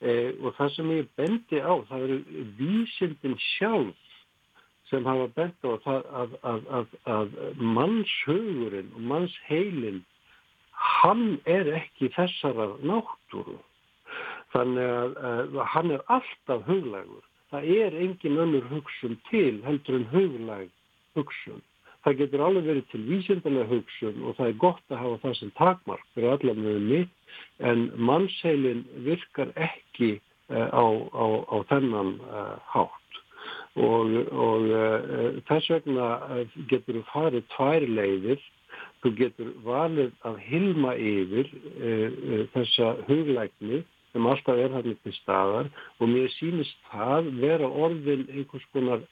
e, 0.00 0.32
og 0.40 0.54
það 0.56 0.74
sem 0.74 0.90
ég 0.96 1.10
bendi 1.18 1.60
á, 1.60 1.74
það 1.90 2.04
eru 2.06 2.18
vísindin 2.58 3.36
sjálf 3.38 4.08
sem 4.88 5.04
hafa 5.04 5.28
bendi 5.36 5.68
á 5.68 5.76
það 5.84 6.10
að, 6.22 6.36
að, 6.42 6.66
að, 6.78 6.98
að 7.12 7.62
mannshugurinn 7.76 8.92
og 8.96 9.06
mannsheilin 9.12 10.02
hann 11.02 11.40
er 11.44 11.68
ekki 11.76 12.08
þessara 12.16 12.70
náttúru. 12.86 13.58
Þannig 14.54 15.18
að 15.28 15.58
hann 15.74 15.90
er 15.92 16.04
alltaf 16.08 16.62
huglægur. 16.64 17.24
Það 17.52 17.66
er 17.74 17.96
engin 18.00 18.38
önnur 18.40 18.64
hugsun 18.70 19.18
til 19.28 19.58
heldur 19.66 19.98
en 19.98 20.06
huglæg 20.12 20.70
hugsun 21.18 21.60
það 22.08 22.20
getur 22.22 22.42
alveg 22.46 22.68
verið 22.68 22.84
til 22.92 23.02
vísindarlega 23.04 23.68
hugsun 23.68 24.22
og 24.24 24.36
það 24.38 24.50
er 24.50 24.60
gott 24.62 24.92
að 24.92 25.00
hafa 25.02 25.20
það 25.24 25.34
sem 25.38 25.50
takmark 25.58 26.04
fyrir 26.16 26.54
með 26.56 26.78
mitt 26.88 27.34
en 27.70 27.88
mannsheilin 27.96 28.84
virkar 29.04 29.50
ekki 29.56 30.14
uh, 30.16 30.68
á, 30.72 30.84
á, 31.12 31.26
á 31.52 31.56
þennan 31.68 32.14
uh, 32.24 32.54
hátt. 32.72 33.18
Og, 33.78 34.14
og 34.32 34.70
uh, 34.72 35.36
þess 35.50 35.68
vegna 35.74 36.08
getur 36.70 37.00
þú 37.00 37.04
farið 37.12 37.50
tvær 37.56 37.86
leiðir. 37.98 38.40
Þú 39.02 39.12
getur 39.18 39.52
valið 39.62 40.10
að 40.26 40.40
hilma 40.48 40.92
yfir 40.98 41.46
þessa 42.54 42.88
huglækni 43.06 43.84
sem 44.10 44.26
alltaf 44.26 44.58
er 44.58 44.74
hann 44.74 44.96
til 45.04 45.14
staðar. 45.20 45.68
Og 46.02 46.10
mér 46.10 46.26
sýnist 46.34 46.74
það 46.90 47.30
vera 47.38 47.68
orðin 47.68 48.26
einhvers 48.32 48.66
konar 48.74 49.04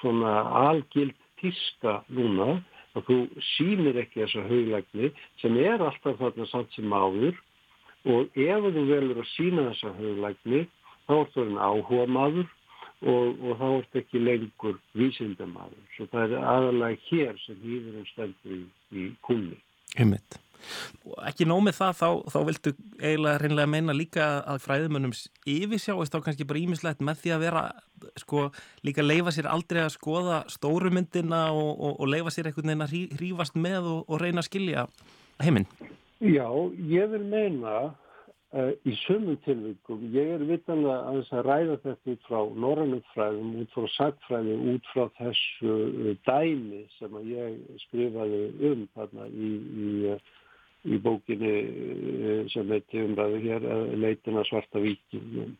svona 0.00 0.34
algild 0.66 1.14
tíska 1.40 2.00
núna 2.08 2.60
að 2.96 3.06
þú 3.08 3.18
sýnir 3.54 4.00
ekki 4.02 4.24
þessa 4.24 4.46
hauglægni 4.48 5.12
sem 5.42 5.56
er 5.62 5.82
alltaf 5.82 6.18
þarna 6.20 6.46
samt 6.50 6.72
sem 6.76 6.92
áður 6.92 7.38
og 8.10 8.40
ef 8.46 8.68
þú 8.74 8.84
velur 8.88 9.22
að 9.22 9.30
sína 9.34 9.68
þessa 9.70 9.94
hauglægni 9.98 10.64
þá 11.06 11.14
er 11.18 11.30
það 11.34 11.46
en 11.46 11.62
áhuga 11.68 12.06
maður 12.16 12.48
og, 13.00 13.40
og 13.40 13.56
þá 13.56 13.66
er 13.68 13.80
þetta 13.80 14.02
ekki 14.02 14.22
lengur 14.26 14.76
vísindamaður. 14.98 15.82
Svo 15.96 16.06
það 16.12 16.36
er 16.36 16.46
aðalega 16.52 17.02
hér 17.08 17.42
sem 17.46 17.58
hýðurinn 17.64 18.08
stendur 18.12 18.56
í, 18.56 18.62
í 18.92 19.08
kunni. 19.26 19.58
Ummitt. 20.00 20.40
Ekki 21.28 21.46
nómið 21.48 21.78
það, 21.78 21.94
þá, 22.00 22.08
þá 22.32 22.38
viltu 22.48 22.74
eiginlega 23.00 23.42
reynilega 23.42 23.72
meina 23.74 23.96
líka 23.96 24.26
að 24.48 24.64
fræðumönnum 24.66 25.14
yfirsjáist 25.48 26.14
þá 26.14 26.20
kannski 26.26 26.48
bara 26.48 26.62
ímislegt 26.62 27.04
með 27.04 27.22
því 27.22 27.34
að 27.36 27.46
vera, 27.46 27.64
sko, 28.20 28.48
líka 28.86 29.06
leifa 29.06 29.34
sér 29.36 29.50
aldrei 29.50 29.84
að 29.84 29.94
skoða 29.96 30.42
stórumyndina 30.52 31.46
og, 31.54 31.72
og, 31.76 31.96
og 31.96 32.12
leifa 32.12 32.34
sér 32.34 32.50
einhvern 32.50 32.72
veginn 32.72 32.86
að 32.86 33.16
hrífast 33.20 33.58
með 33.58 33.90
og, 33.94 34.04
og 34.08 34.22
reyna 34.22 34.44
að 34.44 34.50
skilja 34.50 34.86
heiminn. 35.40 35.68
Já, 36.20 36.46
ég 36.84 37.08
vil 37.14 37.22
meina 37.32 37.76
uh, 38.52 38.72
í 38.84 38.94
sumum 39.04 39.38
tilvíkum, 39.44 40.02
ég 40.12 40.34
er 40.34 40.42
vitanlega 40.48 40.98
að 41.08 41.20
þess 41.20 41.36
að 41.38 41.46
ræða 41.46 41.76
þetta 41.84 42.12
út 42.12 42.26
frá 42.26 42.40
norrannumfræðum, 42.64 43.54
út 43.62 43.72
frá 43.76 43.86
sagfræði, 43.94 44.56
út 44.74 44.90
frá 44.92 45.06
þessu 45.20 45.76
uh, 45.86 46.10
dæmi 46.28 46.82
sem 46.98 47.16
að 47.16 47.32
ég 47.32 47.80
skrifaði 47.86 48.42
um 48.70 48.84
þarna 48.96 49.30
í, 49.30 49.50
í, 49.86 49.88
í 50.88 51.00
bókinni 51.04 51.56
uh, 51.64 52.44
sem 52.54 52.72
heiti 52.72 53.04
umræðu 53.04 53.42
hér, 53.44 53.68
leitina 54.00 54.44
svarta 54.48 54.82
vikingum. 54.82 55.56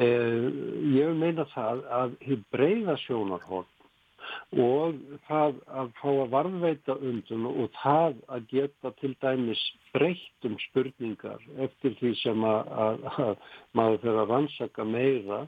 Ég 0.00 1.04
vil 1.04 1.18
meina 1.20 1.44
það 1.52 1.82
að 1.92 2.12
hér 2.24 2.38
breyða 2.54 2.94
sjónarhótt 3.02 3.82
og 4.62 4.96
það 5.26 5.58
að 5.80 5.90
fá 5.98 6.08
að 6.10 6.32
varðveita 6.32 6.96
undun 7.10 7.48
og 7.50 7.70
það 7.80 8.18
að 8.36 8.46
geta 8.52 8.92
til 9.00 9.12
dæmis 9.24 9.62
breytt 9.94 10.48
um 10.48 10.56
spurningar 10.68 11.44
eftir 11.66 11.96
því 12.00 12.12
sem 12.22 12.44
að, 12.46 12.72
að, 12.86 13.06
að 13.26 13.34
maður 13.78 14.02
fyrir 14.04 14.22
að 14.22 14.32
rannsaka 14.34 14.86
meira, 14.88 15.40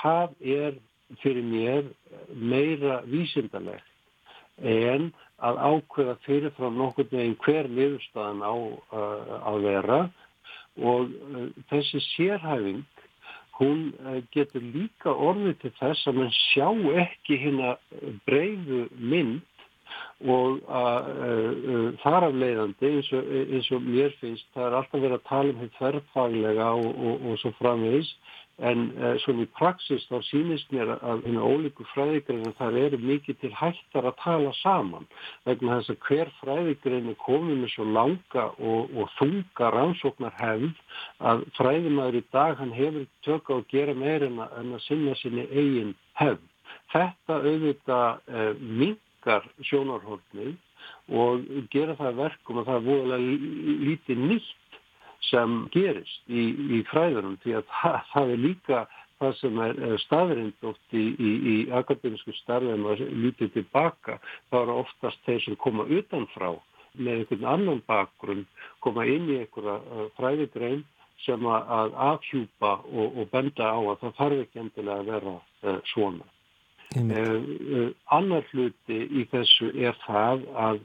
það 0.00 0.36
er 0.56 0.78
fyrir 1.22 1.46
mér 1.46 1.90
meira 2.34 3.00
vísindalegt 3.08 3.86
en 4.60 5.10
að 5.40 5.60
ákveða 5.70 6.16
fyrirfram 6.26 6.78
nokkur 6.78 7.08
meginn 7.10 7.38
hver 7.44 7.68
liðurstaðan 7.68 8.42
á 8.44 8.54
uh, 8.54 9.36
að 9.50 9.60
vera. 9.66 10.00
Og 10.80 11.10
uh, 11.10 11.46
þessi 11.72 12.02
sérhæfing 12.12 12.84
hún 13.60 13.92
eh, 14.06 14.22
getur 14.32 14.62
líka 14.64 15.12
orðið 15.12 15.58
til 15.60 15.70
þess 15.76 16.08
að 16.08 16.16
mann 16.16 16.30
sjá 16.32 16.68
ekki 17.02 17.36
hérna 17.42 17.74
breyðu 18.24 18.86
mynd 18.96 19.42
og 20.30 20.60
uh, 20.68 21.90
þar 22.00 22.26
af 22.28 22.38
leiðandi 22.40 22.90
eins 22.94 23.10
og, 23.16 23.28
eins 23.52 23.70
og 23.74 23.84
mér 23.84 24.14
finnst 24.20 24.48
það 24.54 24.66
er 24.66 24.76
alltaf 24.78 25.02
verið 25.02 25.16
að 25.18 25.28
tala 25.28 25.52
um 25.52 25.60
þetta 25.62 25.78
þverfaglega 25.80 26.68
og, 26.78 26.90
og, 26.90 27.24
og 27.26 27.40
svo 27.42 27.52
framvegis 27.58 28.10
En 28.60 28.90
uh, 28.92 29.14
svona 29.22 29.46
í 29.46 29.48
praxis 29.56 30.02
þá 30.10 30.18
sýnist 30.28 30.72
mér 30.74 30.90
að 30.98 31.22
hérna 31.24 31.46
ólíku 31.48 31.86
fræðigreinu 31.94 32.52
þar 32.58 32.76
eru 32.82 32.98
mikið 33.00 33.38
til 33.40 33.52
hættar 33.56 34.08
að 34.10 34.18
tala 34.20 34.52
saman 34.58 35.06
vegna 35.48 35.78
þess 35.78 35.94
að 35.94 36.00
hver 36.08 36.32
fræðigreinu 36.42 37.14
komið 37.24 37.62
með 37.62 37.72
svo 37.74 37.86
langa 37.88 38.44
og, 38.58 38.92
og 38.92 39.14
þunga 39.16 39.72
rannsóknar 39.76 40.36
hefð 40.42 40.84
að 41.32 41.44
fræðimæður 41.56 42.20
í 42.20 42.24
dag 42.36 42.60
hann 42.60 42.76
hefur 42.76 43.08
tökka 43.24 43.56
að 43.56 43.66
gera 43.72 43.96
meir 43.96 44.28
en 44.28 44.44
að, 44.44 44.76
sinna 44.84 45.16
sinni 45.22 45.48
eigin 45.48 45.96
hefð. 46.20 46.44
Þetta 46.92 47.40
auðvitað 47.40 48.20
uh, 48.28 48.50
mingar 48.60 49.48
sjónarhóllnið 49.70 50.58
og 51.16 51.48
gera 51.72 51.96
það 51.98 52.24
verkum 52.26 52.60
að 52.60 52.68
það 52.68 52.78
er 52.78 52.88
voðalega 52.90 53.84
lítið 53.88 54.26
nýtt 54.28 54.56
sem 55.28 55.60
gerist 55.74 56.32
í, 56.32 56.46
í 56.78 56.80
fræðunum 56.90 57.36
því 57.44 57.58
að 57.60 57.68
það, 57.74 58.00
það 58.14 58.32
er 58.34 58.42
líka 58.46 58.80
það 59.20 59.36
sem 59.40 59.60
er 59.66 59.80
staðrind 60.06 60.66
oft 60.70 60.96
í, 60.96 61.04
í, 61.12 61.30
í 61.52 61.56
akademísku 61.76 62.32
starfum 62.38 62.88
að 62.88 63.04
lítið 63.24 63.52
tilbaka 63.58 64.16
þá 64.48 64.56
eru 64.62 64.78
oftast 64.80 65.20
þeir 65.26 65.44
sem 65.44 65.58
koma 65.60 65.84
utanfrá 65.84 66.54
með 66.96 67.20
einhvern 67.20 67.50
annan 67.52 67.82
bakgrunn 67.88 68.46
koma 68.84 69.04
inn 69.06 69.28
í 69.30 69.38
einhverja 69.42 69.76
uh, 69.76 70.08
fræðigrein 70.16 70.82
sem 71.26 71.44
að 71.46 71.96
afhjúpa 72.00 72.78
og, 72.88 73.18
og 73.20 73.32
benda 73.32 73.72
á 73.76 73.78
að 73.78 73.98
það 74.04 74.14
þarf 74.20 74.44
ekki 74.44 74.62
endilega 74.62 75.02
að 75.02 75.10
vera 75.12 75.34
uh, 75.36 75.80
svona. 75.92 76.28
Uh, 76.96 77.34
uh, 77.76 77.90
annar 78.16 78.46
hluti 78.50 78.96
í 79.20 79.26
þessu 79.30 79.68
er 79.76 79.98
það 80.06 80.48
að 80.58 80.80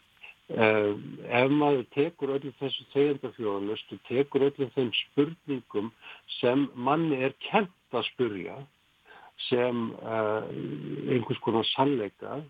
ef 0.49 1.49
maður 1.49 1.85
tekur 1.95 2.35
öllum 2.35 2.53
þessu 2.59 2.85
þegjandafjóðanust 2.93 3.93
og 3.95 4.01
tekur 4.09 4.45
öllum 4.49 4.69
þeim 4.75 4.91
spurningum 4.99 5.91
sem 6.39 6.67
manni 6.75 7.17
er 7.25 7.33
kent 7.47 7.73
að 7.97 8.05
spurja 8.11 8.59
sem 9.49 9.89
uh, 9.99 10.45
einhvers 11.11 11.41
konar 11.43 11.65
sannleika 11.73 12.43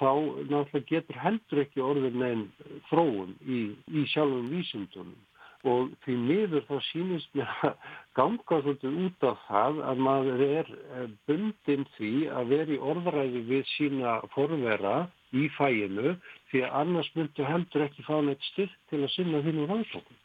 þá 0.00 0.10
náttúrulega 0.48 0.86
getur 0.88 1.18
heldur 1.20 1.62
ekki 1.64 1.82
orðin 1.84 2.18
neginn 2.20 2.46
þróun 2.90 3.34
í, 3.44 3.60
í 3.92 4.04
sjálfum 4.12 4.48
vísindunum. 4.52 5.18
Og 5.68 5.90
því 6.04 6.14
miður 6.16 6.64
þá 6.70 6.76
sínist 6.88 7.34
mér 7.36 7.50
að 7.68 7.88
ganga 8.16 8.60
svolítið 8.62 9.00
út 9.06 9.26
af 9.28 9.42
það 9.48 9.80
að 9.90 10.04
maður 10.06 10.44
er 10.46 10.70
eh, 10.72 11.08
bundin 11.28 11.84
því 11.98 12.12
að 12.32 12.54
vera 12.54 12.76
í 12.76 12.78
orðræði 12.92 13.42
við 13.50 13.66
sína 13.74 14.14
forvera 14.32 14.94
í 15.36 15.48
fæinu 15.56 16.14
því 16.50 16.62
að 16.66 16.78
annars 16.82 17.10
myndu 17.16 17.46
heldur 17.46 17.86
ekki 17.86 18.06
fá 18.06 18.16
neitt 18.26 18.46
styrk 18.50 18.78
til 18.90 19.02
að 19.04 19.12
sinna 19.14 19.42
þínu 19.44 19.66
rannsókn. 19.70 20.16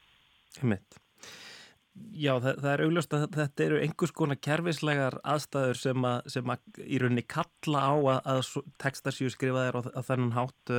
Já, 2.16 2.34
það, 2.44 2.58
það 2.60 2.72
er 2.74 2.82
augljóst 2.84 3.14
að 3.16 3.26
þetta 3.38 3.64
eru 3.66 3.78
einhvers 3.80 4.14
konar 4.16 4.40
kerfislegar 4.44 5.16
aðstæður 5.24 5.78
sem 5.80 6.08
að, 6.10 6.30
sem 6.34 6.52
að 6.52 6.80
í 6.84 7.00
rauninni 7.00 7.24
kalla 7.32 7.84
á 7.88 7.96
að, 7.96 8.18
að 8.34 8.72
textar 8.84 9.16
séu 9.16 9.32
skrifaðir 9.32 9.80
á, 9.80 10.02
þennan 10.04 10.34
hátt. 10.36 10.74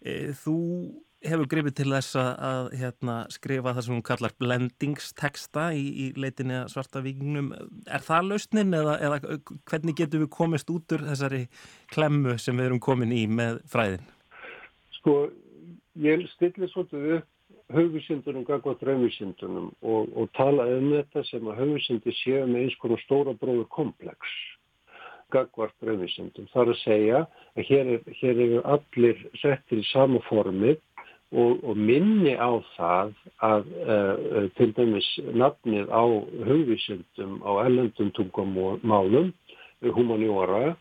E, 0.00 0.14
þú 0.38 0.56
hefur 1.26 1.48
grifið 1.52 1.74
til 1.80 1.88
þess 1.92 2.16
að 2.20 2.70
hérna, 2.80 3.16
skrifa 3.32 3.74
það 3.76 3.86
sem 3.86 3.94
hún 3.96 4.06
kallar 4.06 4.34
blendingsteksta 4.40 5.66
í, 5.76 5.82
í 6.04 6.06
leitinni 6.20 6.62
svarta 6.72 7.02
vikingnum. 7.04 7.50
Er 7.86 8.04
það 8.06 8.30
lausnin 8.30 8.76
eða, 8.76 8.96
eða 9.04 9.18
hvernig 9.70 9.98
getum 10.00 10.24
við 10.24 10.32
komist 10.36 10.72
út 10.72 10.96
úr 10.96 11.04
þessari 11.10 11.42
klemmu 11.92 12.38
sem 12.40 12.56
við 12.56 12.70
erum 12.70 12.82
komin 12.82 13.12
í 13.12 13.26
með 13.28 13.60
fræðin? 13.70 14.06
Sko, 15.00 15.18
ég 16.00 16.24
stillir 16.36 16.72
svolítið 16.72 17.18
upp 17.18 17.28
höfusindunum 17.70 18.46
gagvað 18.48 18.80
draumisindunum 18.80 19.68
og, 19.86 20.08
og 20.18 20.30
tala 20.34 20.66
um 20.74 20.88
þetta 20.90 21.22
sem 21.28 21.50
að 21.50 21.60
höfusindi 21.62 22.14
séu 22.18 22.46
með 22.48 22.64
eins 22.64 22.78
konar 22.82 23.02
stóra 23.04 23.34
bróður 23.38 23.68
komplex 23.70 24.32
gagvart 25.30 25.74
draumisindum. 25.82 26.48
Það 26.50 26.62
er 26.62 26.72
að 26.72 26.80
segja 26.80 27.20
að 27.54 27.68
hér 27.68 27.90
eru 28.32 28.46
er 28.58 28.64
allir 28.74 29.20
settir 29.38 29.82
í 29.82 29.86
sama 29.92 30.18
formið 30.26 30.80
og, 31.30 31.60
og 31.64 31.76
minni 31.78 32.34
á 32.34 32.50
það 32.74 33.12
að 33.46 33.68
uh, 33.86 34.48
til 34.58 34.72
dæmis 34.74 35.08
nafnið 35.30 35.92
á 35.94 36.02
hugvísindum 36.48 37.38
á 37.46 37.50
ellendum 37.66 38.10
tungumálum, 38.18 39.30
humaniora, 39.80 40.74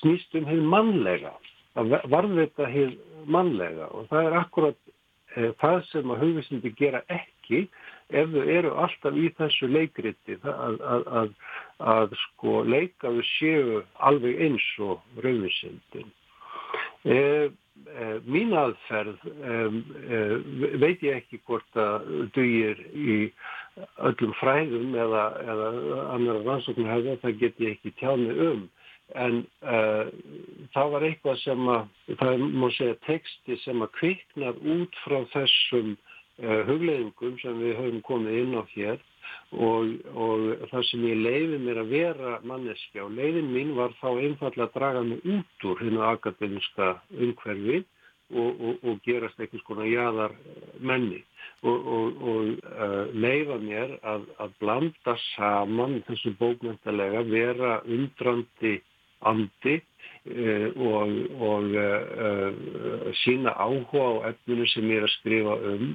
snýst 0.00 0.34
um 0.38 0.48
heil 0.48 0.64
mannlega, 0.66 1.32
að 1.78 1.94
varðveita 2.10 2.66
heil 2.72 2.96
mannlega 3.30 3.88
og 3.94 4.10
það 4.10 4.28
er 4.28 4.38
akkurat 4.42 4.80
uh, 5.36 5.52
það 5.62 5.78
sem 5.92 6.10
að 6.10 6.26
hugvísindi 6.26 6.74
gera 6.80 7.04
ekki 7.06 7.66
ef 8.12 8.28
þau 8.34 8.42
eru 8.42 8.74
alltaf 8.82 9.16
í 9.16 9.30
þessu 9.38 9.70
leikriti 9.70 10.36
að, 10.42 10.82
að, 10.82 11.06
að, 11.20 11.32
að 11.94 12.18
sko 12.26 12.60
leika 12.66 13.14
við 13.14 13.30
séu 13.38 13.82
alveg 14.02 14.46
eins 14.48 14.66
og 14.82 15.22
rauðvísindin. 15.22 16.10
Uh, 16.10 16.18
Eh, 17.02 17.48
mín 18.28 18.52
aðferð 18.56 19.24
uh, 19.28 20.36
veit 20.82 21.02
ég 21.04 21.18
ekki 21.20 21.40
hvort 21.46 21.78
að 21.78 22.06
dugir 22.36 22.78
í 22.92 23.16
öllum 24.04 24.34
fræðum 24.40 24.94
eða, 24.98 25.24
eða 25.42 25.68
annar 26.14 26.40
rannsóknir 26.46 26.90
hefða, 26.92 27.18
það 27.24 27.38
get 27.42 27.60
ég 27.62 27.76
ekki 27.76 27.94
tjáni 28.00 28.32
um. 28.48 28.64
En 29.18 29.42
uh, 29.66 30.08
það 30.72 30.92
var 30.94 31.06
eitthvað 31.08 31.40
sem 31.42 31.70
að, 31.74 31.86
það 32.20 32.44
má 32.48 32.68
segja 32.78 32.98
texti 33.08 33.58
sem 33.64 33.84
að 33.84 33.94
kviknar 34.00 34.60
út 34.76 35.00
frá 35.04 35.20
þessum 35.34 35.96
hugleðingum 36.42 37.34
sem 37.42 37.58
við 37.60 37.76
höfum 37.76 37.98
komið 38.06 38.38
inn 38.40 38.54
á 38.56 38.62
hér 38.72 39.02
og, 39.52 39.90
og 40.16 40.44
það 40.70 40.86
sem 40.90 41.06
ég 41.08 41.24
leiði 41.26 41.58
mér 41.62 41.82
að 41.82 41.92
vera 41.92 42.36
manneskja 42.48 43.06
og 43.06 43.16
leiðin 43.18 43.50
mín 43.52 43.74
var 43.76 43.94
þá 44.00 44.08
einfallega 44.12 44.68
að 44.68 44.76
draga 44.78 45.02
mig 45.08 45.26
út 45.36 45.66
úr 45.68 45.82
hennu 45.84 46.04
akademiska 46.08 46.94
umhverfi 47.12 47.82
og, 48.32 48.60
og, 48.60 48.78
og 48.88 49.02
gerast 49.04 49.40
einhvers 49.40 49.64
konar 49.66 49.90
jæðar 49.90 50.34
menni 50.80 51.20
og 51.62 52.22
uh, 52.22 53.12
leiða 53.14 53.58
mér 53.62 53.92
að, 54.02 54.24
að 54.42 54.54
blanda 54.62 55.16
saman 55.32 56.00
þessu 56.08 56.32
bókmyndalega 56.40 57.22
vera 57.28 57.76
undrandi 57.86 58.78
andi 59.28 59.76
uh, 59.78 60.68
og 60.82 61.76
uh, 61.78 63.12
sína 63.22 63.54
áhuga 63.54 64.08
á 64.08 64.12
efninu 64.32 64.66
sem 64.72 64.90
ég 64.90 65.02
er 65.02 65.06
að 65.06 65.14
skrifa 65.20 65.58
um 65.74 65.92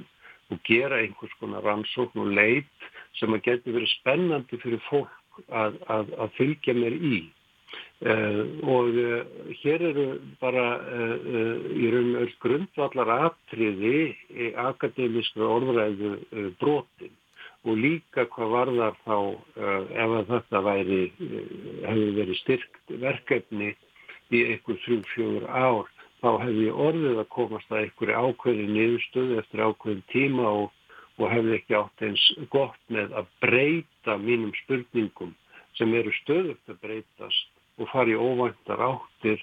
og 0.48 0.62
gera 0.64 1.02
einhvers 1.02 1.34
konar 1.40 1.66
rannsókn 1.66 2.22
og 2.24 2.32
leit 2.32 2.88
sem 3.18 3.34
að 3.34 3.44
geti 3.48 3.74
verið 3.74 3.94
spennandi 3.96 4.60
fyrir 4.62 4.82
fólk 4.88 5.42
að, 5.48 5.78
að, 5.88 6.14
að 6.18 6.32
fylgja 6.38 6.76
mér 6.78 6.96
í. 6.96 7.18
Uh, 7.98 8.44
og 8.70 8.94
uh, 8.94 9.22
hér 9.58 9.82
eru 9.90 10.04
bara 10.38 10.66
uh, 10.78 11.64
í 11.74 11.88
raun 11.90 12.12
öll 12.20 12.30
grundvallar 12.44 13.10
atriði 13.16 14.14
akademískra 14.62 15.48
orðræðu 15.56 16.12
brotin 16.60 17.16
og 17.66 17.80
líka 17.82 18.28
hvað 18.30 18.54
var 18.54 18.70
þar 18.76 18.96
þá 19.02 19.16
ef 20.04 20.14
þetta 20.28 20.60
væri, 20.62 21.00
hefði 21.18 22.08
verið 22.20 22.40
styrkt 22.44 22.94
verkefni 23.02 23.72
í 24.30 24.44
einhver 24.52 24.78
þrjú 24.84 25.00
fjögur 25.10 25.48
ár 25.50 25.90
þá 26.22 26.30
hefði 26.44 26.70
orðið 26.86 27.20
að 27.22 27.30
komast 27.34 27.72
að 27.72 27.82
einhverju 27.82 28.22
ákveðin 28.22 28.74
niðurstöðu 28.74 29.38
eftir 29.42 29.64
ákveðin 29.64 30.04
tíma 30.12 30.46
og, 30.62 30.70
og 31.18 31.30
hefði 31.32 31.54
ekki 31.58 31.76
átt 31.78 32.02
eins 32.06 32.24
gott 32.52 32.80
með 32.94 33.14
að 33.18 33.30
breyta 33.42 34.16
mínum 34.22 34.52
spurningum 34.62 35.34
sem 35.78 35.94
eru 35.94 36.12
stöðugt 36.22 36.70
að 36.70 36.82
breytast 36.84 37.48
og 37.78 37.90
fari 37.92 38.14
óvæntar 38.18 38.82
áttir 38.82 39.42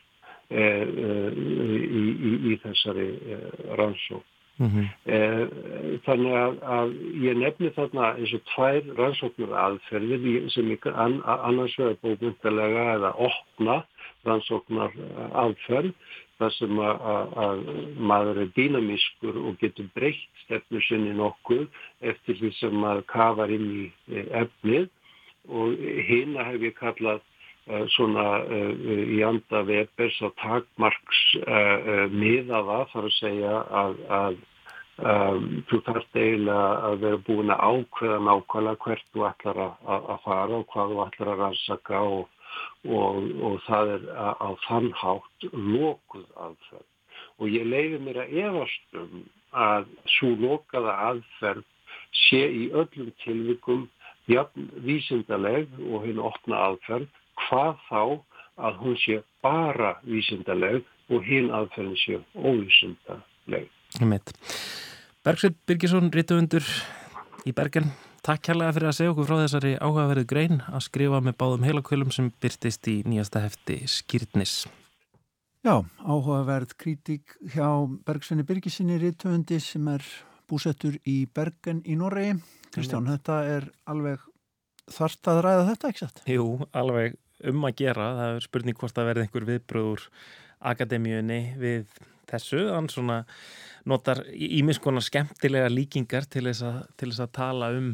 eh, 0.50 0.84
eh, 0.84 1.36
í, 1.36 2.06
í, 2.12 2.32
í 2.52 2.56
þessari 2.64 3.10
eh, 3.36 3.52
rannsók. 3.80 4.24
Mm 4.56 4.70
-hmm. 4.72 6.00
Þannig 6.06 6.36
að, 6.40 6.54
að 6.64 6.92
ég 7.26 7.40
nefni 7.42 7.72
þarna 7.76 8.14
eins 8.16 8.34
og 8.38 8.44
tvær 8.54 8.86
rannsóknur 9.00 9.52
aðferðir 9.52 10.46
sem 10.54 10.70
an, 10.94 11.18
annars 11.26 11.76
vegar 11.76 11.98
bókmyndalega 12.00 12.86
eða 12.94 13.12
opna 13.20 13.76
rannsóknar 14.24 14.96
aðferð 15.44 15.92
þar 16.40 16.56
sem 16.58 16.82
að, 16.84 17.06
að 17.46 17.62
maður 18.12 18.42
er 18.44 18.52
dýnamískur 18.58 19.40
og 19.44 19.60
getur 19.62 19.88
breytt 19.96 20.44
stefnu 20.46 20.82
sinni 20.88 21.14
nokkuð 21.16 21.66
eftir 22.12 22.40
því 22.42 22.52
sem 22.60 22.76
maður 22.82 23.08
kafar 23.14 23.54
inn 23.56 23.70
í 23.72 24.26
efnið. 24.42 24.92
Og 25.46 25.78
hérna 26.10 26.48
hef 26.48 26.64
ég 26.66 26.78
kallað 26.80 27.22
Eh, 27.66 27.86
svona 27.96 28.44
uh, 28.46 28.90
í 29.10 29.24
anda 29.26 29.64
Webers 29.66 30.20
á 30.22 30.30
takmarks 30.38 31.22
uh, 31.50 32.04
miðaða 32.14 32.84
þarf 32.92 33.08
að 33.08 33.16
segja 33.16 33.54
að, 33.80 33.96
að 34.14 34.36
um, 35.02 35.48
þú 35.72 35.80
þarfst 35.88 36.20
eiginlega 36.20 36.68
að 36.92 36.98
vera 37.02 37.20
búin 37.26 37.54
að 37.56 37.64
ákveða 37.72 38.20
nákvæmlega 38.28 38.82
hvert 38.86 39.10
þú 39.16 39.26
ætlar 39.32 39.62
að, 39.64 39.90
að 39.98 40.22
fara 40.28 40.60
og 40.60 40.68
hvað 40.76 40.94
þú 40.94 41.02
ætlar 41.08 41.32
að 41.34 41.42
rannsaka 41.42 42.04
og, 42.12 42.35
og, 42.86 43.24
og 43.42 43.58
það 43.68 43.94
er 43.96 44.06
á 44.16 44.50
þannhátt 44.68 45.48
lokuð 45.54 46.28
aðferð. 46.48 46.90
Og 47.40 47.52
ég 47.52 47.68
leiði 47.68 48.00
mér 48.04 48.22
að 48.24 48.38
efastum 48.46 49.26
að 49.56 49.90
svo 50.18 50.32
lokaða 50.40 50.96
aðferð 51.10 51.66
sé 52.26 52.42
í 52.48 52.70
öllum 52.72 53.12
tilvikum 53.24 53.86
jafn 54.32 54.70
vísindaleg 54.86 55.70
og 55.86 56.08
hinn 56.08 56.22
opna 56.22 56.62
aðferð 56.72 57.08
hvað 57.46 57.78
þá 57.90 58.02
að 58.66 58.82
hún 58.82 58.98
sé 59.04 59.20
bara 59.44 59.96
vísindaleg 60.08 60.84
og 61.12 61.28
hinn 61.28 61.52
aðferðin 61.54 62.00
sé 62.02 62.20
óvísindaleg. 62.34 63.70
Bergsveit 65.26 65.58
Birgisson, 65.68 66.12
rítuundur 66.14 66.66
í 67.46 67.54
Bergen, 67.56 67.92
takk 68.26 68.42
kærlega 68.48 68.74
fyrir 68.74 68.90
að 68.90 68.96
segja 68.98 69.12
okkur 69.14 69.28
frá 69.30 69.36
þessari 69.44 69.72
áhugaverðu 69.78 70.26
grein 70.30 70.62
að 70.66 70.82
skrifa 70.88 71.20
með 71.22 71.36
báðum 71.42 71.66
heilakvölum 71.68 72.14
sem 72.14 72.32
byrtist 72.42 72.88
í 72.90 72.96
nýjasta 73.06 73.44
hefti 73.44 73.78
Skýrtnis. 73.90 74.64
Já, 75.66 75.76
áhugaverð 76.02 76.74
kritík 76.82 77.36
hjá 77.54 77.68
Bergsveini 78.06 78.46
Birgisinni 78.48 78.98
rítuundi 79.02 79.60
sem 79.62 79.86
er 79.94 80.06
búsettur 80.50 80.98
í 81.06 81.26
Bergen 81.26 81.84
í 81.86 81.98
Noregi. 82.00 82.40
Kristján, 82.74 83.06
þetta 83.10 83.38
er 83.50 83.70
alveg 83.90 84.26
þarft 84.94 85.30
að 85.30 85.44
ræða 85.46 85.70
þetta, 85.70 85.94
ekki 85.94 86.04
satt? 86.04 86.24
Jú, 86.30 86.50
alveg 86.74 87.20
um 87.46 87.70
að 87.70 87.78
gera, 87.84 88.10
það 88.18 88.34
er 88.34 88.48
spurning 88.48 88.82
hvort 88.82 89.00
að 89.02 89.10
verði 89.12 89.26
einhver 89.26 89.48
viðbröður 89.52 90.10
akademíunni 90.66 91.40
við 91.62 91.94
þessu, 92.30 92.66
hann 92.74 92.90
svona 92.90 93.22
notar 93.86 94.24
ímiðskona 94.34 95.04
skemmtilega 95.06 95.70
líkingar 95.70 96.26
til 96.26 96.48
þess 96.48 96.66
að, 96.66 96.84
til 96.98 97.12
þess 97.12 97.26
að 97.28 97.34
tala 97.38 97.72
um 97.78 97.90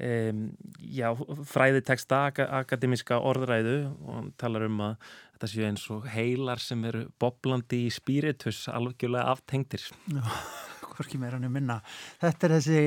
um, 0.00 0.42
já, 0.78 1.08
fræðiteksta 1.52 2.22
akademíska 2.60 3.20
orðræðu 3.20 3.78
og 3.92 4.12
hann 4.12 4.32
talar 4.40 4.66
um 4.68 4.82
að 4.90 4.96
þetta 5.36 5.50
séu 5.52 5.66
eins 5.68 5.84
og 5.92 6.06
heilar 6.12 6.62
sem 6.62 6.84
eru 6.88 7.06
boblandi 7.20 7.84
í 7.86 7.92
spiritus 7.92 8.64
alvegjulega 8.72 9.34
aftengtir 9.34 9.84
Já, 10.12 10.24
hvorki 10.94 11.20
meira 11.20 11.36
hann 11.36 11.48
er 11.48 11.52
minna. 11.52 11.80
Þetta 12.22 12.48
er 12.48 12.56
þessi 12.58 12.80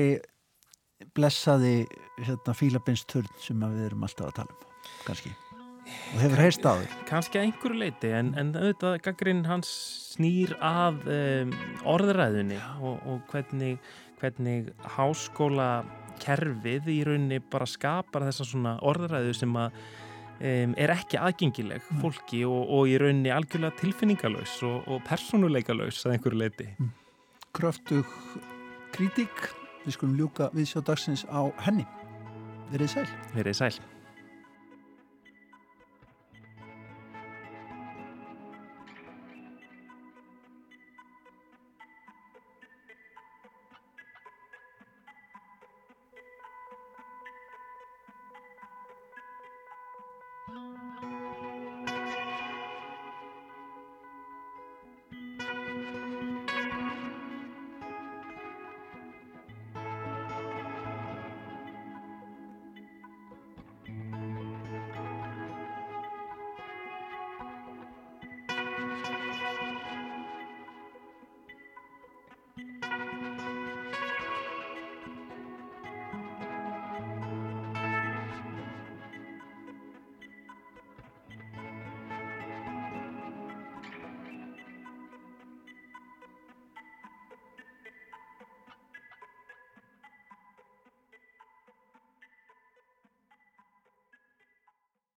blessaði 1.16 1.76
hérna, 2.20 2.56
fílabinsturn 2.56 3.30
sem 3.40 3.62
við 3.62 3.86
erum 3.86 4.04
alltaf 4.04 4.30
að 4.30 4.42
tala 4.42 4.56
um 4.56 4.66
kannski. 5.06 5.32
Og 5.90 6.20
hefur 6.22 6.42
heist 6.44 6.66
á 6.66 6.72
því. 6.76 6.88
kannski 7.08 7.38
að 7.38 7.46
einhverju 7.48 7.78
leiti 7.80 8.10
en, 8.14 8.34
en 8.38 8.52
auðvitað 8.54 8.98
gaggrinn 9.06 9.46
hans 9.48 9.70
snýr 10.12 10.52
að 10.62 11.00
um, 11.14 11.54
orðræðunni 11.88 12.58
og, 12.78 13.00
og 13.08 13.24
hvernig, 13.32 13.80
hvernig 14.20 14.70
háskóla 14.96 15.70
kerfið 16.22 16.88
í 16.92 17.00
rauninni 17.08 17.40
bara 17.52 17.68
skapar 17.68 18.26
þessa 18.28 18.46
svona 18.48 18.76
orðræðu 18.86 19.36
sem 19.36 19.58
að 19.60 19.76
um, 20.40 20.74
er 20.76 20.94
ekki 20.94 21.20
aðgengileg 21.20 21.84
mm. 21.84 22.00
fólki 22.02 22.42
og, 22.48 22.60
og 22.78 22.90
í 22.90 22.98
rauninni 23.00 23.32
algjörlega 23.34 23.78
tilfinningalös 23.82 24.58
og, 24.68 24.82
og 24.90 25.04
personuleikalös 25.08 26.02
að 26.06 26.16
einhverju 26.16 26.42
leiti 26.42 26.68
mm. 26.76 26.90
Kröftug 27.56 28.18
kritík 28.94 29.48
við 29.84 29.96
skulum 29.96 30.18
ljúka 30.18 30.50
við 30.54 30.70
sjá 30.70 30.84
dagsins 30.86 31.24
á 31.26 31.50
henni. 31.64 31.86
Verið 32.70 32.94
sæl. 32.94 33.08
Verið 33.34 33.58
sæl 33.58 33.72